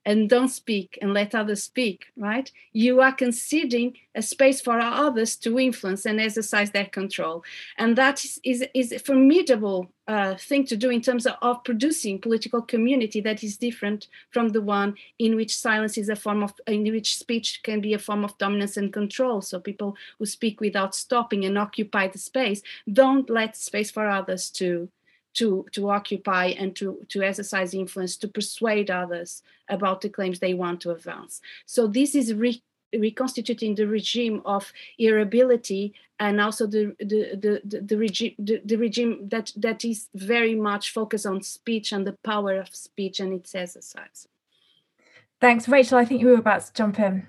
and 0.10 0.28
don't 0.28 0.49
speak 0.49 0.97
and 1.03 1.14
let 1.14 1.36
others 1.36 1.62
speak, 1.64 2.07
right? 2.18 2.51
You 2.74 2.99
are 2.99 3.12
conceding 3.12 3.93
a 4.16 4.24
space 4.24 4.60
for 4.60 4.80
others 4.80 5.36
to 5.38 5.60
influence 5.60 6.03
and 6.03 6.20
exercise 6.20 6.72
their 6.72 6.88
control. 6.88 7.43
And 7.78 7.95
that 7.95 8.26
is, 8.26 8.39
is, 8.43 8.66
is 8.74 8.91
a 8.91 8.97
formidable 8.97 9.91
uh, 10.07 10.34
thing 10.34 10.66
to 10.66 10.76
do 10.76 10.89
in 10.89 11.01
terms 11.01 11.28
of, 11.28 11.36
of, 11.43 11.64
producing 11.64 12.20
political 12.20 12.64
community 12.64 13.22
that 13.22 13.43
is 13.43 13.57
different 13.57 14.07
from 14.32 14.49
the 14.49 14.62
one 14.62 14.95
in 15.20 15.36
which 15.36 15.55
silence 15.55 15.95
is 15.95 16.10
a 16.10 16.16
form 16.16 16.41
of, 16.41 16.53
in 16.66 16.91
which 16.91 17.18
speech 17.18 17.62
can 17.62 17.80
be 17.80 17.93
a 17.93 17.99
form 17.99 18.26
of 18.26 18.36
dominance 18.39 18.78
and 18.78 18.91
control. 18.91 19.41
So 19.41 19.60
people 19.60 19.95
who 20.18 20.26
speak 20.26 20.60
without 20.60 20.95
stopping 20.95 21.45
and 21.45 21.55
occupy 21.55 22.07
the 22.07 22.18
space 22.18 22.64
don't 22.91 23.30
let 23.30 23.55
space 23.55 23.91
for 23.91 24.10
others 24.10 24.49
to 24.51 24.89
to 25.36 25.65
to 25.71 25.89
occupy 25.89 26.47
and 26.47 26.75
to 26.75 27.05
to 27.09 27.21
exercise 27.21 27.73
influence 27.73 28.17
to 28.17 28.27
persuade 28.27 28.89
others 28.89 29.43
about 29.67 30.01
the 30.01 30.09
claims 30.09 30.39
they 30.39 30.53
want 30.53 30.82
to 30.82 30.91
advance. 30.91 31.41
So 31.65 31.88
this 31.88 32.15
is 32.15 32.34
re- 32.34 32.63
reconstituting 32.93 33.75
the 33.75 33.88
regime 33.88 34.41
of 34.45 34.73
irritability 34.97 35.93
and 36.19 36.41
also 36.41 36.65
the 36.65 36.95
the 36.99 37.36
the, 37.36 37.61
the, 37.63 37.82
the 37.82 37.97
regime 37.97 38.36
the, 38.39 38.61
the, 38.65 38.77
regime 38.77 39.30
that 39.30 39.51
that 39.55 39.86
is 39.86 40.07
very 40.15 40.55
much 40.55 40.91
focused 40.91 41.25
on 41.25 41.41
speech 41.41 41.91
and 41.91 42.05
the 42.05 42.17
power 42.23 42.55
of 42.55 42.75
speech 42.75 43.19
and 43.19 43.34
its 43.34 43.53
exercise. 43.53 44.27
Thanks 45.39 45.67
rachel. 45.67 45.97
I 45.97 46.05
think 46.05 46.21
you 46.21 46.27
were 46.27 46.36
about 46.36 46.65
to 46.65 46.73
jump 46.73 46.99
in 46.99 47.27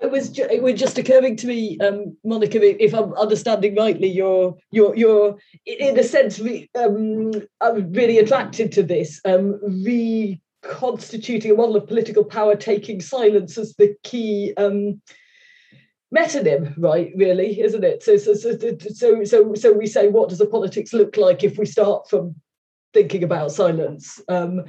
it 0.00 0.10
was 0.10 0.30
ju- 0.30 0.48
it 0.50 0.62
was 0.62 0.78
just 0.78 0.98
occurring 0.98 1.36
to 1.36 1.46
me, 1.46 1.78
um, 1.80 2.16
Monica, 2.24 2.58
if 2.84 2.94
I'm 2.94 3.12
understanding 3.14 3.74
rightly, 3.74 4.08
you're 4.08 4.56
you're 4.70 4.94
you're 4.94 5.38
in 5.66 5.98
a 5.98 6.04
sense 6.04 6.38
re, 6.38 6.70
um, 6.78 7.32
I'm 7.60 7.92
really 7.92 8.18
attracted 8.18 8.70
to 8.72 8.82
this 8.82 9.20
um, 9.24 9.58
reconstituting 9.84 11.50
a 11.50 11.54
model 11.54 11.76
of 11.76 11.88
political 11.88 12.24
power, 12.24 12.54
taking 12.54 13.00
silence 13.00 13.58
as 13.58 13.74
the 13.74 13.94
key 14.04 14.54
um, 14.56 15.02
metonym, 16.16 16.74
right? 16.78 17.10
Really, 17.16 17.60
isn't 17.60 17.84
it? 17.84 18.02
So 18.02 18.16
so 18.16 18.34
so 18.34 18.56
so 18.56 19.24
so 19.24 19.54
so 19.54 19.72
we 19.72 19.86
say, 19.86 20.08
what 20.08 20.28
does 20.28 20.40
a 20.40 20.46
politics 20.46 20.92
look 20.92 21.16
like 21.16 21.42
if 21.42 21.58
we 21.58 21.66
start 21.66 22.08
from 22.08 22.36
thinking 22.94 23.24
about 23.24 23.50
silence? 23.50 24.20
Um, 24.28 24.64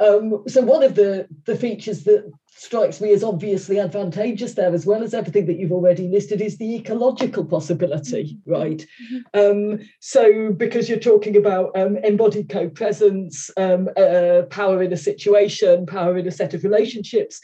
um, 0.00 0.42
so 0.48 0.60
one 0.60 0.82
of 0.82 0.96
the, 0.96 1.28
the 1.46 1.56
features 1.56 2.04
that 2.04 2.30
strikes 2.56 3.00
me 3.00 3.12
as 3.12 3.24
obviously 3.24 3.78
advantageous 3.78 4.54
there, 4.54 4.72
as 4.72 4.86
well 4.86 5.02
as 5.02 5.12
everything 5.12 5.46
that 5.46 5.58
you've 5.58 5.72
already 5.72 6.08
listed, 6.08 6.40
is 6.40 6.56
the 6.56 6.76
ecological 6.76 7.44
possibility, 7.44 8.38
mm-hmm. 8.46 8.52
right? 8.52 8.86
Mm-hmm. 9.12 9.72
Um, 9.72 9.80
so 10.00 10.52
because 10.52 10.88
you're 10.88 10.98
talking 10.98 11.36
about 11.36 11.76
um, 11.76 11.96
embodied 11.98 12.48
co-presence, 12.48 13.50
um, 13.56 13.88
uh, 13.96 14.42
power 14.50 14.82
in 14.82 14.92
a 14.92 14.96
situation, 14.96 15.86
power 15.86 16.16
in 16.16 16.28
a 16.28 16.32
set 16.32 16.54
of 16.54 16.64
relationships, 16.64 17.40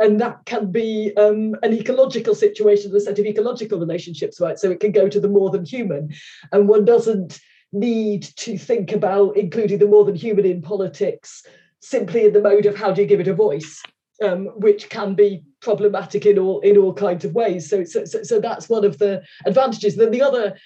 and 0.00 0.20
that 0.20 0.44
can 0.46 0.72
be 0.72 1.12
um, 1.16 1.54
an 1.62 1.72
ecological 1.72 2.34
situation, 2.34 2.94
a 2.96 3.00
set 3.00 3.18
of 3.18 3.26
ecological 3.26 3.78
relationships, 3.78 4.40
right? 4.40 4.58
So 4.58 4.70
it 4.70 4.80
can 4.80 4.92
go 4.92 5.08
to 5.08 5.20
the 5.20 5.28
more 5.28 5.50
than 5.50 5.64
human, 5.64 6.12
and 6.52 6.68
one 6.68 6.84
doesn't 6.84 7.38
need 7.72 8.22
to 8.36 8.56
think 8.56 8.92
about 8.92 9.36
including 9.36 9.78
the 9.78 9.88
more 9.88 10.04
than 10.04 10.14
human 10.14 10.44
in 10.44 10.62
politics 10.62 11.44
simply 11.80 12.24
in 12.24 12.32
the 12.32 12.40
mode 12.40 12.66
of 12.66 12.76
how 12.76 12.92
do 12.92 13.02
you 13.02 13.06
give 13.06 13.20
it 13.20 13.28
a 13.28 13.34
voice, 13.34 13.82
um, 14.22 14.46
which 14.56 14.88
can 14.88 15.14
be 15.14 15.42
problematic 15.60 16.26
in 16.26 16.38
all 16.38 16.60
in 16.60 16.76
all 16.76 16.92
kinds 16.92 17.24
of 17.24 17.34
ways. 17.34 17.68
So, 17.68 17.84
so, 17.84 18.04
so 18.04 18.40
that's 18.40 18.68
one 18.68 18.84
of 18.84 18.98
the 18.98 19.22
advantages. 19.44 19.96
Then 19.96 20.10
the 20.10 20.22
other 20.22 20.56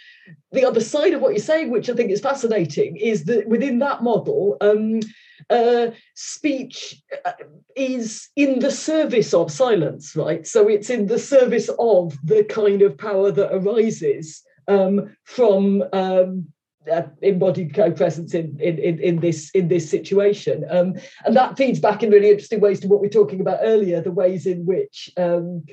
the 0.53 0.65
other 0.65 0.81
side 0.81 1.15
of 1.15 1.21
what 1.21 1.33
you're 1.33 1.39
saying, 1.43 1.71
which 1.71 1.89
I 1.89 1.95
think 1.95 2.11
is 2.11 2.21
fascinating, 2.21 2.97
is 2.97 3.25
that 3.25 3.49
within 3.49 3.79
that 3.79 4.03
model, 4.03 4.57
um, 4.61 5.01
uh, 5.51 5.89
speech 6.15 7.03
uh, 7.25 7.33
is 7.77 8.29
in 8.37 8.59
the 8.59 8.71
service 8.71 9.33
of 9.33 9.51
silence, 9.51 10.15
right? 10.15 10.47
So 10.47 10.69
it's 10.69 10.91
in 10.91 11.07
the 11.07 11.19
service 11.19 11.71
of 11.79 12.17
the 12.23 12.45
kind 12.45 12.83
of 12.83 12.99
power 12.99 13.31
that 13.31 13.55
arises 13.55 14.43
um, 14.67 15.17
from 15.25 15.85
um, 15.93 16.49
uh, 16.91 17.03
embodied 17.23 17.75
co-presence 17.75 18.35
in, 18.35 18.59
in, 18.61 18.79
in, 18.79 18.99
in, 19.01 19.21
this 19.21 19.51
in 19.51 19.69
this 19.69 19.89
situation. 19.91 20.65
Um, 20.71 20.95
and 21.25 21.37
that 21.37 21.57
feeds 21.57 21.81
back 21.81 22.03
in 22.03 22.11
really 22.11 22.31
interesting 22.31 22.61
ways 22.61 22.81
to 22.81 22.89
what 22.89 23.01
we 23.01 23.09
are 23.09 23.11
talking 23.11 23.41
about 23.41 23.61
earlier, 23.63 24.01
the 24.01 24.13
ways 24.13 24.47
in 24.47 24.65
which 24.65 25.11
um, 25.17 25.65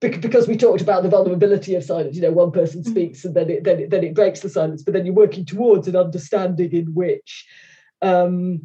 because 0.00 0.46
we 0.46 0.56
talked 0.56 0.80
about 0.80 1.02
the 1.02 1.08
vulnerability 1.08 1.74
of 1.74 1.82
silence, 1.82 2.14
you 2.14 2.22
know, 2.22 2.30
one 2.30 2.52
person 2.52 2.82
mm-hmm. 2.82 2.90
speaks 2.90 3.24
and 3.24 3.34
then 3.34 3.50
it 3.50 3.64
then 3.64 3.80
it, 3.80 3.90
then 3.90 4.04
it 4.04 4.14
breaks 4.14 4.40
the 4.40 4.48
silence, 4.48 4.82
but 4.82 4.94
then 4.94 5.04
you're 5.04 5.14
working 5.14 5.44
towards 5.44 5.88
an 5.88 5.96
understanding 5.96 6.72
in 6.72 6.94
which 6.94 7.46
um, 8.00 8.62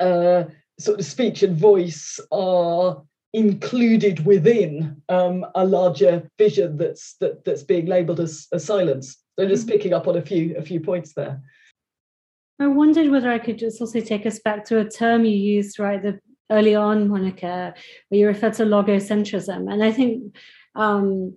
uh, 0.00 0.44
sort 0.78 0.98
of 0.98 1.06
speech 1.06 1.42
and 1.42 1.56
voice 1.56 2.18
are 2.32 3.02
included 3.34 4.24
within 4.24 5.02
um, 5.08 5.44
a 5.54 5.66
larger 5.66 6.28
vision 6.38 6.78
that's 6.78 7.14
that, 7.16 7.44
that's 7.44 7.62
being 7.62 7.86
labelled 7.86 8.20
as, 8.20 8.46
as 8.52 8.64
silence. 8.64 9.18
So 9.38 9.46
just 9.46 9.66
mm-hmm. 9.66 9.72
picking 9.72 9.92
up 9.92 10.06
on 10.06 10.16
a 10.16 10.22
few 10.22 10.56
a 10.56 10.62
few 10.62 10.80
points 10.80 11.12
there. 11.12 11.40
I 12.60 12.68
wondered 12.68 13.10
whether 13.10 13.30
I 13.30 13.40
could 13.40 13.58
just 13.58 13.80
also 13.80 14.00
take 14.00 14.26
us 14.26 14.38
back 14.38 14.64
to 14.66 14.78
a 14.78 14.88
term 14.88 15.24
you 15.24 15.36
used 15.36 15.78
right 15.78 16.00
the 16.00 16.20
early 16.50 16.74
on, 16.74 17.08
Monica, 17.08 17.74
where 18.08 18.20
you 18.20 18.26
referred 18.26 18.54
to 18.54 18.64
logocentrism, 18.64 19.72
and 19.72 19.82
I 19.82 19.90
think 19.90 20.36
um, 20.76 21.36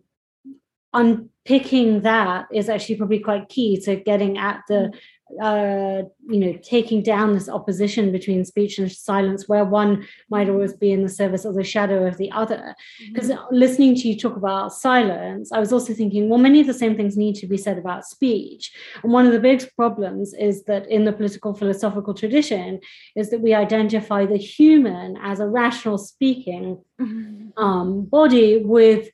unpicking 0.93 2.01
that 2.01 2.47
is 2.53 2.69
actually 2.69 2.97
probably 2.97 3.19
quite 3.19 3.49
key 3.49 3.79
to 3.81 3.95
getting 3.95 4.37
at 4.37 4.61
the 4.67 4.91
mm 4.93 4.99
uh, 5.41 6.03
you 6.29 6.39
know, 6.39 6.57
taking 6.63 7.03
down 7.03 7.33
this 7.33 7.49
opposition 7.49 8.11
between 8.11 8.45
speech 8.45 8.79
and 8.79 8.91
silence, 8.91 9.47
where 9.47 9.65
one 9.65 10.07
might 10.29 10.49
always 10.49 10.73
be 10.73 10.91
in 10.91 11.03
the 11.03 11.09
service 11.09 11.45
of 11.45 11.55
the 11.55 11.63
shadow 11.63 12.05
of 12.05 12.17
the 12.17 12.31
other. 12.31 12.75
Because 13.11 13.29
mm-hmm. 13.29 13.55
listening 13.55 13.95
to 13.95 14.07
you 14.07 14.17
talk 14.17 14.35
about 14.35 14.73
silence, 14.73 15.51
I 15.51 15.59
was 15.59 15.73
also 15.73 15.93
thinking, 15.93 16.29
well, 16.29 16.39
many 16.39 16.61
of 16.61 16.67
the 16.67 16.73
same 16.73 16.95
things 16.95 17.17
need 17.17 17.35
to 17.35 17.47
be 17.47 17.57
said 17.57 17.77
about 17.77 18.05
speech. 18.05 18.71
And 19.03 19.11
one 19.11 19.25
of 19.25 19.33
the 19.33 19.39
big 19.39 19.63
problems 19.75 20.33
is 20.33 20.63
that 20.63 20.89
in 20.89 21.05
the 21.05 21.13
political 21.13 21.53
philosophical 21.53 22.13
tradition, 22.13 22.79
is 23.15 23.29
that 23.29 23.41
we 23.41 23.53
identify 23.53 24.25
the 24.25 24.37
human 24.37 25.17
as 25.21 25.39
a 25.39 25.47
rational 25.47 25.97
speaking 25.97 26.81
mm-hmm. 26.99 27.63
um, 27.63 28.05
body 28.05 28.63
with 28.63 29.09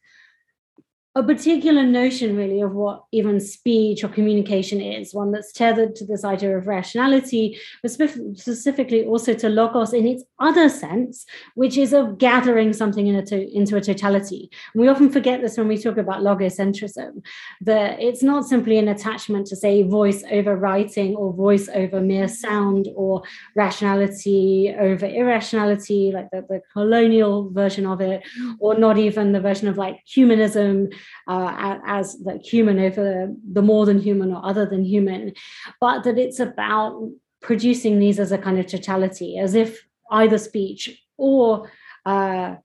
a 1.15 1.21
particular 1.21 1.83
notion 1.83 2.35
really 2.35 2.59
of 2.59 2.73
what 2.73 3.03
even 3.11 3.39
speech 3.39 4.03
or 4.03 4.07
communication 4.07 4.81
is 4.81 5.13
one 5.13 5.31
that's 5.31 5.51
tethered 5.51 5.95
to 5.95 6.05
this 6.05 6.25
idea 6.25 6.57
of 6.57 6.65
rationality 6.65 7.55
but 7.83 7.91
specifically 7.91 9.05
also 9.05 9.33
to 9.33 9.47
logos 9.47 9.93
in 9.93 10.07
its 10.07 10.23
other 10.39 10.67
sense 10.69 11.25
which 11.53 11.77
is 11.77 11.93
of 11.93 12.17
gathering 12.17 12.73
something 12.73 13.05
in 13.05 13.15
a 13.15 13.23
to, 13.23 13.55
into 13.55 13.75
a 13.75 13.81
totality. 13.81 14.49
And 14.73 14.81
we 14.81 14.87
often 14.87 15.11
forget 15.11 15.41
this 15.41 15.55
when 15.55 15.67
we 15.67 15.77
talk 15.77 15.97
about 15.97 16.21
logocentrism 16.21 17.21
that 17.61 17.99
it's 17.99 18.23
not 18.23 18.45
simply 18.45 18.79
an 18.79 18.87
attachment 18.87 19.45
to 19.47 19.55
say 19.55 19.83
voice 19.83 20.23
over 20.31 20.55
writing 20.55 21.15
or 21.15 21.31
voice 21.31 21.69
over 21.75 22.01
mere 22.01 22.27
sound 22.27 22.87
or 22.95 23.21
rationality 23.55 24.73
over 24.79 25.05
irrationality 25.05 26.11
like 26.11 26.31
the, 26.31 26.43
the 26.49 26.61
colonial 26.71 27.51
version 27.51 27.85
of 27.85 28.01
it 28.01 28.23
or 28.59 28.75
not 28.79 28.97
even 28.97 29.31
the 29.31 29.39
version 29.39 29.67
of 29.67 29.77
like 29.77 29.99
humanism 30.05 30.89
uh, 31.27 31.79
as 31.85 32.17
the 32.19 32.39
human 32.43 32.79
over 32.79 33.29
the 33.51 33.61
more 33.61 33.85
than 33.85 33.99
human 33.99 34.31
or 34.33 34.45
other 34.45 34.65
than 34.65 34.83
human, 34.83 35.33
but 35.79 36.03
that 36.03 36.17
it's 36.17 36.39
about 36.39 37.09
producing 37.41 37.99
these 37.99 38.19
as 38.19 38.31
a 38.31 38.37
kind 38.37 38.59
of 38.59 38.67
totality, 38.67 39.37
as 39.37 39.55
if 39.55 39.85
either 40.11 40.37
speech 40.37 41.01
or 41.17 41.71
uh, 42.05 42.55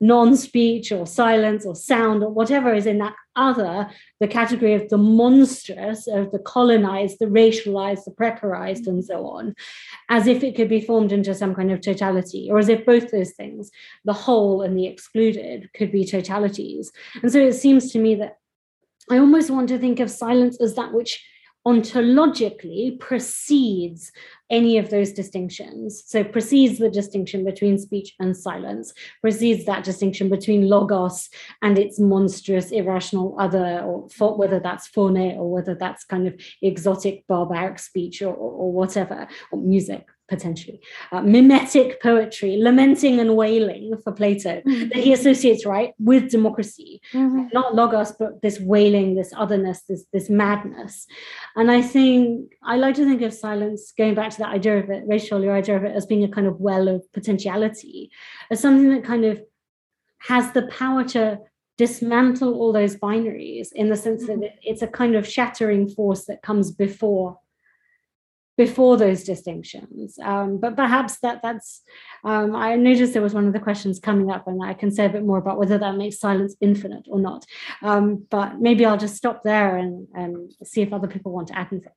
non-speech 0.00 0.92
or 0.92 1.06
silence 1.06 1.64
or 1.64 1.74
sound 1.74 2.22
or 2.22 2.30
whatever 2.30 2.74
is 2.74 2.86
in 2.86 2.98
that 2.98 3.14
other 3.36 3.88
the 4.20 4.28
category 4.28 4.74
of 4.74 4.88
the 4.88 4.98
monstrous 4.98 6.06
of 6.06 6.30
the 6.30 6.38
colonized 6.38 7.18
the 7.20 7.26
racialized 7.26 8.04
the 8.04 8.10
precarized 8.10 8.86
and 8.86 9.02
mm. 9.02 9.04
so 9.04 9.26
on 9.26 9.54
as 10.08 10.26
if 10.26 10.42
it 10.44 10.54
could 10.54 10.68
be 10.68 10.80
formed 10.80 11.12
into 11.12 11.34
some 11.34 11.54
kind 11.54 11.72
of 11.72 11.80
totality 11.80 12.48
or 12.50 12.58
as 12.58 12.68
if 12.68 12.84
both 12.84 13.10
those 13.10 13.32
things 13.32 13.70
the 14.04 14.12
whole 14.12 14.62
and 14.62 14.76
the 14.76 14.86
excluded 14.86 15.70
could 15.74 15.90
be 15.90 16.04
totalities. 16.04 16.88
And 17.22 17.32
so 17.32 17.38
it 17.38 17.54
seems 17.54 17.90
to 17.92 17.98
me 17.98 18.14
that 18.16 18.38
i 19.10 19.18
almost 19.18 19.50
want 19.50 19.68
to 19.68 19.78
think 19.78 20.00
of 20.00 20.10
silence 20.10 20.60
as 20.60 20.74
that 20.74 20.92
which 20.92 21.22
ontologically 21.66 22.98
precedes 23.00 24.12
any 24.50 24.76
of 24.76 24.90
those 24.90 25.12
distinctions. 25.12 26.02
So 26.06 26.22
precedes 26.22 26.78
the 26.78 26.90
distinction 26.90 27.44
between 27.44 27.78
speech 27.78 28.14
and 28.20 28.36
silence, 28.36 28.92
precedes 29.22 29.64
that 29.64 29.84
distinction 29.84 30.28
between 30.28 30.68
logos 30.68 31.30
and 31.62 31.78
its 31.78 31.98
monstrous, 31.98 32.70
irrational 32.70 33.34
other, 33.38 33.80
or 33.80 34.08
whether 34.36 34.60
that's 34.60 34.88
phone 34.88 35.16
or 35.16 35.50
whether 35.50 35.74
that's 35.74 36.04
kind 36.04 36.26
of 36.26 36.34
exotic, 36.60 37.26
barbaric 37.26 37.78
speech 37.78 38.20
or, 38.20 38.34
or, 38.34 38.52
or 38.52 38.72
whatever, 38.72 39.26
or 39.50 39.60
music 39.60 40.06
potentially 40.28 40.80
uh, 41.12 41.20
mimetic 41.20 42.00
poetry 42.00 42.56
lamenting 42.56 43.20
and 43.20 43.36
wailing 43.36 43.94
for 44.02 44.12
plato 44.12 44.62
mm-hmm. 44.62 44.88
that 44.88 44.96
he 44.96 45.12
associates 45.12 45.66
right 45.66 45.92
with 45.98 46.30
democracy 46.30 47.00
mm-hmm. 47.12 47.46
not 47.52 47.74
logos 47.74 48.12
but 48.12 48.40
this 48.40 48.58
wailing 48.60 49.14
this 49.14 49.32
otherness 49.36 49.82
this 49.88 50.06
this 50.12 50.30
madness 50.30 51.06
and 51.56 51.70
i 51.70 51.82
think 51.82 52.52
i 52.62 52.76
like 52.76 52.94
to 52.94 53.04
think 53.04 53.20
of 53.20 53.34
silence 53.34 53.92
going 53.98 54.14
back 54.14 54.30
to 54.30 54.38
that 54.38 54.54
idea 54.54 54.78
of 54.78 54.88
it 54.88 55.04
Rachel 55.06 55.42
your 55.42 55.54
idea 55.54 55.76
of 55.76 55.84
it 55.84 55.94
as 55.94 56.06
being 56.06 56.24
a 56.24 56.28
kind 56.28 56.46
of 56.46 56.58
well 56.58 56.88
of 56.88 57.02
potentiality 57.12 58.10
as 58.50 58.60
something 58.60 58.90
that 58.90 59.04
kind 59.04 59.24
of 59.24 59.42
has 60.20 60.52
the 60.52 60.66
power 60.68 61.04
to 61.04 61.38
dismantle 61.76 62.54
all 62.54 62.72
those 62.72 62.96
binaries 62.96 63.68
in 63.74 63.88
the 63.88 63.96
sense 63.96 64.26
that 64.26 64.36
mm-hmm. 64.36 64.56
it's 64.62 64.82
a 64.82 64.86
kind 64.86 65.14
of 65.14 65.28
shattering 65.28 65.88
force 65.88 66.24
that 66.26 66.42
comes 66.42 66.70
before 66.70 67.38
before 68.56 68.96
those 68.96 69.24
distinctions. 69.24 70.18
Um, 70.22 70.58
but 70.58 70.76
perhaps 70.76 71.18
that 71.20 71.40
that's 71.42 71.82
um, 72.22 72.54
I 72.54 72.76
noticed 72.76 73.12
there 73.12 73.22
was 73.22 73.34
one 73.34 73.46
of 73.46 73.52
the 73.52 73.60
questions 73.60 73.98
coming 73.98 74.30
up, 74.30 74.46
and 74.46 74.62
I 74.64 74.74
can 74.74 74.90
say 74.90 75.06
a 75.06 75.10
bit 75.10 75.24
more 75.24 75.38
about 75.38 75.58
whether 75.58 75.78
that 75.78 75.96
makes 75.96 76.18
silence 76.18 76.54
infinite 76.60 77.06
or 77.08 77.20
not. 77.20 77.44
Um, 77.82 78.26
but 78.30 78.60
maybe 78.60 78.84
I'll 78.84 78.96
just 78.96 79.16
stop 79.16 79.42
there 79.42 79.76
and, 79.76 80.08
and 80.14 80.52
see 80.62 80.82
if 80.82 80.92
other 80.92 81.08
people 81.08 81.32
want 81.32 81.48
to 81.48 81.58
add 81.58 81.68
anything. 81.72 81.92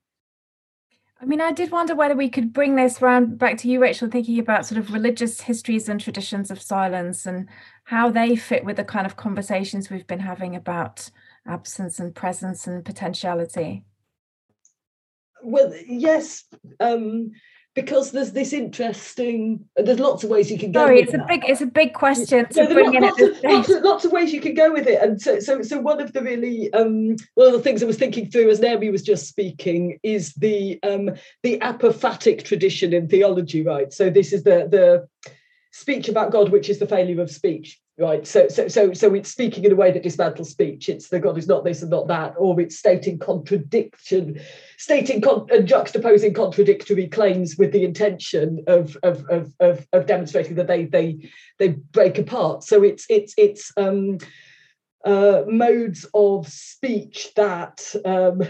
I 1.20 1.26
mean, 1.26 1.42
I 1.42 1.52
did 1.52 1.72
wonder 1.72 1.96
whether 1.96 2.16
we 2.16 2.30
could 2.30 2.54
bring 2.54 2.76
this 2.76 3.02
round 3.02 3.40
back 3.40 3.58
to 3.60 3.68
you, 3.68 3.82
Rachel, 3.82 4.08
thinking 4.08 4.38
about 4.38 4.68
sort 4.68 4.78
of 4.78 4.94
religious 4.94 5.42
histories 5.42 5.90
and 5.90 6.00
traditions 6.00 6.52
of 6.52 6.62
silence 6.62 7.26
and 7.26 7.50
how 7.86 8.12
they 8.12 8.36
fit 8.36 8.64
with 8.64 8.76
the 8.76 8.84
kind 8.84 9.08
of 9.08 9.16
conversations 9.16 9.90
we've 9.90 10.06
been 10.06 10.20
having 10.20 10.56
about 10.56 11.10
absence 11.48 12.00
and 12.00 12.14
presence 12.14 12.68
and 12.68 12.86
potentiality. 12.86 13.84
Well, 15.48 15.74
yes, 15.88 16.44
um, 16.82 17.32
because 17.74 18.12
there's 18.12 18.34
this 18.34 18.52
interesting. 18.52 19.64
There's 19.78 20.00
lots 20.00 20.26
of 20.26 20.30
ways 20.30 20.52
you 20.52 20.60
can 20.60 20.74
go. 20.74 20.82
Sorry, 20.82 21.00
it's 21.00 21.14
a 21.14 21.24
big, 21.26 21.46
it's 21.48 21.62
a 21.62 21.66
big 21.66 21.94
question 21.94 22.50
to 22.50 22.66
bring 22.66 22.94
in 22.94 23.04
lots, 23.04 23.22
of, 23.22 23.44
lots, 23.44 23.70
of, 23.70 23.84
lots 23.84 24.06
of 24.06 24.12
ways 24.12 24.34
you 24.34 24.42
can 24.42 24.56
go 24.56 24.74
with 24.74 24.88
it, 24.88 25.02
and 25.02 25.22
so, 25.22 25.40
so, 25.40 25.62
so 25.62 25.80
one 25.80 26.02
of 26.02 26.12
the 26.12 26.22
really, 26.22 26.72
um, 26.74 27.16
one 27.36 27.48
of 27.48 27.54
the 27.54 27.62
things 27.62 27.82
I 27.82 27.86
was 27.86 27.98
thinking 27.98 28.30
through 28.30 28.50
as 28.50 28.60
Naomi 28.60 28.90
was 28.90 29.04
just 29.04 29.28
speaking 29.28 30.00
is 30.04 30.34
the 30.34 30.80
um, 30.84 31.12
the 31.44 31.60
apophatic 31.60 32.44
tradition 32.44 32.92
in 32.94 33.08
theology, 33.08 33.62
right? 33.62 33.94
So 33.94 34.10
this 34.10 34.34
is 34.34 34.44
the 34.44 34.68
the 34.70 35.08
speech 35.72 36.10
about 36.10 36.34
God, 36.34 36.50
which 36.52 36.70
is 36.70 36.80
the 36.80 36.88
failure 36.88 37.22
of 37.22 37.32
speech 37.32 37.80
right 37.98 38.28
so 38.28 38.48
so 38.48 38.68
so 38.68 38.94
so 38.94 39.14
it's 39.14 39.32
speaking 39.32 39.64
in 39.64 39.72
a 39.72 39.76
way 39.76 39.92
that 39.92 40.04
dismantles 40.04 40.48
speech. 40.48 40.88
It's 40.90 41.10
the 41.10 41.20
god 41.20 41.38
is 41.38 41.48
not 41.48 41.64
this 41.64 41.82
and 41.82 41.92
not 41.92 42.08
that 42.08 42.36
or 42.38 42.60
it's 42.60 42.78
stating 42.78 43.18
contradiction 43.20 44.40
stating 44.78 45.22
con- 45.22 45.48
and 45.52 45.68
juxtaposing 45.68 46.36
contradictory 46.36 47.08
claims 47.08 47.58
with 47.58 47.72
the 47.72 47.84
intention 47.84 48.64
of 48.68 48.98
of, 49.04 49.26
of 49.30 49.54
of 49.60 49.88
of 49.94 50.06
demonstrating 50.06 50.56
that 50.56 50.68
they 50.68 50.86
they 50.86 51.30
they 51.58 51.70
break 51.70 52.18
apart. 52.18 52.64
So 52.64 52.84
it's 52.84 53.06
it's 53.10 53.34
it's 53.38 53.72
um 53.78 54.20
uh, 55.06 55.44
modes 55.48 56.06
of 56.14 56.48
speech 56.48 57.30
that 57.36 57.96
um, 58.04 58.42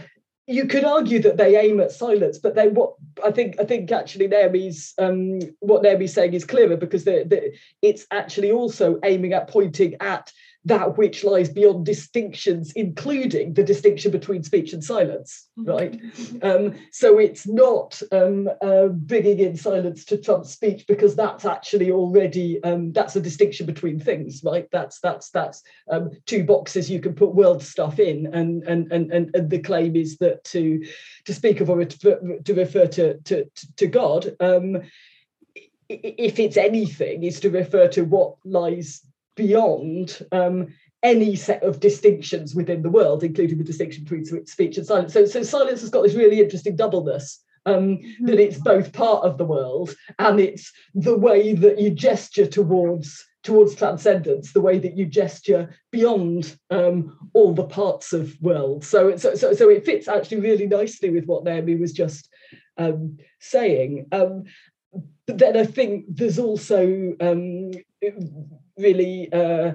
you 0.47 0.65
could 0.65 0.85
argue 0.85 1.19
that 1.19 1.35
they 1.35 1.57
aim 1.57 1.81
at 1.81 1.91
silence, 1.91 2.39
but 2.39 2.55
they 2.55 2.69
what 2.69 2.93
I 3.23 3.31
think 3.31 3.59
I 3.59 3.65
think 3.65 3.91
actually 3.91 4.27
Naomi's 4.27 4.93
um, 4.97 5.39
what 5.59 5.83
Naomi's 5.83 6.13
saying 6.13 6.33
is 6.33 6.45
clearer 6.45 6.77
because 6.77 7.03
they, 7.03 7.23
they, 7.23 7.57
it's 7.81 8.07
actually 8.11 8.51
also 8.51 8.97
aiming 9.03 9.33
at 9.33 9.49
pointing 9.49 9.95
at 9.99 10.31
that 10.65 10.97
which 10.97 11.23
lies 11.23 11.49
beyond 11.49 11.85
distinctions, 11.85 12.73
including 12.75 13.53
the 13.53 13.63
distinction 13.63 14.11
between 14.11 14.43
speech 14.43 14.73
and 14.73 14.83
silence, 14.83 15.47
mm-hmm. 15.57 15.69
right? 15.69 16.01
Um, 16.43 16.75
so 16.91 17.19
it's 17.19 17.47
not 17.47 18.01
um, 18.11 18.49
uh, 18.61 18.87
bringing 18.87 19.39
in 19.39 19.55
silence 19.55 20.03
to 20.05 20.17
trump 20.17 20.45
speech 20.45 20.85
because 20.87 21.15
that's 21.15 21.45
actually 21.45 21.91
already 21.91 22.61
um, 22.63 22.91
that's 22.91 23.15
a 23.15 23.21
distinction 23.21 23.65
between 23.65 23.99
things, 23.99 24.43
right? 24.43 24.67
That's 24.71 24.99
that's 24.99 25.29
that's 25.29 25.63
um, 25.89 26.11
two 26.25 26.43
boxes 26.43 26.89
you 26.89 26.99
can 26.99 27.13
put 27.13 27.35
world 27.35 27.63
stuff 27.63 27.99
in, 27.99 28.27
and 28.33 28.63
and 28.63 28.91
and 28.91 29.11
and, 29.11 29.33
and 29.33 29.49
the 29.49 29.59
claim 29.59 29.95
is 29.95 30.17
that 30.17 30.43
to 30.45 30.83
to 31.25 31.33
speak 31.33 31.61
of 31.61 31.69
or 31.69 31.85
to, 31.85 32.39
to 32.43 32.53
refer 32.53 32.87
to 32.87 33.17
to 33.19 33.45
to 33.77 33.87
God. 33.87 34.35
Um, 34.39 34.81
if 35.89 36.37
it's 36.37 36.57
anything, 36.57 37.23
is 37.23 37.39
to 37.39 37.49
refer 37.49 37.87
to 37.87 38.03
what 38.03 38.35
lies 38.43 39.01
beyond 39.38 40.19
um, 40.33 40.67
any 41.03 41.35
set 41.35 41.63
of 41.63 41.79
distinctions 41.79 42.53
within 42.53 42.81
the 42.81 42.89
world, 42.89 43.23
including 43.23 43.57
the 43.57 43.63
distinction 43.63 44.03
between 44.03 44.45
speech 44.45 44.77
and 44.77 44.85
silence. 44.85 45.13
So, 45.13 45.25
so 45.25 45.43
silence 45.43 45.81
has 45.81 45.89
got 45.89 46.03
this 46.03 46.15
really 46.15 46.41
interesting 46.41 46.75
doubleness. 46.75 47.41
Um, 47.65 47.97
mm-hmm. 47.97 48.27
that 48.27 48.39
it's 48.39 48.59
both 48.59 48.93
part 48.93 49.25
of 49.25 49.38
the 49.38 49.43
world 49.43 49.93
and 50.19 50.39
it's 50.39 50.71
the 50.93 51.17
way 51.17 51.53
that 51.53 51.77
you 51.81 51.89
gesture 51.89 52.47
towards 52.47 53.25
towards 53.43 53.75
transcendence, 53.75 54.53
the 54.53 54.61
way 54.61 54.79
that 54.79 54.97
you 54.97 55.05
gesture 55.05 55.75
beyond 55.91 56.57
um, 56.69 57.17
all 57.33 57.53
the 57.53 57.65
parts 57.65 58.13
of 58.13 58.35
world. 58.41 58.83
So, 58.83 59.15
so, 59.17 59.35
so, 59.35 59.53
so 59.53 59.69
it 59.69 59.85
fits 59.85 60.07
actually 60.07 60.41
really 60.41 60.67
nicely 60.67 61.09
with 61.09 61.25
what 61.25 61.43
Naomi 61.43 61.75
was 61.75 61.93
just 61.93 62.29
um, 62.77 63.17
saying. 63.39 64.07
Um, 64.11 64.43
but 65.25 65.38
then 65.38 65.57
I 65.57 65.65
think 65.65 66.05
there's 66.09 66.39
also 66.39 67.15
um, 67.21 67.71
really 68.78 69.32
uh, 69.32 69.73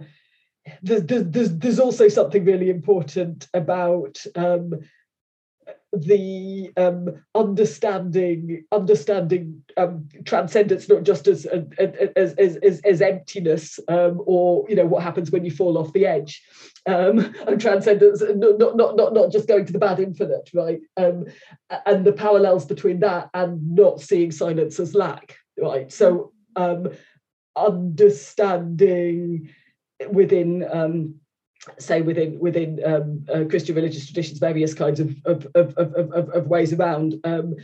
there's, 0.82 1.04
there's, 1.04 1.56
there's 1.58 1.80
also 1.80 2.08
something 2.08 2.44
really 2.44 2.70
important 2.70 3.48
about 3.52 4.24
um, 4.36 4.74
the 5.92 6.72
um, 6.78 7.22
understanding 7.34 8.64
understanding 8.72 9.62
um, 9.76 10.08
transcendence 10.24 10.88
not 10.88 11.02
just 11.02 11.28
as 11.28 11.44
as 11.46 12.34
as, 12.38 12.56
as, 12.56 12.80
as 12.80 13.02
emptiness 13.02 13.78
um, 13.88 14.22
or 14.24 14.64
you 14.70 14.76
know 14.76 14.86
what 14.86 15.02
happens 15.02 15.30
when 15.30 15.44
you 15.44 15.50
fall 15.50 15.76
off 15.76 15.92
the 15.92 16.06
edge. 16.06 16.42
Um, 16.86 17.34
and 17.46 17.60
transcendence 17.60 18.22
not, 18.34 18.76
not 18.76 18.96
not 18.96 19.12
not 19.12 19.30
just 19.30 19.46
going 19.46 19.66
to 19.66 19.72
the 19.72 19.78
bad 19.78 20.00
infinite 20.00 20.50
right? 20.54 20.80
Um, 20.96 21.26
and 21.86 22.04
the 22.04 22.12
parallels 22.12 22.64
between 22.64 23.00
that 23.00 23.28
and 23.34 23.74
not 23.74 24.00
seeing 24.00 24.30
silence 24.30 24.80
as 24.80 24.94
lack 24.94 25.36
right? 25.58 25.92
So 25.92 26.32
um, 26.56 26.88
understanding 27.56 29.50
within 30.10 30.66
um, 30.72 31.14
say 31.78 32.02
within 32.02 32.38
within 32.38 32.80
um, 32.84 33.24
uh, 33.32 33.44
Christian 33.48 33.76
religious 33.76 34.06
traditions, 34.06 34.38
various 34.38 34.74
kinds 34.74 35.00
of 35.00 35.14
of 35.24 35.46
of 35.54 35.76
of, 35.76 36.30
of, 36.30 36.46
ways 36.46 36.72
around 36.72 37.14
um, 37.24 37.54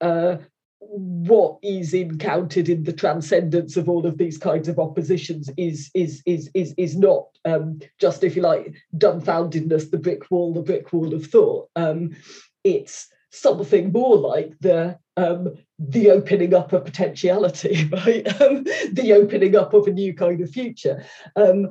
uh, 0.00 0.36
what 0.78 1.58
is 1.62 1.94
encountered 1.94 2.68
in 2.68 2.84
the 2.84 2.92
transcendence 2.92 3.76
of 3.76 3.88
all 3.88 4.06
of 4.06 4.18
these 4.18 4.38
kinds 4.38 4.68
of 4.68 4.78
oppositions 4.78 5.50
is 5.56 5.90
is 5.94 6.22
is 6.26 6.50
is 6.54 6.74
is 6.76 6.96
not 6.96 7.26
um, 7.44 7.78
just 7.98 8.24
if 8.24 8.36
you 8.36 8.42
like 8.42 8.74
dumbfoundedness, 8.96 9.90
the 9.90 9.98
brick 9.98 10.30
wall, 10.30 10.52
the 10.52 10.62
brick 10.62 10.92
wall 10.92 11.14
of 11.14 11.26
thought. 11.26 11.68
Um, 11.76 12.16
it's 12.64 13.08
something 13.30 13.92
more 13.92 14.16
like 14.16 14.52
the 14.60 14.98
um, 15.16 15.54
the 15.78 16.10
opening 16.10 16.54
up 16.54 16.72
of 16.72 16.84
potentiality, 16.84 17.84
right? 17.92 18.40
Um, 18.40 18.64
the 18.92 19.12
opening 19.14 19.56
up 19.56 19.74
of 19.74 19.86
a 19.86 19.92
new 19.92 20.14
kind 20.14 20.40
of 20.40 20.50
future, 20.50 21.04
um, 21.36 21.68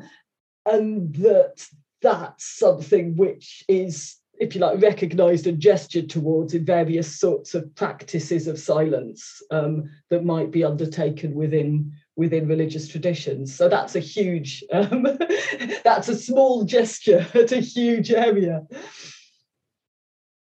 and 0.65 1.13
that 1.15 1.67
that's 2.01 2.45
something 2.45 3.15
which 3.15 3.63
is, 3.67 4.17
if 4.39 4.53
you 4.53 4.61
like, 4.61 4.81
recognised 4.81 5.47
and 5.47 5.59
gestured 5.59 6.09
towards 6.09 6.53
in 6.53 6.65
various 6.65 7.19
sorts 7.19 7.55
of 7.55 7.73
practices 7.75 8.47
of 8.47 8.59
silence 8.59 9.41
um, 9.51 9.89
that 10.09 10.25
might 10.25 10.51
be 10.51 10.63
undertaken 10.63 11.33
within 11.33 11.91
within 12.17 12.47
religious 12.47 12.87
traditions. 12.87 13.53
So 13.53 13.67
that's 13.67 13.95
a 13.95 13.99
huge, 13.99 14.63
um, 14.71 15.03
that's 15.83 16.07
a 16.07 16.15
small 16.15 16.63
gesture 16.63 17.25
at 17.33 17.51
a 17.51 17.59
huge 17.59 18.11
area. 18.11 18.63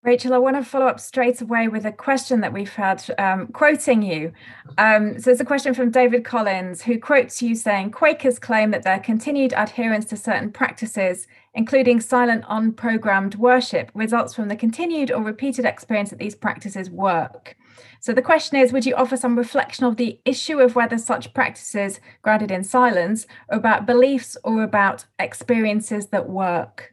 Rachel, 0.03 0.33
I 0.33 0.37
want 0.37 0.57
to 0.57 0.65
follow 0.65 0.87
up 0.87 0.99
straight 0.99 1.39
away 1.39 1.69
with 1.69 1.85
a 1.85 1.91
question 1.91 2.41
that 2.41 2.51
we've 2.51 2.73
had 2.73 3.01
um, 3.17 3.47
quoting 3.47 4.01
you. 4.01 4.33
Um, 4.77 5.17
so 5.17 5.31
it's 5.31 5.39
a 5.39 5.45
question 5.45 5.73
from 5.73 5.91
David 5.91 6.25
Collins, 6.25 6.81
who 6.81 6.99
quotes 6.99 7.41
you 7.41 7.55
saying 7.55 7.91
Quakers 7.91 8.37
claim 8.37 8.71
that 8.71 8.83
their 8.83 8.99
continued 8.99 9.53
adherence 9.55 10.03
to 10.05 10.17
certain 10.17 10.51
practices, 10.51 11.25
including 11.53 12.01
silent, 12.01 12.43
unprogrammed 12.45 13.37
worship, 13.37 13.91
results 13.93 14.33
from 14.33 14.49
the 14.49 14.57
continued 14.57 15.09
or 15.09 15.23
repeated 15.23 15.63
experience 15.63 16.09
that 16.09 16.19
these 16.19 16.35
practices 16.35 16.89
work. 16.89 17.55
So 18.01 18.11
the 18.11 18.21
question 18.21 18.57
is 18.57 18.73
Would 18.73 18.85
you 18.85 18.95
offer 18.95 19.15
some 19.15 19.37
reflection 19.37 19.85
of 19.85 19.95
the 19.95 20.19
issue 20.25 20.59
of 20.59 20.75
whether 20.75 20.97
such 20.97 21.33
practices, 21.33 22.01
grounded 22.21 22.51
in 22.51 22.65
silence, 22.65 23.25
are 23.47 23.57
about 23.57 23.85
beliefs 23.85 24.35
or 24.43 24.63
about 24.63 25.05
experiences 25.17 26.07
that 26.07 26.27
work? 26.27 26.92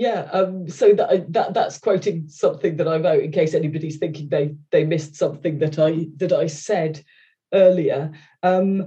Yeah, 0.00 0.30
um, 0.32 0.66
so 0.66 0.94
that, 0.94 1.30
that 1.34 1.52
that's 1.52 1.76
quoting 1.76 2.26
something 2.26 2.78
that 2.78 2.88
I 2.88 2.96
wrote 2.96 3.22
in 3.22 3.32
case 3.32 3.52
anybody's 3.52 3.98
thinking 3.98 4.30
they 4.30 4.54
they 4.70 4.82
missed 4.82 5.14
something 5.14 5.58
that 5.58 5.78
I 5.78 6.06
that 6.16 6.32
I 6.32 6.46
said 6.46 7.04
earlier. 7.52 8.10
Um, 8.42 8.86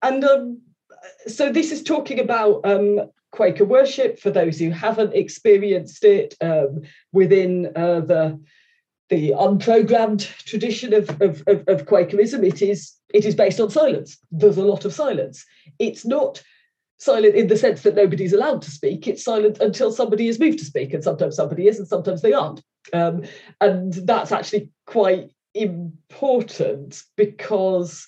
and 0.00 0.24
um, 0.24 0.62
so 1.26 1.52
this 1.52 1.72
is 1.72 1.82
talking 1.82 2.20
about 2.20 2.64
um, 2.64 3.10
Quaker 3.32 3.66
worship 3.66 4.18
for 4.18 4.30
those 4.30 4.58
who 4.58 4.70
haven't 4.70 5.12
experienced 5.12 6.04
it 6.04 6.34
um, 6.40 6.80
within 7.12 7.70
uh, 7.76 8.00
the 8.00 8.40
the 9.10 9.32
unprogrammed 9.32 10.22
tradition 10.46 10.94
of, 10.94 11.10
of, 11.20 11.42
of, 11.46 11.64
of 11.68 11.84
Quakerism. 11.84 12.42
It 12.42 12.62
is 12.62 12.94
it 13.12 13.26
is 13.26 13.34
based 13.34 13.60
on 13.60 13.68
silence. 13.68 14.16
There's 14.30 14.56
a 14.56 14.64
lot 14.64 14.86
of 14.86 14.94
silence. 14.94 15.44
It's 15.78 16.06
not 16.06 16.42
silent 16.98 17.34
in 17.34 17.48
the 17.48 17.56
sense 17.56 17.82
that 17.82 17.94
nobody's 17.94 18.32
allowed 18.32 18.62
to 18.62 18.70
speak. 18.70 19.06
It's 19.06 19.24
silent 19.24 19.58
until 19.60 19.92
somebody 19.92 20.28
is 20.28 20.40
moved 20.40 20.58
to 20.58 20.64
speak, 20.64 20.92
and 20.94 21.02
sometimes 21.02 21.36
somebody 21.36 21.68
is, 21.68 21.78
and 21.78 21.88
sometimes 21.88 22.22
they 22.22 22.32
aren't. 22.32 22.62
Um, 22.92 23.22
and 23.60 23.92
that's 23.92 24.32
actually 24.32 24.70
quite 24.86 25.30
important 25.54 27.02
because 27.16 28.06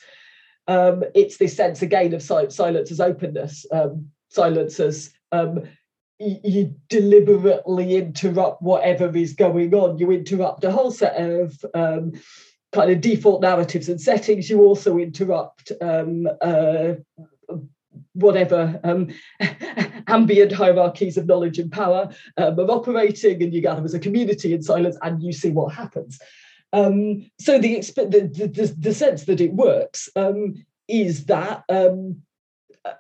um, 0.67 1.03
it's 1.15 1.39
this 1.39 1.57
sense 1.57 1.83
again 1.83 2.15
of 2.15 2.23
silence 2.23 2.91
as 2.91 3.01
openness, 3.01 3.67
um, 3.73 4.09
silence 4.29 4.79
as 4.79 5.11
um, 5.33 5.63
you 6.19 6.75
deliberately 6.89 7.97
interrupt 7.97 8.61
whatever 8.61 9.15
is 9.17 9.33
going 9.35 9.73
on. 9.75 9.99
You 9.99 10.11
interrupt 10.11 10.65
a 10.65 10.73
whole 10.73 10.91
set 10.91 11.17
of 11.17 11.65
um, 11.75 12.13
kind 12.73 12.91
of 12.91 13.01
default 13.01 13.41
narratives 13.41 13.89
and 13.89 14.01
settings. 14.01 14.51
You 14.51 14.63
also 14.63 14.99
interrupt 14.99 15.73
um, 15.81 16.27
uh, 16.41 16.95
whatever 18.19 18.81
um, 18.85 19.09
ambient 20.07 20.53
hierarchies 20.53 21.17
of 21.17 21.27
knowledge 21.27 21.59
and 21.59 21.71
power 21.71 22.09
um, 22.37 22.59
of 22.59 22.71
operating, 22.71 23.43
and 23.43 23.53
you 23.53 23.61
gather 23.61 23.85
as 23.85 23.95
a 23.95 23.99
community 23.99 24.53
in 24.53 24.63
silence, 24.63 24.97
and 25.03 25.23
you 25.23 25.33
see 25.33 25.51
what 25.51 25.75
happens. 25.75 26.19
Um, 26.73 27.31
so 27.41 27.59
the, 27.59 27.81
the, 27.81 28.51
the, 28.53 28.75
the 28.79 28.95
sense 28.95 29.25
that 29.25 29.41
it 29.41 29.55
works 29.55 30.09
um, 30.17 30.55
is 30.87 31.27
that 31.27 31.65
um, 31.69 32.23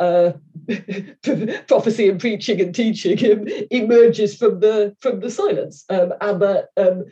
uh, 0.00 0.32
prophecy 1.66 2.08
and 2.08 2.20
preaching 2.20 2.60
and 2.60 2.74
teaching 2.74 3.48
emerges 3.70 4.36
from 4.36 4.60
the 4.60 4.96
from 5.00 5.20
the 5.20 5.30
silence, 5.30 5.84
um, 5.88 6.12
and 6.20 6.42
that 6.42 6.68
um, 6.76 7.04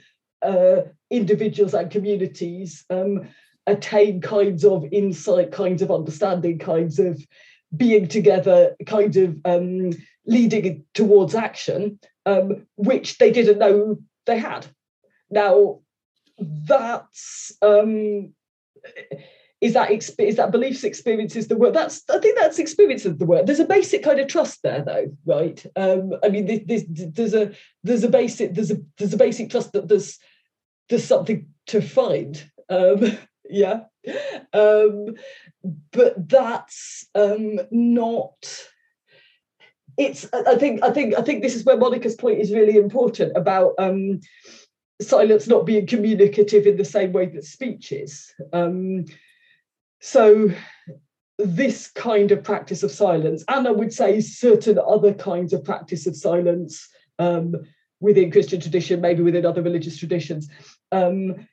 uh, 0.43 0.83
individuals 1.11 1.75
and 1.75 1.91
communities 1.91 2.85
um, 2.91 3.29
attain 3.67 4.21
kinds 4.21 4.65
of 4.65 4.85
insight, 4.93 5.53
kinds 5.53 5.83
of 5.83 5.91
understanding, 5.91 6.59
kinds 6.59 6.99
of 6.99 7.25
being 7.75 8.09
together, 8.09 8.77
kind 8.87 9.17
of 9.17 9.37
um, 9.45 9.91
leading 10.27 10.85
towards 10.95 11.35
action, 11.35 11.99
um, 12.27 12.67
which 12.77 13.19
they 13.19 13.31
didn't 13.31 13.59
know 13.59 13.99
they 14.27 14.39
had. 14.39 14.67
Now, 15.31 15.81
that's 16.39 17.53
um, 17.63 18.33
is 19.61 19.73
that 19.73 19.91
is 19.91 20.37
that 20.37 20.53
beliefs 20.53 20.85
experiences 20.85 21.49
the 21.49 21.57
word 21.57 21.75
that's 21.75 22.03
i 22.11 22.19
think 22.19 22.39
that's 22.39 22.59
experience 22.59 23.05
of 23.07 23.19
the 23.19 23.25
word 23.25 23.47
there's 23.47 23.61
a 23.61 23.65
basic 23.65 24.03
kind 24.03 24.21
of 24.21 24.29
trust 24.29 24.63
there 24.63 24.83
though 24.83 25.07
right? 25.25 25.65
Um 25.77 26.13
i 26.23 26.29
mean 26.29 26.47
there's, 26.67 26.85
there's 26.89 27.35
a 27.35 27.53
there's 27.83 28.05
a 28.05 28.09
basic 28.09 28.55
there's 28.55 28.71
a 28.71 28.77
there's 28.99 29.15
a 29.15 29.19
basic 29.19 29.51
trust 29.51 29.73
that 29.73 29.89
there's 29.89 30.19
there's 30.89 31.05
something 31.05 31.49
to 31.69 31.81
find 31.81 32.51
um 32.69 33.17
yeah. 33.51 33.81
Um 34.53 35.15
but 35.93 36.29
that's 36.29 37.07
um 37.15 37.59
not 37.71 38.67
it's 39.99 40.27
i 40.33 40.57
think 40.57 40.83
i 40.85 40.91
think 40.91 41.15
i 41.15 41.23
think 41.23 41.43
this 41.43 41.55
is 41.55 41.65
where 41.65 41.77
monica's 41.77 42.15
point 42.15 42.39
is 42.39 42.53
really 42.53 42.77
important 42.77 43.35
about 43.35 43.73
um 43.79 44.21
silence 45.01 45.47
not 45.47 45.65
being 45.67 45.87
communicative 45.87 46.67
in 46.67 46.77
the 46.77 46.85
same 46.85 47.13
way 47.13 47.27
that 47.27 47.45
speech 47.45 47.93
is. 47.93 48.33
Um 48.53 49.07
so 50.01 50.51
this 51.39 51.89
kind 51.89 52.31
of 52.33 52.43
practice 52.43 52.83
of 52.83 52.91
silence, 52.91 53.45
and 53.49 53.69
I 53.69 53.71
would 53.71 53.93
say 53.93 54.21
certain 54.21 54.79
other 54.79 55.13
kinds 55.13 55.53
of 55.53 55.65
practice 55.65 56.07
of 56.07 56.17
silence 56.17 56.89
um, 57.19 57.55
within 58.01 58.31
Christian 58.31 58.61
tradition, 58.61 59.01
maybe 59.01 59.23
within 59.23 59.45
other 59.45 59.63
religious 59.63 59.99
traditions, 59.99 60.49
um, 60.93 61.47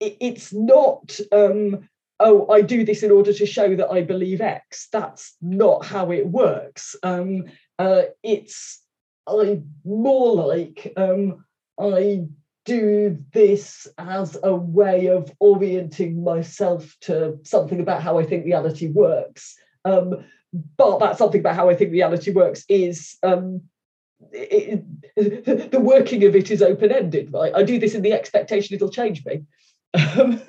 it, 0.00 0.16
it's 0.20 0.52
not. 0.52 1.18
Um, 1.32 1.88
oh, 2.20 2.48
I 2.50 2.62
do 2.62 2.84
this 2.84 3.02
in 3.02 3.10
order 3.10 3.32
to 3.32 3.46
show 3.46 3.76
that 3.76 3.90
I 3.90 4.02
believe 4.02 4.40
X. 4.40 4.88
That's 4.92 5.36
not 5.40 5.84
how 5.84 6.10
it 6.10 6.26
works. 6.26 6.96
Um, 7.02 7.44
uh, 7.78 8.02
it's 8.22 8.82
I 9.26 9.60
more 9.84 10.34
like 10.34 10.92
um, 10.96 11.44
I 11.80 12.26
do 12.64 13.18
this 13.32 13.86
as 13.98 14.36
a 14.42 14.54
way 14.54 15.06
of 15.06 15.32
orienting 15.40 16.22
myself 16.22 16.96
to 17.02 17.38
something 17.44 17.80
about 17.80 18.02
how 18.02 18.18
I 18.18 18.24
think 18.24 18.44
reality 18.44 18.88
works. 18.88 19.56
Um, 19.84 20.24
but 20.76 20.98
that 20.98 21.18
something 21.18 21.40
about 21.40 21.54
how 21.54 21.68
I 21.68 21.76
think 21.76 21.92
reality 21.92 22.32
works 22.32 22.64
is 22.68 23.16
um, 23.22 23.62
it, 24.32 24.84
the 25.70 25.80
working 25.80 26.24
of 26.24 26.34
it 26.34 26.50
is 26.50 26.62
open 26.62 26.90
ended, 26.90 27.32
right? 27.32 27.52
I 27.54 27.62
do 27.62 27.78
this 27.78 27.94
in 27.94 28.02
the 28.02 28.12
expectation 28.12 28.74
it'll 28.74 28.90
change 28.90 29.24
me. 29.24 29.42
Um, 29.96 30.32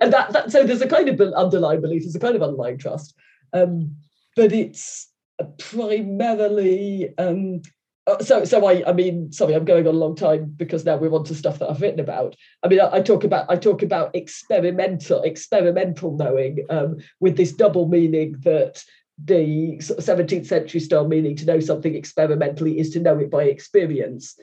and 0.00 0.12
that, 0.12 0.32
that 0.32 0.52
so 0.52 0.64
there's 0.64 0.82
a 0.82 0.88
kind 0.88 1.08
of 1.08 1.20
underlying 1.34 1.80
belief, 1.80 2.02
there's 2.02 2.14
a 2.14 2.20
kind 2.20 2.36
of 2.36 2.42
underlying 2.42 2.78
trust, 2.78 3.14
um, 3.52 3.96
but 4.36 4.52
it's 4.52 5.10
primarily 5.58 7.12
um, 7.18 7.62
uh, 8.06 8.22
so 8.22 8.44
so 8.44 8.66
I 8.66 8.88
I 8.88 8.92
mean 8.92 9.32
sorry 9.32 9.54
I'm 9.54 9.64
going 9.64 9.86
on 9.86 9.94
a 9.94 9.98
long 9.98 10.14
time 10.14 10.54
because 10.56 10.84
now 10.84 10.96
we're 10.96 11.12
on 11.12 11.24
to 11.24 11.34
stuff 11.34 11.58
that 11.58 11.68
I've 11.68 11.80
written 11.80 12.00
about. 12.00 12.36
I 12.62 12.68
mean 12.68 12.80
I, 12.80 12.96
I 12.96 13.00
talk 13.00 13.24
about 13.24 13.46
I 13.50 13.56
talk 13.56 13.82
about 13.82 14.14
experimental 14.14 15.22
experimental 15.22 16.16
knowing 16.16 16.64
um, 16.70 16.98
with 17.20 17.36
this 17.36 17.52
double 17.52 17.88
meaning 17.88 18.36
that 18.44 18.82
the 19.24 19.78
17th 19.78 20.46
century 20.46 20.78
style 20.78 21.08
meaning 21.08 21.34
to 21.36 21.46
know 21.46 21.58
something 21.58 21.94
experimentally 21.94 22.78
is 22.78 22.90
to 22.90 23.00
know 23.00 23.18
it 23.18 23.30
by 23.30 23.44
experience, 23.44 24.38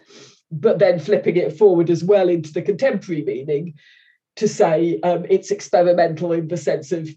but 0.52 0.80
then 0.80 0.98
flipping 1.00 1.38
it 1.38 1.56
forward 1.56 1.92
as 1.92 2.04
well 2.04 2.28
into 2.28 2.52
the 2.52 2.62
contemporary 2.62 3.24
meaning 3.24 3.76
to 4.36 4.48
say 4.48 5.00
um, 5.02 5.26
it's 5.30 5.52
experimental 5.52 6.32
in 6.32 6.48
the 6.48 6.58
sense 6.58 6.92
of 6.92 7.10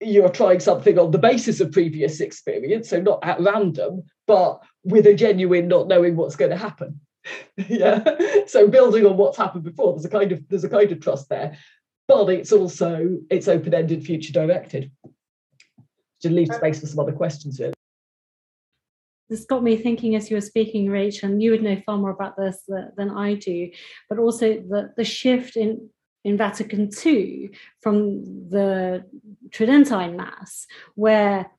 you're 0.00 0.30
trying 0.30 0.60
something 0.60 0.98
on 0.98 1.10
the 1.10 1.18
basis 1.18 1.60
of 1.60 1.72
previous 1.72 2.20
experience, 2.20 2.88
so 2.88 3.00
not 3.00 3.20
at 3.22 3.40
random, 3.40 4.02
but 4.26 4.62
with 4.82 5.06
a 5.06 5.14
genuine 5.14 5.68
not 5.68 5.88
knowing 5.88 6.16
what's 6.16 6.36
going 6.36 6.50
to 6.50 6.56
happen. 6.56 7.00
yeah. 7.56 8.02
So 8.46 8.66
building 8.68 9.04
on 9.04 9.16
what's 9.16 9.36
happened 9.36 9.64
before, 9.64 9.92
there's 9.92 10.06
a 10.06 10.10
kind 10.10 10.32
of 10.32 10.48
there's 10.48 10.64
a 10.64 10.68
kind 10.68 10.90
of 10.90 11.00
trust 11.00 11.28
there, 11.28 11.56
but 12.08 12.28
it's 12.28 12.52
also 12.52 13.18
it's 13.30 13.48
open-ended, 13.48 14.04
future 14.04 14.32
directed. 14.32 14.90
To 16.22 16.28
leave 16.28 16.52
space 16.52 16.80
for 16.80 16.86
some 16.86 16.98
other 16.98 17.12
questions 17.12 17.56
here. 17.56 17.72
This 19.30 19.46
got 19.46 19.62
me 19.62 19.76
thinking 19.76 20.16
as 20.16 20.28
you 20.28 20.36
were 20.36 20.42
speaking, 20.42 20.90
Rachel, 20.90 21.30
and 21.30 21.42
you 21.42 21.52
would 21.52 21.62
know 21.62 21.80
far 21.86 21.96
more 21.96 22.10
about 22.10 22.36
this 22.36 22.62
than 22.66 23.10
I 23.10 23.34
do, 23.34 23.70
but 24.08 24.18
also 24.18 24.54
the, 24.54 24.92
the 24.98 25.04
shift 25.04 25.56
in 25.56 25.88
in 26.24 26.36
Vatican 26.36 26.90
II 27.04 27.50
from 27.80 28.48
the 28.48 29.04
Tridentine 29.50 30.16
Mass, 30.16 30.66
where 30.94 31.50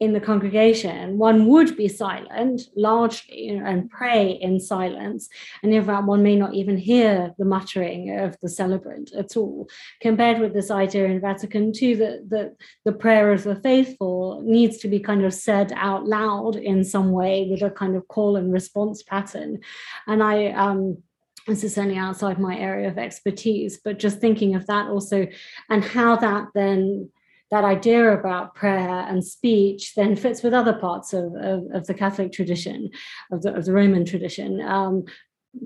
in 0.00 0.12
the 0.12 0.20
congregation, 0.20 1.18
one 1.18 1.46
would 1.48 1.76
be 1.76 1.88
silent 1.88 2.62
largely 2.76 3.48
and 3.48 3.90
pray 3.90 4.30
in 4.30 4.60
silence. 4.60 5.28
And 5.62 5.74
in 5.74 5.84
fact, 5.84 6.06
one 6.06 6.22
may 6.22 6.36
not 6.36 6.54
even 6.54 6.76
hear 6.76 7.34
the 7.36 7.44
muttering 7.44 8.16
of 8.16 8.38
the 8.40 8.48
celebrant 8.48 9.12
at 9.12 9.36
all, 9.36 9.68
compared 10.00 10.38
with 10.38 10.54
this 10.54 10.70
idea 10.70 11.06
in 11.06 11.20
Vatican 11.20 11.72
II 11.74 11.94
that, 11.94 12.30
that 12.30 12.54
the 12.84 12.92
prayer 12.92 13.32
of 13.32 13.42
the 13.42 13.56
faithful 13.56 14.40
needs 14.44 14.78
to 14.78 14.88
be 14.88 15.00
kind 15.00 15.24
of 15.24 15.34
said 15.34 15.72
out 15.74 16.06
loud 16.06 16.54
in 16.54 16.84
some 16.84 17.10
way 17.10 17.48
with 17.50 17.62
a 17.62 17.70
kind 17.70 17.96
of 17.96 18.06
call 18.06 18.36
and 18.36 18.52
response 18.52 19.02
pattern. 19.02 19.58
And 20.06 20.22
I, 20.22 20.52
um, 20.52 21.02
this 21.48 21.64
is 21.64 21.78
only 21.78 21.96
outside 21.96 22.38
my 22.38 22.56
area 22.56 22.88
of 22.88 22.98
expertise, 22.98 23.80
but 23.82 23.98
just 23.98 24.20
thinking 24.20 24.54
of 24.54 24.66
that 24.66 24.88
also 24.88 25.26
and 25.68 25.84
how 25.84 26.16
that 26.16 26.48
then 26.54 27.10
that 27.50 27.64
idea 27.64 28.12
about 28.12 28.54
prayer 28.54 29.06
and 29.08 29.24
speech 29.24 29.94
then 29.94 30.14
fits 30.14 30.42
with 30.42 30.52
other 30.52 30.74
parts 30.74 31.14
of, 31.14 31.34
of, 31.36 31.64
of 31.72 31.86
the 31.86 31.94
Catholic 31.94 32.30
tradition, 32.30 32.90
of 33.32 33.40
the, 33.40 33.54
of 33.54 33.64
the 33.64 33.72
Roman 33.72 34.04
tradition. 34.04 34.60
Um, 34.60 35.04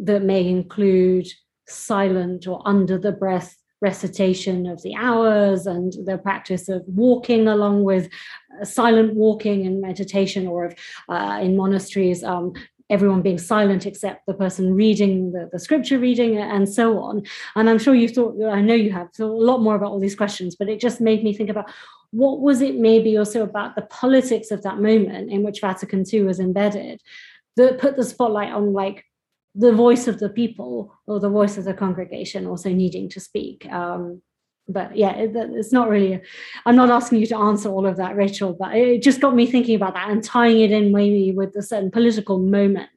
that 0.04 0.22
may 0.22 0.46
include 0.46 1.26
silent 1.66 2.46
or 2.46 2.62
under 2.64 2.98
the 2.98 3.12
breath 3.12 3.56
recitation 3.80 4.66
of 4.66 4.80
the 4.82 4.94
hours 4.94 5.66
and 5.66 5.92
the 6.06 6.16
practice 6.16 6.68
of 6.68 6.84
walking 6.86 7.48
along 7.48 7.82
with 7.82 8.08
uh, 8.60 8.64
silent 8.64 9.14
walking 9.14 9.66
and 9.66 9.80
meditation 9.80 10.46
or 10.46 10.66
of 10.66 10.74
uh, 11.08 11.40
in 11.42 11.56
monasteries 11.56 12.22
um, 12.22 12.52
everyone 12.90 13.22
being 13.22 13.38
silent 13.38 13.86
except 13.86 14.26
the 14.26 14.34
person 14.34 14.74
reading 14.74 15.32
the, 15.32 15.48
the 15.52 15.58
scripture 15.58 15.98
reading 15.98 16.38
and 16.38 16.68
so 16.68 16.98
on. 16.98 17.22
And 17.56 17.68
i'm 17.68 17.78
sure 17.78 17.94
you've 17.94 18.12
thought 18.12 18.34
i 18.50 18.60
know 18.60 18.74
you 18.74 18.92
have 18.92 19.12
thought 19.12 19.30
a 19.30 19.44
lot 19.50 19.62
more 19.62 19.76
about 19.76 19.90
all 19.90 20.00
these 20.00 20.16
questions 20.16 20.56
but 20.56 20.68
it 20.68 20.80
just 20.80 21.00
made 21.00 21.22
me 21.22 21.34
think 21.34 21.50
about 21.50 21.70
what 22.10 22.40
was 22.40 22.60
it 22.60 22.76
maybe 22.76 23.16
also 23.16 23.42
about 23.42 23.74
the 23.74 23.82
politics 23.82 24.50
of 24.50 24.62
that 24.62 24.78
moment 24.78 25.30
in 25.30 25.42
which 25.42 25.60
vatican 25.60 26.04
ii 26.12 26.22
was 26.22 26.40
embedded 26.40 27.00
that 27.56 27.78
put 27.78 27.96
the 27.96 28.04
spotlight 28.04 28.52
on 28.52 28.72
like 28.72 29.04
the 29.54 29.72
voice 29.72 30.08
of 30.08 30.18
the 30.18 30.30
people 30.30 30.94
or 31.06 31.20
the 31.20 31.28
voice 31.28 31.58
of 31.58 31.64
the 31.64 31.74
congregation 31.74 32.46
also 32.46 32.70
needing 32.70 33.08
to 33.10 33.20
speak? 33.20 33.70
Um, 33.70 34.22
but 34.68 34.96
yeah 34.96 35.12
it, 35.16 35.32
it's 35.34 35.72
not 35.72 35.88
really 35.88 36.20
i'm 36.66 36.76
not 36.76 36.90
asking 36.90 37.18
you 37.18 37.26
to 37.26 37.36
answer 37.36 37.68
all 37.68 37.86
of 37.86 37.96
that 37.96 38.16
rachel 38.16 38.52
but 38.52 38.74
it 38.74 39.02
just 39.02 39.20
got 39.20 39.34
me 39.34 39.46
thinking 39.46 39.74
about 39.74 39.94
that 39.94 40.10
and 40.10 40.22
tying 40.22 40.60
it 40.60 40.70
in 40.70 40.92
maybe 40.92 41.32
with 41.32 41.54
a 41.56 41.62
certain 41.62 41.90
political 41.90 42.38
moment 42.38 42.88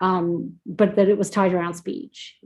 um, 0.00 0.54
but 0.66 0.96
that 0.96 1.08
it 1.08 1.16
was 1.16 1.30
tied 1.30 1.54
around 1.54 1.74
speech 1.74 2.36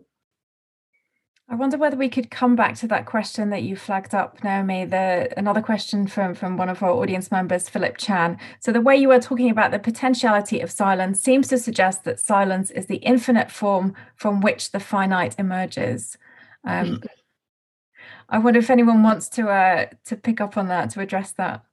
I 1.50 1.54
wonder 1.54 1.78
whether 1.78 1.96
we 1.96 2.10
could 2.10 2.30
come 2.30 2.56
back 2.56 2.76
to 2.76 2.86
that 2.88 3.06
question 3.06 3.48
that 3.50 3.62
you 3.62 3.74
flagged 3.74 4.14
up, 4.14 4.44
Naomi. 4.44 4.84
The 4.84 5.32
another 5.38 5.62
question 5.62 6.06
from 6.06 6.34
from 6.34 6.58
one 6.58 6.68
of 6.68 6.82
our 6.82 6.90
audience 6.90 7.30
members, 7.30 7.70
Philip 7.70 7.96
Chan. 7.96 8.38
So 8.60 8.70
the 8.70 8.82
way 8.82 8.96
you 8.96 9.08
were 9.08 9.18
talking 9.18 9.48
about 9.48 9.70
the 9.70 9.78
potentiality 9.78 10.60
of 10.60 10.70
silence 10.70 11.22
seems 11.22 11.48
to 11.48 11.56
suggest 11.56 12.04
that 12.04 12.20
silence 12.20 12.70
is 12.70 12.84
the 12.84 12.96
infinite 12.96 13.50
form 13.50 13.94
from 14.14 14.42
which 14.42 14.72
the 14.72 14.80
finite 14.80 15.36
emerges. 15.38 16.18
Um. 16.64 17.00
I 18.28 18.38
wonder 18.38 18.60
if 18.60 18.70
anyone 18.70 19.02
wants 19.02 19.28
to 19.30 19.48
uh, 19.48 19.86
to 20.06 20.16
pick 20.16 20.40
up 20.40 20.56
on 20.56 20.68
that 20.68 20.90
to 20.90 21.00
address 21.00 21.32
that. 21.32 21.64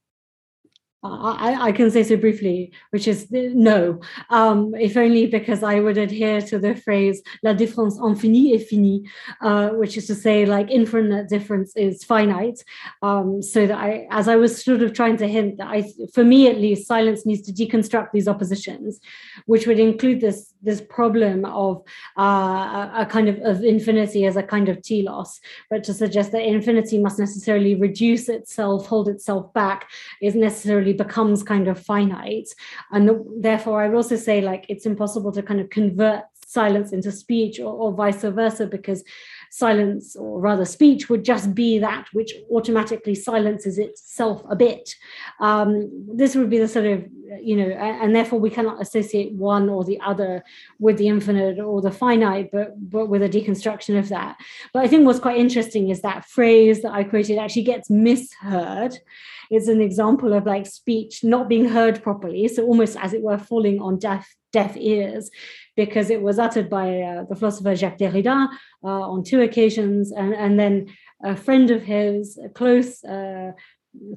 I, 1.06 1.68
I, 1.68 1.72
can 1.72 1.92
say 1.92 2.04
so 2.04 2.18
briefly, 2.18 2.72
which 2.90 3.08
is 3.08 3.28
no, 3.32 4.00
um, 4.30 4.74
if 4.76 4.98
only 4.98 5.28
because 5.28 5.64
I 5.64 5.80
would 5.80 5.98
adhere 5.98 6.42
to 6.42 6.60
the 6.60 6.76
phrase 6.76 7.22
"la 7.44 7.54
différence 7.54 7.98
infinie 8.00 8.56
est 8.56 8.70
finie," 8.70 9.04
uh, 9.42 9.70
which 9.70 9.98
is 9.98 10.08
to 10.08 10.16
say, 10.16 10.46
like 10.46 10.72
infinite 10.72 11.30
difference 11.30 11.76
is 11.76 12.04
finite. 12.04 12.64
Um, 13.02 13.42
so 13.42 13.68
that 13.68 13.78
I, 13.78 14.08
as 14.10 14.28
I 14.28 14.36
was 14.36 14.64
sort 14.64 14.82
of 14.82 14.94
trying 14.94 15.18
to 15.18 15.28
hint 15.28 15.58
that 15.58 15.68
I, 15.68 15.84
for 16.14 16.24
me 16.24 16.48
at 16.48 16.58
least, 16.58 16.88
silence 16.88 17.26
needs 17.26 17.42
to 17.44 17.54
deconstruct 17.54 18.12
these 18.12 18.28
oppositions, 18.28 19.00
which 19.46 19.68
would 19.68 19.80
include 19.80 20.22
this 20.22 20.54
this 20.66 20.82
problem 20.82 21.46
of 21.46 21.84
uh, 22.18 22.90
a 22.96 23.08
kind 23.10 23.30
of 23.30 23.38
of 23.40 23.64
infinity 23.64 24.26
as 24.26 24.36
a 24.36 24.44
kind 24.44 24.70
of 24.70 24.82
telos, 24.82 25.40
but 25.70 25.84
to 25.84 25.94
suggest 25.94 26.32
that 26.32 26.44
infinity 26.44 27.00
must 27.00 27.20
necessarily 27.20 27.76
reduce 27.76 28.28
itself, 28.30 28.88
hold 28.88 29.08
itself 29.08 29.54
back, 29.54 29.90
is 30.22 30.36
necessarily 30.36 30.94
becomes 30.94 31.44
kind 31.44 31.68
of 31.68 31.80
finite. 31.80 32.50
And 32.92 33.12
therefore, 33.38 33.82
I 33.82 33.88
would 33.88 33.96
also 33.96 34.16
say 34.16 34.42
like 34.42 34.66
it's 34.70 34.86
impossible 34.86 35.32
to 35.34 35.44
kind 35.44 35.60
of 35.60 35.70
convert 35.70 36.24
silence 36.48 36.92
into 36.92 37.12
speech 37.12 37.60
or, 37.60 37.74
or 37.74 37.92
vice 37.94 38.22
versa 38.22 38.66
because 38.66 39.04
silence 39.52 40.16
or 40.16 40.40
rather 40.40 40.66
speech 40.66 41.10
would 41.10 41.24
just 41.24 41.54
be 41.56 41.80
that 41.80 42.06
which 42.14 42.34
automatically 42.52 43.16
silences 43.16 43.78
itself 43.78 44.44
a 44.50 44.56
bit. 44.56 44.96
Um, 45.40 45.90
this 46.14 46.36
would 46.36 46.50
be 46.50 46.60
the 46.60 46.68
sort 46.68 46.86
of 46.86 47.06
you 47.42 47.56
know 47.56 47.70
and, 47.70 48.16
therefore 48.16 48.40
we 48.40 48.50
cannot 48.50 48.82
associate 48.82 49.34
one 49.34 49.68
or 49.70 49.84
the 49.84 50.00
other 50.00 50.44
with 50.80 50.98
the 50.98 51.08
infinite 51.08 51.60
or 51.60 51.82
the 51.82 51.92
finite 51.92 52.50
but 52.52 52.74
but 52.90 53.08
with 53.08 53.22
a 53.22 53.30
deconstruction 53.30 53.98
of 53.98 54.10
that. 54.10 54.38
But 54.74 54.84
i 54.84 54.88
think 54.88 55.06
what's 55.06 55.20
quite 55.20 55.38
interesting 55.38 55.90
is 55.90 56.02
that 56.02 56.26
phrase 56.26 56.82
that 56.82 56.94
i 56.94 57.04
quoted 57.04 57.38
actually 57.38 57.64
gets 57.64 57.90
misheard. 57.90 58.98
It's 59.52 59.68
an 59.68 59.82
example 59.82 60.34
of 60.34 60.46
like 60.46 60.66
speech 60.66 61.24
not 61.24 61.50
being 61.50 61.70
heard 61.70 62.02
properly 62.02 62.48
so 62.48 62.64
almost 62.66 62.98
as 62.98 63.14
it 63.14 63.22
were 63.22 63.38
falling 63.38 63.80
on 63.82 64.00
deaf 64.00 64.36
deaf 64.60 64.74
ears 64.94 65.24
because 65.82 66.08
it 66.16 66.22
was 66.28 66.38
uttered 66.46 66.70
by 66.70 66.88
uh, 67.10 67.24
the 67.30 67.36
philosopher 67.36 67.76
Jacques 67.76 68.00
Derrida 68.02 68.38
uh, 68.84 69.04
on 69.14 69.24
two 69.24 69.42
occasions, 69.42 70.12
and, 70.12 70.34
and 70.34 70.54
then 70.62 70.76
a 71.24 71.36
friend 71.36 71.68
of 71.72 71.82
his, 71.84 72.38
a 72.48 72.50
close 72.60 73.04
uh, 73.04 73.52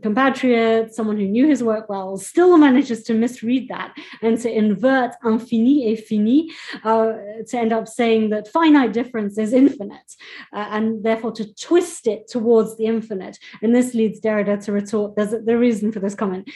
compatriot, 0.02 0.94
someone 0.94 1.18
who 1.18 1.26
knew 1.26 1.46
his 1.46 1.62
work 1.62 1.88
well, 1.88 2.16
still 2.16 2.56
manages 2.56 3.02
to 3.04 3.14
misread 3.14 3.68
that 3.68 3.90
and 4.22 4.38
to 4.42 4.48
invert 4.62 5.12
infini 5.24 5.92
et 5.92 6.00
fini, 6.06 6.50
uh, 6.84 7.12
to 7.48 7.54
end 7.56 7.72
up 7.72 7.86
saying 7.88 8.30
that 8.30 8.48
finite 8.48 8.92
difference 8.92 9.38
is 9.38 9.52
infinite, 9.52 10.10
uh, 10.52 10.66
and 10.70 11.04
therefore 11.04 11.32
to 11.32 11.44
twist 11.54 12.06
it 12.06 12.28
towards 12.28 12.76
the 12.76 12.86
infinite. 12.86 13.38
And 13.62 13.74
this 13.74 13.94
leads 13.94 14.20
Derrida 14.20 14.62
to 14.64 14.72
retort 14.72 15.16
there's 15.16 15.32
a, 15.32 15.40
the 15.40 15.58
reason 15.58 15.92
for 15.92 16.00
this 16.00 16.14
comment 16.14 16.50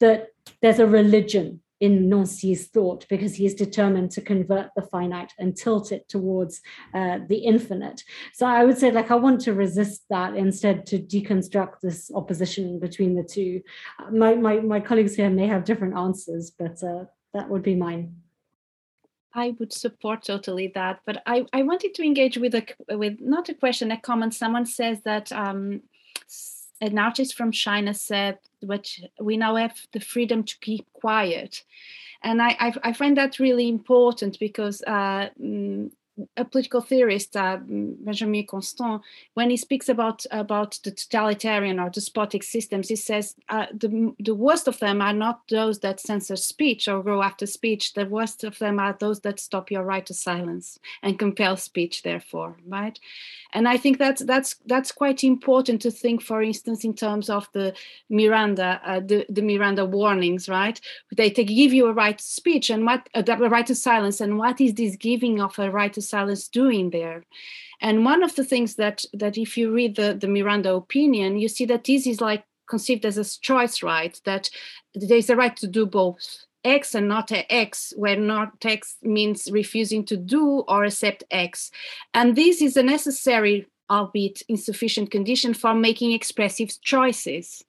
that 0.00 0.28
there's 0.62 0.78
a 0.78 0.86
religion 0.86 1.60
in 1.80 2.08
Nancy's 2.08 2.68
thought 2.68 3.06
because 3.08 3.34
he 3.36 3.46
is 3.46 3.54
determined 3.54 4.10
to 4.12 4.20
convert 4.20 4.70
the 4.74 4.82
finite 4.82 5.32
and 5.38 5.56
tilt 5.56 5.92
it 5.92 6.08
towards 6.08 6.60
uh, 6.94 7.18
the 7.28 7.38
infinite. 7.38 8.02
So 8.34 8.46
I 8.46 8.64
would 8.64 8.78
say, 8.78 8.90
like, 8.90 9.10
I 9.10 9.14
want 9.14 9.40
to 9.42 9.54
resist 9.54 10.02
that 10.10 10.34
instead 10.34 10.86
to 10.86 10.98
deconstruct 10.98 11.80
this 11.82 12.10
opposition 12.14 12.78
between 12.80 13.14
the 13.14 13.22
two. 13.22 13.62
My, 14.10 14.34
my, 14.34 14.60
my 14.60 14.80
colleagues 14.80 15.14
here 15.14 15.30
may 15.30 15.46
have 15.46 15.64
different 15.64 15.96
answers, 15.96 16.50
but 16.50 16.82
uh, 16.82 17.04
that 17.34 17.48
would 17.48 17.62
be 17.62 17.74
mine. 17.74 18.16
I 19.34 19.54
would 19.58 19.72
support 19.72 20.24
totally 20.24 20.72
that, 20.74 21.00
but 21.06 21.22
I, 21.26 21.44
I 21.52 21.62
wanted 21.62 21.94
to 21.94 22.02
engage 22.02 22.38
with 22.38 22.54
a 22.54 22.66
with 22.96 23.18
not 23.20 23.48
a 23.48 23.54
question, 23.54 23.92
a 23.92 24.00
comment. 24.00 24.34
Someone 24.34 24.66
says 24.66 25.02
that 25.04 25.30
um, 25.30 25.82
an 26.80 26.98
artist 26.98 27.34
from 27.34 27.52
China 27.52 27.94
said, 27.94 28.38
"Which 28.60 29.00
we 29.20 29.36
now 29.36 29.56
have 29.56 29.76
the 29.92 30.00
freedom 30.00 30.44
to 30.44 30.58
keep 30.60 30.92
quiet," 30.92 31.64
and 32.22 32.40
I 32.42 32.56
I, 32.60 32.72
I 32.82 32.92
find 32.92 33.16
that 33.16 33.38
really 33.38 33.68
important 33.68 34.38
because 34.38 34.82
uh, 34.86 35.30
mm, 35.40 35.90
a 36.36 36.44
political 36.44 36.80
theorist, 36.80 37.36
uh, 37.36 37.58
Benjamin 37.60 38.46
Constant, 38.46 39.02
when 39.34 39.50
he 39.50 39.56
speaks 39.56 39.88
about 39.88 40.26
about 40.30 40.78
the 40.84 40.90
totalitarian 40.90 41.78
or 41.78 41.90
despotic 41.90 42.42
systems, 42.42 42.88
he 42.88 42.96
says 42.96 43.34
uh, 43.48 43.66
the 43.72 44.14
the 44.18 44.34
worst 44.34 44.68
of 44.68 44.78
them 44.80 45.00
are 45.00 45.12
not 45.12 45.42
those 45.48 45.80
that 45.80 46.00
censor 46.00 46.36
speech 46.36 46.88
or 46.88 47.02
go 47.02 47.22
after 47.22 47.46
speech. 47.46 47.94
The 47.94 48.06
worst 48.06 48.44
of 48.44 48.58
them 48.58 48.78
are 48.78 48.96
those 48.98 49.20
that 49.20 49.40
stop 49.40 49.70
your 49.70 49.82
right 49.82 50.04
to 50.06 50.14
silence 50.14 50.78
and 51.02 51.18
compel 51.18 51.56
speech. 51.56 52.02
Therefore, 52.02 52.56
right? 52.66 52.98
And 53.52 53.68
I 53.68 53.76
think 53.76 53.98
that's 53.98 54.24
that's 54.24 54.56
that's 54.66 54.92
quite 54.92 55.24
important 55.24 55.82
to 55.82 55.90
think. 55.90 56.22
For 56.22 56.42
instance, 56.42 56.84
in 56.84 56.94
terms 56.94 57.30
of 57.30 57.48
the 57.52 57.74
Miranda, 58.10 58.80
uh, 58.84 59.00
the 59.00 59.24
the 59.28 59.42
Miranda 59.42 59.84
warnings, 59.84 60.48
right? 60.48 60.80
They, 61.16 61.30
they 61.30 61.44
give 61.44 61.72
you 61.72 61.86
a 61.86 61.92
right 61.92 62.18
to 62.18 62.24
speech 62.24 62.70
and 62.70 62.84
what 62.84 63.08
uh, 63.14 63.22
a 63.26 63.48
right 63.48 63.66
to 63.66 63.74
silence, 63.74 64.20
and 64.20 64.38
what 64.38 64.60
is 64.60 64.74
this 64.74 64.96
giving 64.96 65.40
of 65.40 65.58
a 65.58 65.70
right 65.70 65.92
to 65.92 66.02
silence 66.08 66.48
doing 66.48 66.90
there? 66.90 67.24
And 67.80 68.04
one 68.04 68.22
of 68.22 68.34
the 68.34 68.44
things 68.44 68.74
that 68.76 69.04
that 69.12 69.38
if 69.38 69.56
you 69.56 69.72
read 69.72 69.96
the, 69.96 70.14
the 70.14 70.28
Miranda 70.28 70.74
opinion, 70.74 71.38
you 71.38 71.48
see 71.48 71.64
that 71.66 71.84
this 71.84 72.06
is 72.06 72.20
like 72.20 72.44
conceived 72.68 73.04
as 73.04 73.18
a 73.18 73.40
choice 73.40 73.82
right, 73.82 74.20
that 74.24 74.50
there's 74.94 75.30
a 75.30 75.36
right 75.36 75.56
to 75.56 75.66
do 75.66 75.86
both. 75.86 76.44
X 76.64 76.94
and 76.94 77.08
not 77.08 77.30
X, 77.30 77.92
where 77.96 78.16
not 78.16 78.64
X 78.64 78.96
means 79.02 79.48
refusing 79.50 80.04
to 80.06 80.16
do 80.16 80.64
or 80.68 80.84
accept 80.84 81.24
X. 81.30 81.70
And 82.14 82.34
this 82.36 82.60
is 82.60 82.76
a 82.76 82.82
necessary, 82.82 83.66
albeit 83.88 84.42
insufficient, 84.48 85.10
condition 85.10 85.54
for 85.54 85.72
making 85.72 86.12
expressive 86.12 86.70
choices. 86.82 87.64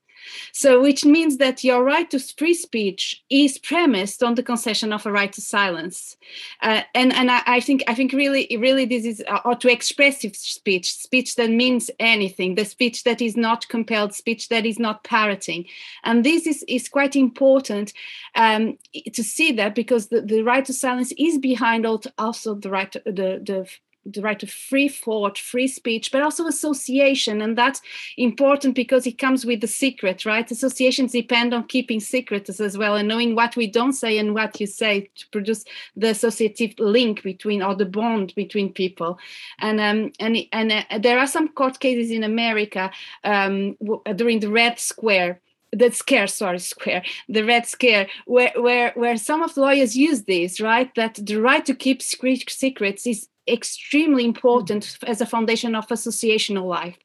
So, 0.52 0.82
which 0.82 1.06
means 1.06 1.38
that 1.38 1.64
your 1.64 1.84
right 1.84 2.10
to 2.12 2.20
free 2.20 2.54
speech 2.54 3.24
is 3.30 3.58
premised 3.58 4.24
on 4.24 4.36
the 4.36 4.44
concession 4.44 4.94
of 4.94 5.06
a 5.06 5.12
right 5.12 5.32
to 5.34 5.42
silence, 5.42 6.18
uh, 6.62 6.82
and 6.94 7.14
and 7.14 7.32
I, 7.32 7.42
I, 7.46 7.60
think 7.60 7.84
I 7.88 7.96
think 7.96 8.14
really 8.14 8.48
really 8.60 8.86
this 8.86 9.06
is 9.06 9.24
uh, 9.28 9.40
or 9.46 9.56
to 9.56 9.72
expressive 9.72 10.36
speech, 10.36 10.94
speech 10.94 11.36
that 11.36 11.50
means 11.50 11.90
anything, 12.00 12.56
the 12.56 12.66
speech 12.66 13.04
that 13.04 13.22
is 13.22 13.38
not 13.38 13.68
compelled, 13.70 14.14
speech 14.14 14.50
that 14.50 14.66
is 14.66 14.80
not 14.80 15.04
parroting, 15.04 15.66
and 16.04 16.24
this 16.24 16.48
is 16.48 16.64
is 16.68 16.90
quite 16.90 17.16
important 17.16 17.94
um, 18.36 18.78
to 19.14 19.24
see 19.24 19.52
that 19.54 19.76
because 19.76 20.08
the, 20.08 20.22
the 20.22 20.42
right 20.42 20.66
to 20.66 20.74
silence 20.74 21.14
is 21.18 21.38
behind 21.38 21.86
also 21.86 22.56
the 22.56 22.70
right 22.70 22.92
to, 22.92 23.02
the 23.06 23.42
the 23.44 23.70
the 24.06 24.22
right 24.22 24.42
of 24.42 24.50
free 24.50 24.88
thought, 24.88 25.38
free 25.38 25.68
speech, 25.68 26.12
but 26.12 26.22
also 26.22 26.48
association. 26.48 27.42
And 27.42 27.58
that's 27.58 27.82
important 28.18 28.76
because 28.76 29.06
it 29.06 29.18
comes 29.18 29.46
with 29.46 29.62
the 29.62 29.68
secret, 29.68 30.26
right? 30.26 30.50
Associations 30.50 31.12
depend 31.12 31.54
on 31.54 31.68
keeping 31.68 32.00
secrets 32.00 32.60
as 32.60 32.78
well 32.78 32.96
and 32.96 33.08
knowing 33.08 33.36
what 33.36 33.56
we 33.56 33.68
don't 33.68 33.94
say 33.94 34.18
and 34.18 34.34
what 34.34 34.60
you 34.60 34.68
say 34.68 35.10
to 35.16 35.28
produce 35.30 35.66
the 35.96 36.10
associative 36.10 36.74
link 36.80 37.24
between 37.24 37.62
or 37.62 37.76
the 37.76 37.86
bond 37.86 38.34
between 38.36 38.74
people. 38.74 39.20
And 39.60 39.80
um, 39.80 40.12
and 40.20 40.38
and 40.52 40.72
uh, 40.72 41.00
there 41.00 41.20
are 41.20 41.28
some 41.28 41.50
court 41.50 41.80
cases 41.80 42.12
in 42.12 42.24
America 42.24 42.92
um, 43.24 43.78
during 44.16 44.40
the 44.40 44.50
Red 44.50 44.80
Square 44.80 45.42
the 45.72 45.92
scare 45.92 46.28
sorry 46.28 46.60
square 46.60 47.04
the 47.28 47.44
red 47.44 47.66
scare 47.66 48.08
where 48.26 48.52
where 48.56 48.92
where 48.96 49.18
some 49.18 49.44
of 49.44 49.54
the 49.54 49.62
lawyers 49.62 49.96
use 49.96 50.24
this 50.24 50.60
right 50.60 50.94
that 50.96 51.16
the 51.16 51.40
right 51.40 51.66
to 51.66 51.76
keep 51.76 52.02
secrets 52.02 53.06
is 53.06 53.28
extremely 53.48 54.26
important 54.26 54.98
as 55.08 55.22
a 55.22 55.26
foundation 55.26 55.76
of 55.76 55.88
associational 55.88 56.68
life. 56.68 56.98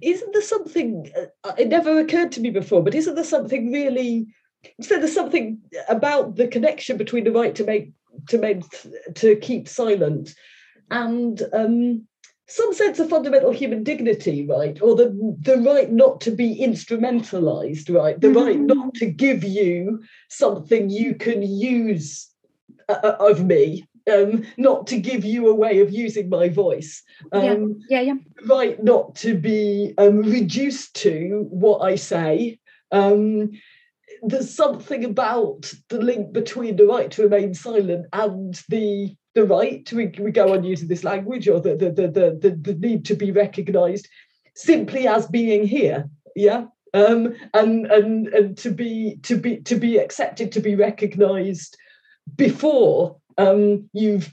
Isn't 0.00 0.32
there 0.32 0.42
something 0.42 1.10
uh, 1.44 1.52
it 1.58 1.68
never 1.68 1.98
occurred 1.98 2.32
to 2.32 2.40
me 2.40 2.50
before 2.50 2.82
but 2.82 2.94
isn't 2.94 3.14
there 3.14 3.24
something 3.24 3.72
really 3.72 4.26
so 4.80 4.98
there's 4.98 5.12
something 5.12 5.60
about 5.88 6.36
the 6.36 6.48
connection 6.48 6.96
between 6.96 7.24
the 7.24 7.32
right 7.32 7.54
to 7.54 7.64
make 7.64 7.92
to 8.28 8.38
make 8.38 8.62
to 9.14 9.36
keep 9.36 9.68
silent 9.68 10.34
and 10.90 11.42
um, 11.52 12.06
some 12.46 12.74
sense 12.74 12.98
of 12.98 13.08
fundamental 13.08 13.52
human 13.52 13.82
dignity, 13.82 14.46
right? 14.46 14.80
Or 14.82 14.94
the 14.94 15.36
the 15.40 15.58
right 15.58 15.90
not 15.90 16.20
to 16.22 16.30
be 16.30 16.60
instrumentalized, 16.60 17.94
right? 17.94 18.20
The 18.20 18.30
right 18.30 18.56
mm-hmm. 18.56 18.66
not 18.66 18.94
to 18.94 19.06
give 19.06 19.44
you 19.44 20.02
something 20.28 20.90
you 20.90 21.14
can 21.14 21.42
use 21.42 22.30
uh, 22.88 22.98
uh, 23.02 23.16
of 23.18 23.44
me, 23.44 23.84
um, 24.12 24.44
not 24.58 24.86
to 24.88 24.98
give 25.00 25.24
you 25.24 25.48
a 25.48 25.54
way 25.54 25.80
of 25.80 25.90
using 25.90 26.28
my 26.28 26.50
voice. 26.50 27.02
Um, 27.32 27.80
yeah, 27.88 28.00
yeah, 28.00 28.12
yeah. 28.12 28.46
Right, 28.46 28.82
not 28.82 29.14
to 29.16 29.34
be 29.38 29.94
um, 29.96 30.20
reduced 30.20 30.94
to 30.96 31.46
what 31.50 31.78
I 31.78 31.96
say. 31.96 32.58
Um, 32.92 33.52
there's 34.22 34.54
something 34.54 35.04
about 35.04 35.72
the 35.88 35.98
link 35.98 36.32
between 36.32 36.76
the 36.76 36.86
right 36.86 37.10
to 37.12 37.22
remain 37.22 37.54
silent 37.54 38.06
and 38.12 38.54
the 38.68 39.16
the 39.34 39.44
right 39.44 39.84
to 39.86 39.96
we 39.96 40.30
go 40.30 40.54
on 40.54 40.64
using 40.64 40.88
this 40.88 41.04
language 41.04 41.48
or 41.48 41.60
the 41.60 41.74
the 41.76 41.90
the 41.90 42.38
the, 42.40 42.50
the 42.50 42.74
need 42.74 43.04
to 43.04 43.14
be 43.14 43.30
recognized 43.30 44.08
simply 44.54 45.08
as 45.08 45.26
being 45.26 45.66
here 45.66 46.08
yeah? 46.34 46.66
Um, 46.92 47.34
and 47.54 47.86
and 47.86 48.28
and 48.28 48.56
to 48.58 48.70
be 48.70 49.16
to 49.22 49.36
be 49.36 49.58
to 49.62 49.76
be 49.76 49.98
accepted 49.98 50.52
to 50.52 50.60
be 50.60 50.76
recognized 50.76 51.76
before 52.36 53.16
um, 53.36 53.88
you've 53.92 54.32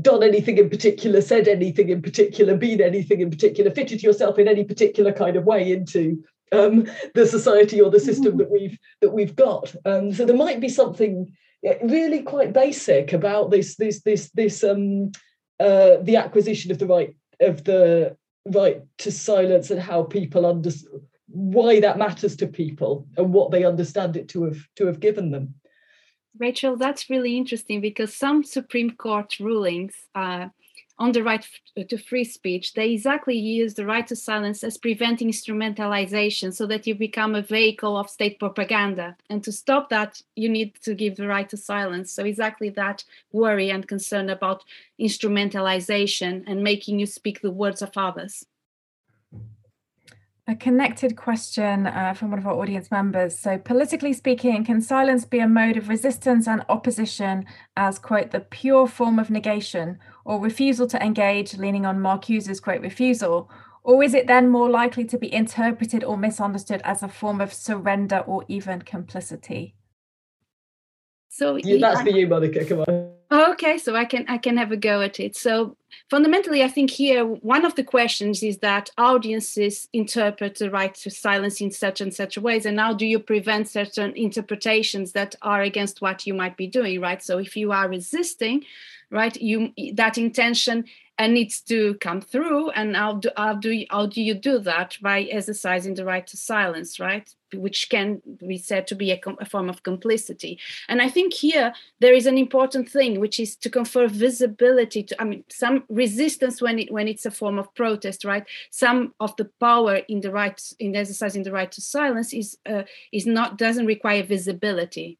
done 0.00 0.22
anything 0.22 0.58
in 0.58 0.68
particular 0.68 1.20
said 1.20 1.48
anything 1.48 1.88
in 1.88 2.02
particular 2.02 2.54
been 2.56 2.80
anything 2.80 3.20
in 3.20 3.30
particular 3.30 3.70
fitted 3.70 4.02
yourself 4.02 4.38
in 4.38 4.48
any 4.48 4.64
particular 4.64 5.12
kind 5.12 5.36
of 5.36 5.44
way 5.44 5.72
into 5.72 6.22
um, 6.52 6.86
the 7.14 7.26
society 7.26 7.80
or 7.80 7.90
the 7.90 8.00
system 8.00 8.36
that 8.36 8.50
we've 8.50 8.78
that 9.00 9.12
we've 9.12 9.34
got. 9.34 9.74
Um, 9.86 10.12
so 10.12 10.26
there 10.26 10.36
might 10.36 10.60
be 10.60 10.68
something 10.68 11.34
really 11.82 12.22
quite 12.22 12.52
basic 12.52 13.12
about 13.12 13.50
this 13.50 13.76
this 13.76 14.02
this 14.02 14.30
this 14.30 14.64
um 14.64 15.12
uh 15.60 15.96
the 16.02 16.16
acquisition 16.16 16.70
of 16.70 16.78
the 16.78 16.86
right 16.86 17.14
of 17.40 17.64
the 17.64 18.16
right 18.46 18.82
to 18.98 19.12
silence 19.12 19.70
and 19.70 19.80
how 19.80 20.02
people 20.02 20.44
understand 20.44 21.02
why 21.32 21.80
that 21.80 21.98
matters 21.98 22.36
to 22.36 22.46
people 22.46 23.06
and 23.16 23.32
what 23.32 23.50
they 23.50 23.64
understand 23.64 24.16
it 24.16 24.28
to 24.28 24.44
have 24.44 24.66
to 24.76 24.86
have 24.86 25.00
given 25.00 25.30
them. 25.30 25.54
Rachel 26.38 26.76
that's 26.76 27.10
really 27.10 27.36
interesting 27.36 27.80
because 27.80 28.14
some 28.14 28.42
supreme 28.42 28.90
court 28.96 29.38
rulings 29.38 29.94
uh, 30.14 30.48
on 31.02 31.10
the 31.10 31.22
right 31.24 31.44
uh, 31.76 31.82
to 31.88 31.98
free 31.98 32.22
speech, 32.22 32.74
they 32.74 32.92
exactly 32.92 33.36
use 33.36 33.74
the 33.74 33.84
right 33.84 34.06
to 34.06 34.14
silence 34.14 34.62
as 34.62 34.78
preventing 34.78 35.28
instrumentalization 35.28 36.54
so 36.54 36.64
that 36.64 36.86
you 36.86 36.94
become 36.94 37.34
a 37.34 37.42
vehicle 37.42 37.96
of 37.96 38.08
state 38.08 38.38
propaganda. 38.38 39.16
And 39.28 39.42
to 39.42 39.50
stop 39.50 39.88
that, 39.88 40.22
you 40.36 40.48
need 40.48 40.76
to 40.82 40.94
give 40.94 41.16
the 41.16 41.26
right 41.26 41.48
to 41.48 41.56
silence. 41.56 42.12
So, 42.12 42.24
exactly 42.24 42.70
that 42.70 43.02
worry 43.32 43.68
and 43.70 43.88
concern 43.88 44.30
about 44.30 44.62
instrumentalization 45.00 46.44
and 46.46 46.62
making 46.62 47.00
you 47.00 47.06
speak 47.06 47.40
the 47.40 47.50
words 47.50 47.82
of 47.82 47.90
others. 47.96 48.46
A 50.52 50.54
connected 50.54 51.16
question 51.16 51.86
uh, 51.86 52.12
from 52.12 52.28
one 52.28 52.38
of 52.38 52.46
our 52.46 52.52
audience 52.52 52.90
members. 52.90 53.38
So, 53.38 53.56
politically 53.56 54.12
speaking, 54.12 54.66
can 54.66 54.82
silence 54.82 55.24
be 55.24 55.38
a 55.38 55.48
mode 55.48 55.78
of 55.78 55.88
resistance 55.88 56.46
and 56.46 56.62
opposition 56.68 57.46
as, 57.74 57.98
quote, 57.98 58.32
the 58.32 58.40
pure 58.40 58.86
form 58.86 59.18
of 59.18 59.30
negation 59.30 59.98
or 60.26 60.38
refusal 60.38 60.86
to 60.88 61.02
engage, 61.02 61.56
leaning 61.56 61.86
on 61.86 62.02
Marcuse's, 62.02 62.60
quote, 62.60 62.82
refusal? 62.82 63.50
Or 63.82 64.02
is 64.02 64.12
it 64.12 64.26
then 64.26 64.50
more 64.50 64.68
likely 64.68 65.06
to 65.06 65.16
be 65.16 65.32
interpreted 65.32 66.04
or 66.04 66.18
misunderstood 66.18 66.82
as 66.84 67.02
a 67.02 67.08
form 67.08 67.40
of 67.40 67.54
surrender 67.54 68.18
or 68.18 68.44
even 68.46 68.82
complicity? 68.82 69.74
So, 71.30 71.56
yeah, 71.56 71.78
that's 71.80 72.02
for 72.02 72.10
you, 72.10 72.26
Monica. 72.26 72.62
Come 72.66 72.80
on. 72.80 73.11
Okay, 73.32 73.78
so 73.78 73.96
I 73.96 74.04
can 74.04 74.26
I 74.28 74.36
can 74.36 74.58
have 74.58 74.72
a 74.72 74.76
go 74.76 75.00
at 75.00 75.18
it. 75.18 75.34
So 75.36 75.74
fundamentally, 76.10 76.62
I 76.62 76.68
think 76.68 76.90
here 76.90 77.24
one 77.24 77.64
of 77.64 77.74
the 77.76 77.82
questions 77.82 78.42
is 78.42 78.58
that 78.58 78.90
audiences 78.98 79.88
interpret 79.94 80.58
the 80.58 80.70
right 80.70 80.94
to 80.96 81.10
silence 81.10 81.62
in 81.62 81.70
such 81.70 82.02
and 82.02 82.12
such 82.12 82.36
ways, 82.36 82.66
and 82.66 82.78
how 82.78 82.92
do 82.92 83.06
you 83.06 83.18
prevent 83.18 83.70
certain 83.70 84.12
interpretations 84.16 85.12
that 85.12 85.34
are 85.40 85.62
against 85.62 86.02
what 86.02 86.26
you 86.26 86.34
might 86.34 86.58
be 86.58 86.66
doing, 86.66 87.00
right? 87.00 87.22
So 87.22 87.38
if 87.38 87.56
you 87.56 87.72
are 87.72 87.88
resisting, 87.88 88.64
right, 89.10 89.34
you 89.40 89.72
that 89.94 90.18
intention 90.18 90.84
and 91.16 91.32
needs 91.32 91.62
to 91.62 91.94
come 91.94 92.20
through 92.20 92.68
and 92.72 92.94
how 92.94 93.14
do, 93.14 93.30
how 93.34 93.54
do 93.54 93.70
you, 93.70 93.86
how 93.88 94.06
do 94.06 94.20
you 94.22 94.34
do 94.34 94.58
that 94.58 94.98
by 95.00 95.22
exercising 95.22 95.94
the 95.94 96.04
right 96.04 96.26
to 96.26 96.36
silence 96.36 96.98
right 97.00 97.34
which 97.54 97.88
can 97.90 98.22
be 98.46 98.58
said 98.58 98.86
to 98.86 98.94
be 98.94 99.10
a, 99.10 99.20
a, 99.40 99.44
form 99.44 99.68
of 99.68 99.82
complicity. 99.82 100.58
And 100.88 101.02
i 101.02 101.08
think 101.08 101.34
here 101.34 101.72
there 102.00 102.14
is 102.14 102.26
an 102.26 102.38
important 102.38 102.88
thing 102.88 103.20
which 103.20 103.38
is 103.38 103.56
to 103.56 103.70
confer 103.70 104.08
visibility 104.08 105.02
to 105.02 105.20
i 105.20 105.24
mean 105.24 105.44
some 105.48 105.84
resistance 105.88 106.62
when 106.62 106.78
it 106.78 106.90
when 106.90 107.08
it's 107.08 107.26
a 107.26 107.30
form 107.30 107.58
of 107.58 107.74
protest 107.74 108.22
right? 108.24 108.44
Some 108.70 109.14
of 109.20 109.36
the 109.36 109.46
power 109.60 109.96
in 110.08 110.20
the 110.20 110.30
right 110.30 110.60
in 110.78 110.96
exercising 110.96 111.42
the 111.42 111.52
right 111.52 111.70
to 111.72 111.80
silence 111.80 112.32
is 112.32 112.58
uh, 112.66 112.82
is 113.12 113.26
not 113.26 113.58
doesn't 113.58 113.86
require 113.86 114.22
visibility. 114.22 115.18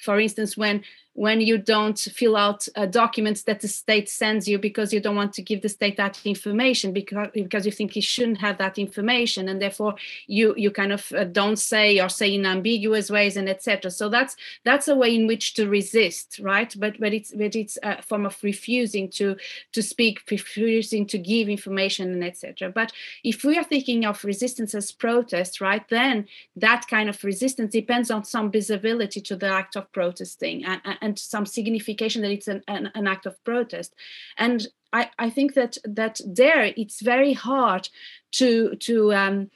For 0.00 0.18
instance 0.18 0.56
when 0.56 0.82
when 1.20 1.38
you 1.42 1.58
don't 1.58 1.98
fill 1.98 2.34
out 2.34 2.66
uh, 2.76 2.86
documents 2.86 3.42
that 3.42 3.60
the 3.60 3.68
state 3.68 4.08
sends 4.08 4.48
you 4.48 4.58
because 4.58 4.90
you 4.90 5.00
don't 5.00 5.16
want 5.16 5.34
to 5.34 5.42
give 5.42 5.60
the 5.60 5.68
state 5.68 5.98
that 5.98 6.18
information 6.24 6.94
because 6.94 7.28
because 7.34 7.66
you 7.66 7.72
think 7.72 7.94
you 7.94 8.00
shouldn't 8.00 8.38
have 8.38 8.56
that 8.56 8.78
information 8.78 9.46
and 9.50 9.60
therefore 9.60 9.94
you 10.26 10.54
you 10.56 10.70
kind 10.70 10.92
of 10.92 11.12
uh, 11.12 11.24
don't 11.24 11.58
say 11.58 12.00
or 12.00 12.08
say 12.08 12.34
in 12.34 12.46
ambiguous 12.46 13.10
ways 13.10 13.36
and 13.36 13.50
etc 13.50 13.90
so 13.90 14.08
that's 14.08 14.34
that's 14.64 14.88
a 14.88 14.96
way 14.96 15.14
in 15.14 15.26
which 15.26 15.52
to 15.52 15.68
resist 15.68 16.40
right? 16.42 16.74
But 16.78 16.98
but 16.98 17.12
it's 17.12 17.32
but 17.32 17.54
it's 17.54 17.76
a 17.82 18.00
form 18.00 18.24
of 18.24 18.38
refusing 18.42 19.10
to 19.18 19.36
to 19.72 19.82
speak 19.82 20.22
refusing 20.30 21.04
to 21.08 21.18
give 21.18 21.50
information 21.50 22.12
and 22.14 22.24
etc 22.24 22.70
but 22.70 22.92
if 23.24 23.44
we 23.44 23.58
are 23.58 23.64
thinking 23.64 24.06
of 24.06 24.24
resistance 24.24 24.74
as 24.74 24.90
protest 24.90 25.60
right 25.60 25.86
then 25.90 26.26
that 26.56 26.86
kind 26.88 27.10
of 27.10 27.22
resistance 27.24 27.72
depends 27.72 28.10
on 28.10 28.24
some 28.24 28.50
visibility 28.50 29.20
to 29.20 29.36
the 29.36 29.48
act 29.48 29.76
of 29.76 29.90
protesting. 29.92 30.64
And, 30.64 30.80
and 31.00 31.09
some 31.18 31.46
signification 31.46 32.22
that 32.22 32.30
it's 32.30 32.48
an, 32.48 32.62
an, 32.68 32.90
an 32.94 33.06
act 33.06 33.26
of 33.26 33.42
protest 33.44 33.94
and 34.36 34.68
I, 34.92 35.10
I 35.18 35.30
think 35.30 35.54
that 35.54 35.78
that 35.84 36.20
there 36.26 36.72
it's 36.76 37.00
very 37.00 37.32
hard 37.32 37.88
to 38.32 38.74
to 38.76 39.14
um, 39.14 39.50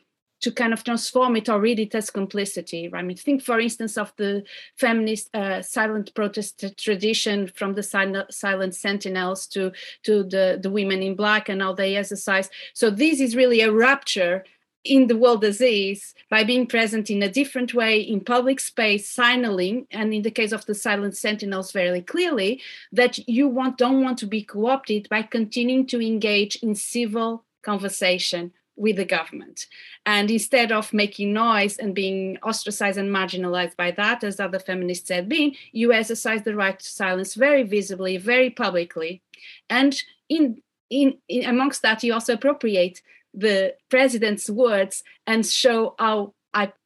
to 0.45 0.53
kind 0.53 0.75
of 0.75 0.85
transform 0.85 1.37
it 1.37 1.49
or 1.49 1.59
read 1.59 1.81
it 1.81 1.95
as 1.95 2.11
complicity. 2.11 2.91
I 2.93 3.01
mean, 3.01 3.17
think, 3.17 3.43
for 3.43 3.59
instance, 3.59 3.97
of 3.97 4.13
the 4.17 4.45
feminist 4.77 5.35
uh, 5.35 5.63
silent 5.63 6.15
protest 6.15 6.63
tradition 6.77 7.47
from 7.47 7.75
the 7.75 7.83
silent 7.83 8.75
sentinels 8.75 9.47
to 9.49 9.73
to 10.03 10.23
the 10.25 10.59
the 10.63 10.71
women 10.71 11.03
in 11.03 11.17
black 11.17 11.49
and 11.49 11.63
how 11.63 11.73
they 11.73 11.97
exercise. 11.97 12.51
So 12.75 12.91
this 12.91 13.21
is 13.21 13.35
really 13.35 13.63
a 13.63 13.73
rupture 13.73 14.45
in 14.85 15.07
the 15.07 15.17
world 15.17 15.43
as 15.45 15.61
is 15.61 16.15
by 16.29 16.45
being 16.45 16.67
present 16.67 17.11
in 17.11 17.23
a 17.23 17.29
different 17.29 17.73
way 17.73 17.99
in 17.99 18.21
public 18.21 18.61
space 18.61 19.09
signaling 19.09 19.87
and 19.91 20.13
in 20.13 20.23
the 20.23 20.31
case 20.31 20.53
of 20.53 20.65
the 20.67 20.75
silent 20.75 21.17
sentinels 21.17 21.73
very 21.73 22.03
clearly 22.03 22.61
that 22.93 23.19
you 23.29 23.49
want 23.49 23.79
don't 23.79 24.03
want 24.03 24.19
to 24.19 24.27
be 24.27 24.43
co-opted 24.43 25.09
by 25.09 25.23
continuing 25.23 25.87
to 25.87 26.05
engage 26.05 26.57
in 26.57 26.75
civil 26.75 27.45
conversation 27.63 28.53
with 28.77 28.97
the 28.97 29.05
government. 29.05 29.67
And 30.05 30.31
instead 30.31 30.73
of 30.73 30.93
making 30.93 31.33
noise 31.33 31.79
and 31.79 31.95
being 31.95 32.39
ostracized 32.43 32.99
and 32.99 33.15
marginalized 33.15 33.77
by 33.77 33.93
that 33.93 34.25
as 34.25 34.41
other 34.41 34.59
feminists 34.59 35.09
have 35.11 35.29
been 35.29 35.55
you 35.73 35.93
exercise 35.93 36.43
the 36.43 36.57
right 36.57 36.79
to 36.79 36.87
silence 36.87 37.35
very 37.35 37.63
visibly 37.63 38.17
very 38.17 38.51
publicly. 38.51 39.23
And 39.71 39.97
in 40.29 40.61
in, 40.91 41.19
in 41.29 41.49
amongst 41.49 41.83
that 41.83 42.03
you 42.03 42.13
also 42.13 42.35
appropriate 42.35 43.01
the 43.35 43.75
president's 43.91 44.49
words 44.49 45.03
and 45.27 45.45
show 45.47 45.95
how 45.99 46.35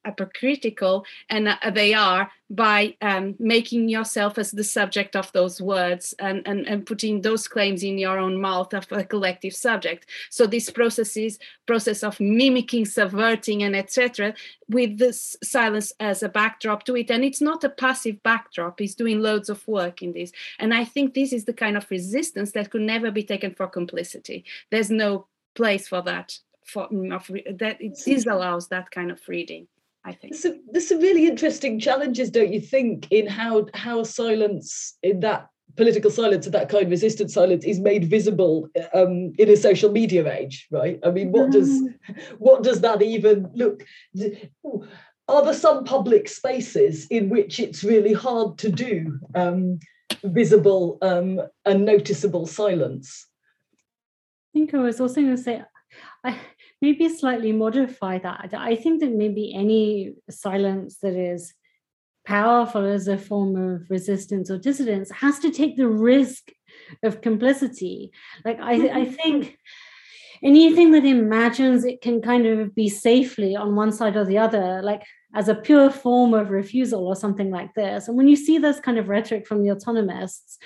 hypocritical 0.04 1.04
and 1.28 1.48
uh, 1.48 1.70
they 1.70 1.92
are 1.94 2.30
by 2.50 2.96
um, 3.02 3.34
making 3.38 3.90
yourself 3.90 4.38
as 4.38 4.52
the 4.52 4.64
subject 4.64 5.14
of 5.14 5.30
those 5.32 5.60
words 5.60 6.14
and, 6.18 6.42
and, 6.46 6.66
and 6.66 6.86
putting 6.86 7.20
those 7.20 7.46
claims 7.46 7.82
in 7.82 7.98
your 7.98 8.18
own 8.18 8.40
mouth 8.40 8.72
of 8.72 8.86
a 8.90 9.04
collective 9.04 9.54
subject. 9.54 10.08
So 10.30 10.46
this 10.46 10.70
process 10.70 11.16
is 11.16 11.38
process 11.66 12.02
of 12.02 12.18
mimicking 12.20 12.86
subverting 12.86 13.62
and 13.62 13.76
etc 13.76 14.32
with 14.70 14.96
this 14.96 15.36
silence 15.42 15.92
as 16.00 16.22
a 16.22 16.28
backdrop 16.28 16.84
to 16.84 16.96
it. 16.96 17.10
And 17.10 17.22
it's 17.22 17.42
not 17.42 17.64
a 17.64 17.68
passive 17.68 18.22
backdrop. 18.22 18.78
He's 18.78 18.94
doing 18.94 19.20
loads 19.20 19.50
of 19.50 19.66
work 19.68 20.02
in 20.02 20.12
this. 20.12 20.32
And 20.58 20.72
i 20.72 20.84
think 20.84 21.12
this 21.12 21.32
is 21.32 21.44
the 21.44 21.52
kind 21.52 21.76
of 21.76 21.90
resistance 21.90 22.52
that 22.52 22.70
could 22.70 22.80
never 22.80 23.10
be 23.10 23.22
taken 23.22 23.54
for 23.54 23.66
complicity. 23.66 24.44
There's 24.70 24.90
no 24.90 25.26
place 25.59 25.89
for 25.93 26.02
that 26.10 26.28
for 26.72 26.89
mm, 26.89 27.14
of 27.16 27.24
that 27.59 27.76
it 27.86 27.94
disallows 28.05 28.68
that 28.68 28.90
kind 28.90 29.10
of 29.10 29.20
reading 29.28 29.66
I 30.05 30.12
think 30.12 30.32
there's 30.32 30.43
some, 30.43 30.60
there's 30.70 30.89
some 30.89 31.01
really 31.01 31.26
interesting 31.26 31.78
challenges, 31.80 32.30
don't 32.30 32.52
you 32.52 32.60
think, 32.60 33.09
in 33.10 33.26
how 33.26 33.66
how 33.74 34.05
silence 34.05 34.97
in 35.02 35.20
that 35.20 35.48
political 35.76 36.10
silence 36.10 36.47
of 36.47 36.52
that 36.52 36.68
kind, 36.68 36.89
resistant 36.90 37.30
silence, 37.30 37.64
is 37.64 37.78
made 37.78 38.05
visible 38.05 38.68
um, 38.94 39.32
in 39.39 39.48
a 39.51 39.56
social 39.56 39.90
media 39.90 40.22
age, 40.32 40.66
right? 40.70 40.98
I 41.05 41.10
mean, 41.10 41.30
what 41.32 41.51
does 41.51 41.70
what 42.39 42.62
does 42.62 42.80
that 42.80 43.02
even 43.02 43.51
look? 43.55 43.85
Are 45.28 45.44
there 45.44 45.52
some 45.52 45.85
public 45.85 46.28
spaces 46.28 47.06
in 47.10 47.28
which 47.28 47.60
it's 47.60 47.85
really 47.85 48.14
hard 48.14 48.56
to 48.59 48.70
do 48.70 49.18
um, 49.35 49.78
visible 50.24 50.98
um, 51.02 51.40
and 51.66 51.85
noticeable 51.85 52.47
silence? 52.47 53.27
I 54.59 54.60
think 54.60 54.74
I 54.74 54.78
was 54.78 55.01
also 55.01 55.20
going 55.20 55.36
to 55.36 55.40
say, 55.40 55.62
I 56.24 56.36
maybe 56.82 57.09
slightly 57.09 57.52
modify 57.52 58.18
that. 58.18 58.52
I 58.56 58.74
think 58.74 59.01
that 59.01 59.12
maybe 59.12 59.55
any 59.55 60.14
silence 60.28 60.98
that 60.98 61.14
is 61.14 61.55
powerful 62.26 62.85
as 62.85 63.06
a 63.06 63.16
form 63.16 63.55
of 63.55 63.89
resistance 63.89 64.51
or 64.51 64.59
dissidence 64.59 65.12
has 65.12 65.39
to 65.39 65.52
take 65.52 65.76
the 65.76 65.86
risk 65.86 66.51
of 67.05 67.20
complicity. 67.20 68.10
Like 68.44 68.59
I, 68.60 68.72
I 68.72 68.76
mm-hmm. 68.78 69.12
think 69.12 69.59
anything 70.43 70.90
that 70.90 71.05
imagines 71.05 71.85
it 71.85 72.01
can 72.02 72.20
kind 72.20 72.44
of 72.44 72.74
be 72.74 72.89
safely 72.89 73.55
on 73.55 73.76
one 73.76 73.93
side 73.93 74.16
or 74.16 74.24
the 74.24 74.39
other, 74.39 74.82
like 74.82 75.05
as 75.34 75.48
a 75.48 75.55
pure 75.55 75.90
form 75.90 76.32
of 76.32 76.50
refusal 76.50 77.06
or 77.06 77.14
something 77.14 77.50
like 77.50 77.74
this. 77.74 78.09
And 78.09 78.16
when 78.16 78.28
you 78.28 78.36
see 78.36 78.56
this 78.56 78.80
kind 78.80 78.98
of 78.98 79.09
rhetoric 79.09 79.46
from 79.46 79.62
the 79.62 79.68
autonomists, 79.74 80.56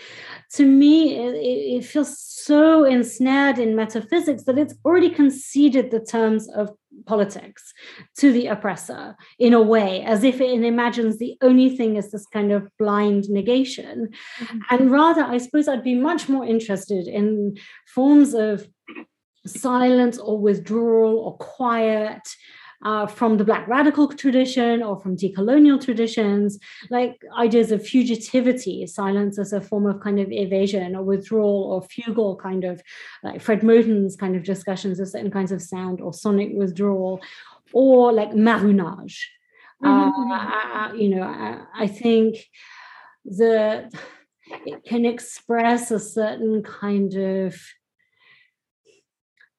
to 0.55 0.66
me, 0.66 1.16
it, 1.16 1.34
it, 1.34 1.84
feels 1.84 2.16
so 2.18 2.84
ensnared 2.84 3.59
in 3.59 3.74
metaphysics 3.74 4.44
that 4.44 4.59
it's 4.59 4.74
already 4.84 5.10
conceded 5.10 5.90
the 5.90 6.01
terms 6.01 6.48
of 6.51 6.70
politics 7.06 7.72
to 8.18 8.32
the 8.32 8.47
oppressor 8.47 9.16
in 9.39 9.52
a 9.52 9.60
way, 9.60 10.02
as 10.02 10.22
if 10.22 10.40
it 10.40 10.62
imagines 10.62 11.18
the 11.18 11.36
only 11.43 11.76
thing 11.76 11.97
is 11.97 12.12
this 12.12 12.26
kind 12.26 12.52
of 12.52 12.68
blind 12.78 13.28
negation. 13.28 14.10
Mm-hmm. 14.39 14.59
And 14.70 14.90
rather, 14.93 15.22
I 15.22 15.39
suppose 15.39 15.66
I'd 15.66 15.82
be 15.82 15.97
much 15.97 16.28
more 16.28 16.44
interested 16.44 17.09
in 17.09 17.56
forms 17.93 18.32
of 18.32 18.68
silence 19.44 20.18
or 20.18 20.39
withdrawal 20.39 21.18
or 21.18 21.36
quiet 21.39 22.22
uh, 22.84 23.06
from 23.06 23.36
the 23.36 23.44
Black 23.44 23.66
radical 23.68 24.09
tradition 24.09 24.82
or 24.82 24.98
from 25.00 25.16
decolonial 25.16 25.82
traditions, 25.82 26.59
like 26.90 27.20
ideas 27.38 27.70
of 27.70 27.82
fugitivity, 27.82 28.88
silence 28.88 29.38
as 29.38 29.52
a 29.52 29.60
form 29.60 29.86
of 29.86 30.00
kind 30.00 30.18
of 30.18 30.30
evasion 30.30 30.96
or 30.96 31.02
withdrawal 31.02 31.64
or 31.72 31.82
fugal 31.82 32.38
kind 32.38 32.64
of, 32.64 32.82
like 33.22 33.40
Fred 33.40 33.62
Moten's 33.62 34.16
kind 34.16 34.36
of 34.36 34.42
discussions 34.42 34.98
of 35.00 35.09
certain 35.09 35.30
kinds 35.30 35.52
of 35.52 35.62
sound 35.62 36.00
or 36.00 36.12
sonic 36.12 36.50
withdrawal, 36.54 37.20
or 37.72 38.12
like 38.12 38.34
marronage. 38.34 39.30
Mm-hmm. 39.82 40.32
Uh, 40.32 40.94
you 40.94 41.09
know, 41.09 41.22
I, 41.22 41.84
I 41.84 41.86
think 41.86 42.36
the 43.24 43.90
it 44.66 44.84
can 44.84 45.04
express 45.04 45.90
a 45.90 46.00
certain 46.00 46.62
kind 46.62 47.14
of 47.14 47.56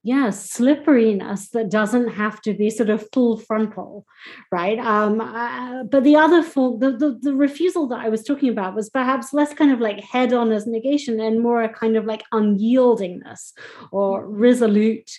yeah 0.03 0.29
slipperiness 0.29 1.49
that 1.49 1.71
doesn't 1.71 2.09
have 2.09 2.41
to 2.41 2.53
be 2.53 2.69
sort 2.69 2.89
of 2.89 3.07
full 3.13 3.37
frontal 3.37 4.05
right? 4.51 4.77
Um 4.79 5.21
uh, 5.21 5.83
but 5.83 6.03
the 6.03 6.15
other 6.15 6.43
form 6.43 6.79
the, 6.79 6.91
the, 6.91 7.17
the 7.21 7.33
refusal 7.33 7.87
that 7.87 7.99
i 7.99 8.09
was 8.09 8.23
talking 8.23 8.49
about 8.49 8.75
was 8.75 8.89
perhaps 8.89 9.33
less 9.33 9.53
kind 9.53 9.71
of 9.71 9.79
like 9.79 9.99
head 9.99 10.33
on 10.33 10.51
as 10.51 10.67
negation 10.67 11.19
and 11.19 11.41
more 11.41 11.63
a 11.63 11.69
kind 11.69 11.95
of 11.95 12.05
like 12.05 12.23
unyieldingness 12.33 13.53
or 13.91 14.27
resolute 14.27 15.09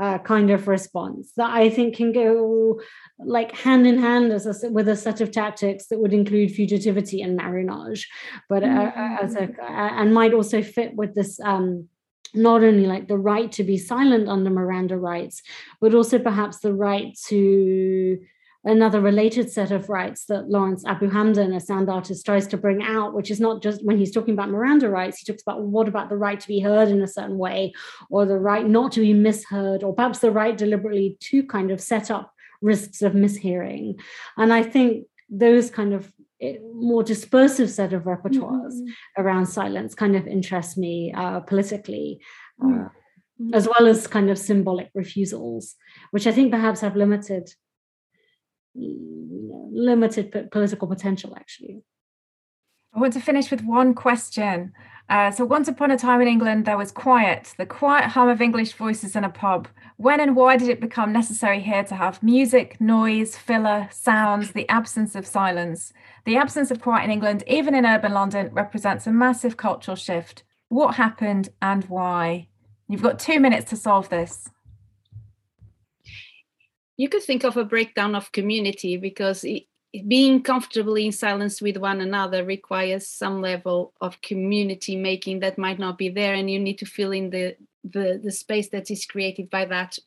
uh, 0.00 0.18
kind 0.18 0.50
of 0.50 0.68
response 0.68 1.32
that 1.36 1.50
i 1.50 1.68
think 1.68 1.96
can 1.96 2.12
go 2.12 2.80
like 3.18 3.52
hand 3.52 3.86
in 3.86 3.98
hand 3.98 4.32
as 4.32 4.46
a, 4.46 4.70
with 4.70 4.88
a 4.88 4.96
set 4.96 5.20
of 5.20 5.30
tactics 5.30 5.86
that 5.86 6.00
would 6.00 6.14
include 6.14 6.50
fugitivity 6.50 7.22
and 7.22 7.36
marronage 7.36 8.08
but 8.48 8.62
uh, 8.62 8.66
mm-hmm. 8.66 9.24
as 9.24 9.34
a 9.34 9.48
and 9.62 10.14
might 10.14 10.32
also 10.32 10.62
fit 10.62 10.94
with 10.94 11.14
this 11.14 11.38
um 11.40 11.88
not 12.34 12.62
only 12.62 12.86
like 12.86 13.08
the 13.08 13.18
right 13.18 13.50
to 13.52 13.64
be 13.64 13.78
silent 13.78 14.28
under 14.28 14.50
Miranda 14.50 14.96
rights, 14.96 15.42
but 15.80 15.94
also 15.94 16.18
perhaps 16.18 16.58
the 16.58 16.74
right 16.74 17.16
to 17.28 18.18
another 18.64 19.00
related 19.00 19.50
set 19.50 19.70
of 19.70 19.88
rights 19.88 20.26
that 20.26 20.50
Lawrence 20.50 20.84
Abu 20.86 21.10
Hamdan, 21.10 21.54
a 21.54 21.60
sound 21.60 21.88
artist, 21.88 22.26
tries 22.26 22.46
to 22.48 22.58
bring 22.58 22.82
out, 22.82 23.14
which 23.14 23.30
is 23.30 23.40
not 23.40 23.62
just 23.62 23.84
when 23.84 23.96
he's 23.96 24.12
talking 24.12 24.34
about 24.34 24.50
Miranda 24.50 24.90
rights, 24.90 25.18
he 25.18 25.30
talks 25.30 25.42
about 25.42 25.62
what 25.62 25.88
about 25.88 26.08
the 26.08 26.16
right 26.16 26.38
to 26.38 26.48
be 26.48 26.60
heard 26.60 26.88
in 26.88 27.00
a 27.00 27.08
certain 27.08 27.38
way, 27.38 27.72
or 28.10 28.26
the 28.26 28.38
right 28.38 28.66
not 28.66 28.92
to 28.92 29.00
be 29.00 29.14
misheard, 29.14 29.82
or 29.82 29.94
perhaps 29.94 30.18
the 30.18 30.30
right 30.30 30.56
deliberately 30.56 31.16
to 31.20 31.42
kind 31.46 31.70
of 31.70 31.80
set 31.80 32.10
up 32.10 32.34
risks 32.60 33.00
of 33.00 33.12
mishearing. 33.12 33.98
And 34.36 34.52
I 34.52 34.62
think 34.62 35.06
those 35.30 35.70
kind 35.70 35.94
of 35.94 36.12
more 36.74 37.02
dispersive 37.02 37.68
set 37.68 37.92
of 37.92 38.04
repertoires 38.04 38.74
mm-hmm. 38.74 39.22
around 39.22 39.46
silence 39.46 39.94
kind 39.94 40.16
of 40.16 40.26
interests 40.26 40.76
me 40.76 41.12
uh, 41.16 41.40
politically, 41.40 42.20
uh, 42.62 42.66
mm-hmm. 42.66 43.54
as 43.54 43.68
well 43.68 43.86
as 43.86 44.06
kind 44.06 44.30
of 44.30 44.38
symbolic 44.38 44.90
refusals, 44.94 45.76
which 46.10 46.26
I 46.26 46.32
think 46.32 46.50
perhaps 46.50 46.80
have 46.80 46.96
limited 46.96 47.50
limited 48.72 50.48
political 50.52 50.86
potential 50.86 51.34
actually. 51.36 51.82
I 52.94 53.00
want 53.00 53.12
to 53.14 53.20
finish 53.20 53.50
with 53.50 53.62
one 53.62 53.94
question. 53.94 54.72
Uh, 55.10 55.28
so, 55.28 55.44
once 55.44 55.66
upon 55.66 55.90
a 55.90 55.98
time 55.98 56.20
in 56.20 56.28
England, 56.28 56.64
there 56.64 56.78
was 56.78 56.92
quiet, 56.92 57.52
the 57.58 57.66
quiet 57.66 58.10
hum 58.10 58.28
of 58.28 58.40
English 58.40 58.74
voices 58.74 59.16
in 59.16 59.24
a 59.24 59.28
pub. 59.28 59.66
When 59.96 60.20
and 60.20 60.36
why 60.36 60.56
did 60.56 60.68
it 60.68 60.80
become 60.80 61.12
necessary 61.12 61.60
here 61.60 61.82
to 61.82 61.96
have 61.96 62.22
music, 62.22 62.80
noise, 62.80 63.36
filler, 63.36 63.88
sounds, 63.90 64.52
the 64.52 64.68
absence 64.68 65.16
of 65.16 65.26
silence? 65.26 65.92
The 66.26 66.36
absence 66.36 66.70
of 66.70 66.80
quiet 66.80 67.06
in 67.06 67.10
England, 67.10 67.42
even 67.48 67.74
in 67.74 67.84
urban 67.84 68.12
London, 68.12 68.50
represents 68.52 69.04
a 69.08 69.12
massive 69.12 69.56
cultural 69.56 69.96
shift. 69.96 70.44
What 70.68 70.94
happened 70.94 71.48
and 71.60 71.82
why? 71.86 72.46
You've 72.88 73.02
got 73.02 73.18
two 73.18 73.40
minutes 73.40 73.68
to 73.70 73.76
solve 73.76 74.10
this. 74.10 74.48
You 76.96 77.08
could 77.08 77.24
think 77.24 77.42
of 77.42 77.56
a 77.56 77.64
breakdown 77.64 78.14
of 78.14 78.30
community 78.30 78.96
because 78.96 79.44
being 80.06 80.42
comfortably 80.42 81.06
in 81.06 81.12
silence 81.12 81.60
with 81.60 81.76
one 81.76 82.00
another 82.00 82.44
requires 82.44 83.08
some 83.08 83.40
level 83.40 83.92
of 84.00 84.20
community 84.20 84.94
making 84.94 85.40
that 85.40 85.58
might 85.58 85.78
not 85.78 85.98
be 85.98 86.08
there 86.08 86.34
and 86.34 86.50
you 86.50 86.60
need 86.60 86.78
to 86.78 86.86
fill 86.86 87.12
in 87.12 87.30
the 87.30 87.56
the, 87.82 88.20
the 88.22 88.30
space 88.30 88.68
that 88.68 88.90
is 88.90 89.06
created 89.06 89.48
by 89.48 89.64
that 89.64 89.98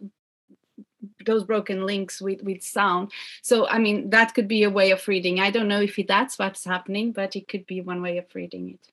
those 1.26 1.44
broken 1.44 1.86
links 1.86 2.22
with 2.22 2.42
with 2.44 2.64
sound. 2.64 3.12
So 3.42 3.68
i 3.68 3.78
mean 3.78 4.10
that 4.12 4.34
could 4.34 4.48
be 4.48 4.64
a 4.64 4.70
way 4.70 4.92
of 4.92 5.06
reading. 5.08 5.40
I 5.40 5.52
don't 5.52 5.68
know 5.68 5.82
if 5.82 6.00
that's 6.08 6.40
what's 6.40 6.64
happening 6.64 7.12
but 7.12 7.36
it 7.36 7.48
could 7.48 7.66
be 7.66 7.82
one 7.82 8.02
way 8.02 8.18
of 8.18 8.26
reading 8.34 8.70
it. 8.70 8.88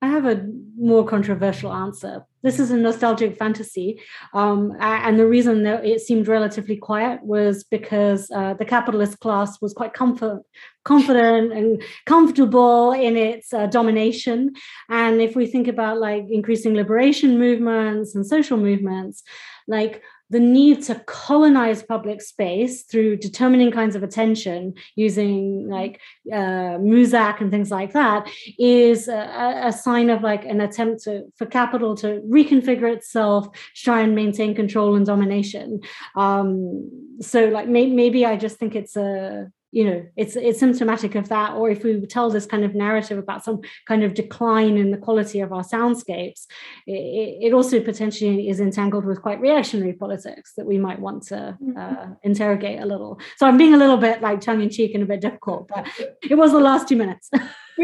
I 0.00 0.08
have 0.08 0.24
a 0.24 0.46
more 0.76 1.04
controversial 1.06 1.72
answer. 1.72 2.24
This 2.46 2.60
is 2.60 2.70
a 2.70 2.76
nostalgic 2.76 3.36
fantasy. 3.36 4.00
Um, 4.32 4.76
and 4.78 5.18
the 5.18 5.26
reason 5.26 5.64
that 5.64 5.84
it 5.84 6.00
seemed 6.00 6.28
relatively 6.28 6.76
quiet 6.76 7.20
was 7.24 7.64
because 7.64 8.30
uh, 8.30 8.54
the 8.54 8.64
capitalist 8.64 9.18
class 9.18 9.60
was 9.60 9.72
quite 9.72 9.94
comfort, 9.94 10.42
confident 10.84 11.52
and 11.52 11.82
comfortable 12.04 12.92
in 12.92 13.16
its 13.16 13.52
uh, 13.52 13.66
domination. 13.66 14.54
And 14.88 15.20
if 15.20 15.34
we 15.34 15.48
think 15.48 15.66
about 15.66 15.98
like 15.98 16.26
increasing 16.30 16.74
liberation 16.74 17.36
movements 17.36 18.14
and 18.14 18.24
social 18.24 18.58
movements, 18.58 19.24
like 19.66 20.04
the 20.30 20.40
need 20.40 20.82
to 20.82 20.96
colonize 21.06 21.82
public 21.82 22.20
space 22.20 22.82
through 22.82 23.16
determining 23.16 23.70
kinds 23.70 23.94
of 23.94 24.02
attention 24.02 24.74
using 24.96 25.68
like 25.68 26.00
uh, 26.32 26.78
Muzak 26.78 27.40
and 27.40 27.50
things 27.50 27.70
like 27.70 27.92
that 27.92 28.28
is 28.58 29.08
a, 29.08 29.60
a, 29.66 29.72
sign 29.72 30.10
of 30.10 30.22
like 30.22 30.44
an 30.44 30.60
attempt 30.60 31.04
to, 31.04 31.24
for 31.36 31.46
capital 31.46 31.94
to 31.96 32.20
reconfigure 32.28 32.92
itself, 32.92 33.48
try 33.74 34.00
and 34.00 34.14
maintain 34.14 34.54
control 34.54 34.96
and 34.96 35.06
domination. 35.06 35.80
Um, 36.16 36.90
so 37.20 37.46
like 37.46 37.68
may, 37.68 37.86
maybe 37.86 38.26
I 38.26 38.36
just 38.36 38.56
think 38.56 38.74
it's 38.74 38.96
a 38.96 39.50
you 39.72 39.84
know 39.84 40.06
it's 40.16 40.36
it's 40.36 40.60
symptomatic 40.60 41.14
of 41.14 41.28
that 41.28 41.52
or 41.54 41.68
if 41.68 41.82
we 41.82 42.00
tell 42.06 42.30
this 42.30 42.46
kind 42.46 42.64
of 42.64 42.74
narrative 42.74 43.18
about 43.18 43.44
some 43.44 43.60
kind 43.86 44.02
of 44.04 44.14
decline 44.14 44.76
in 44.76 44.90
the 44.90 44.96
quality 44.96 45.40
of 45.40 45.52
our 45.52 45.62
soundscapes 45.62 46.46
it, 46.86 47.46
it 47.46 47.52
also 47.52 47.80
potentially 47.80 48.48
is 48.48 48.60
entangled 48.60 49.04
with 49.04 49.20
quite 49.20 49.40
reactionary 49.40 49.92
politics 49.92 50.52
that 50.56 50.66
we 50.66 50.78
might 50.78 51.00
want 51.00 51.22
to 51.22 51.56
mm-hmm. 51.60 51.76
uh, 51.76 52.14
interrogate 52.22 52.80
a 52.80 52.86
little 52.86 53.18
so 53.36 53.46
i'm 53.46 53.58
being 53.58 53.74
a 53.74 53.78
little 53.78 53.96
bit 53.96 54.22
like 54.22 54.40
tongue-in-cheek 54.40 54.94
and 54.94 55.02
a 55.02 55.06
bit 55.06 55.20
difficult 55.20 55.68
but 55.68 55.86
it 56.30 56.36
was 56.36 56.52
the 56.52 56.60
last 56.60 56.88
two 56.88 56.96
minutes 56.96 57.28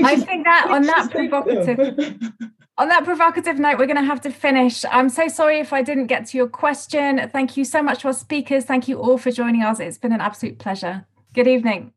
i 0.04 0.16
think 0.28 0.44
that 0.44 0.68
on 0.70 0.82
that 0.82 1.10
provocative 1.10 2.22
on 2.78 2.88
that 2.88 3.04
provocative 3.04 3.58
note, 3.58 3.78
we're 3.78 3.86
going 3.86 3.98
to 3.98 4.02
have 4.02 4.22
to 4.22 4.30
finish. 4.30 4.82
I'm 4.90 5.10
so 5.10 5.28
sorry 5.28 5.60
if 5.60 5.74
I 5.74 5.82
didn't 5.82 6.06
get 6.06 6.26
to 6.28 6.38
your 6.38 6.48
question. 6.48 7.28
Thank 7.30 7.58
you 7.58 7.66
so 7.66 7.82
much 7.82 8.00
to 8.00 8.08
our 8.08 8.14
speakers. 8.14 8.64
Thank 8.64 8.88
you 8.88 8.98
all 8.98 9.18
for 9.18 9.30
joining 9.30 9.62
us. 9.62 9.78
It's 9.78 9.98
been 9.98 10.12
an 10.12 10.22
absolute 10.22 10.58
pleasure. 10.58 11.06
Good 11.34 11.46
evening. 11.48 11.92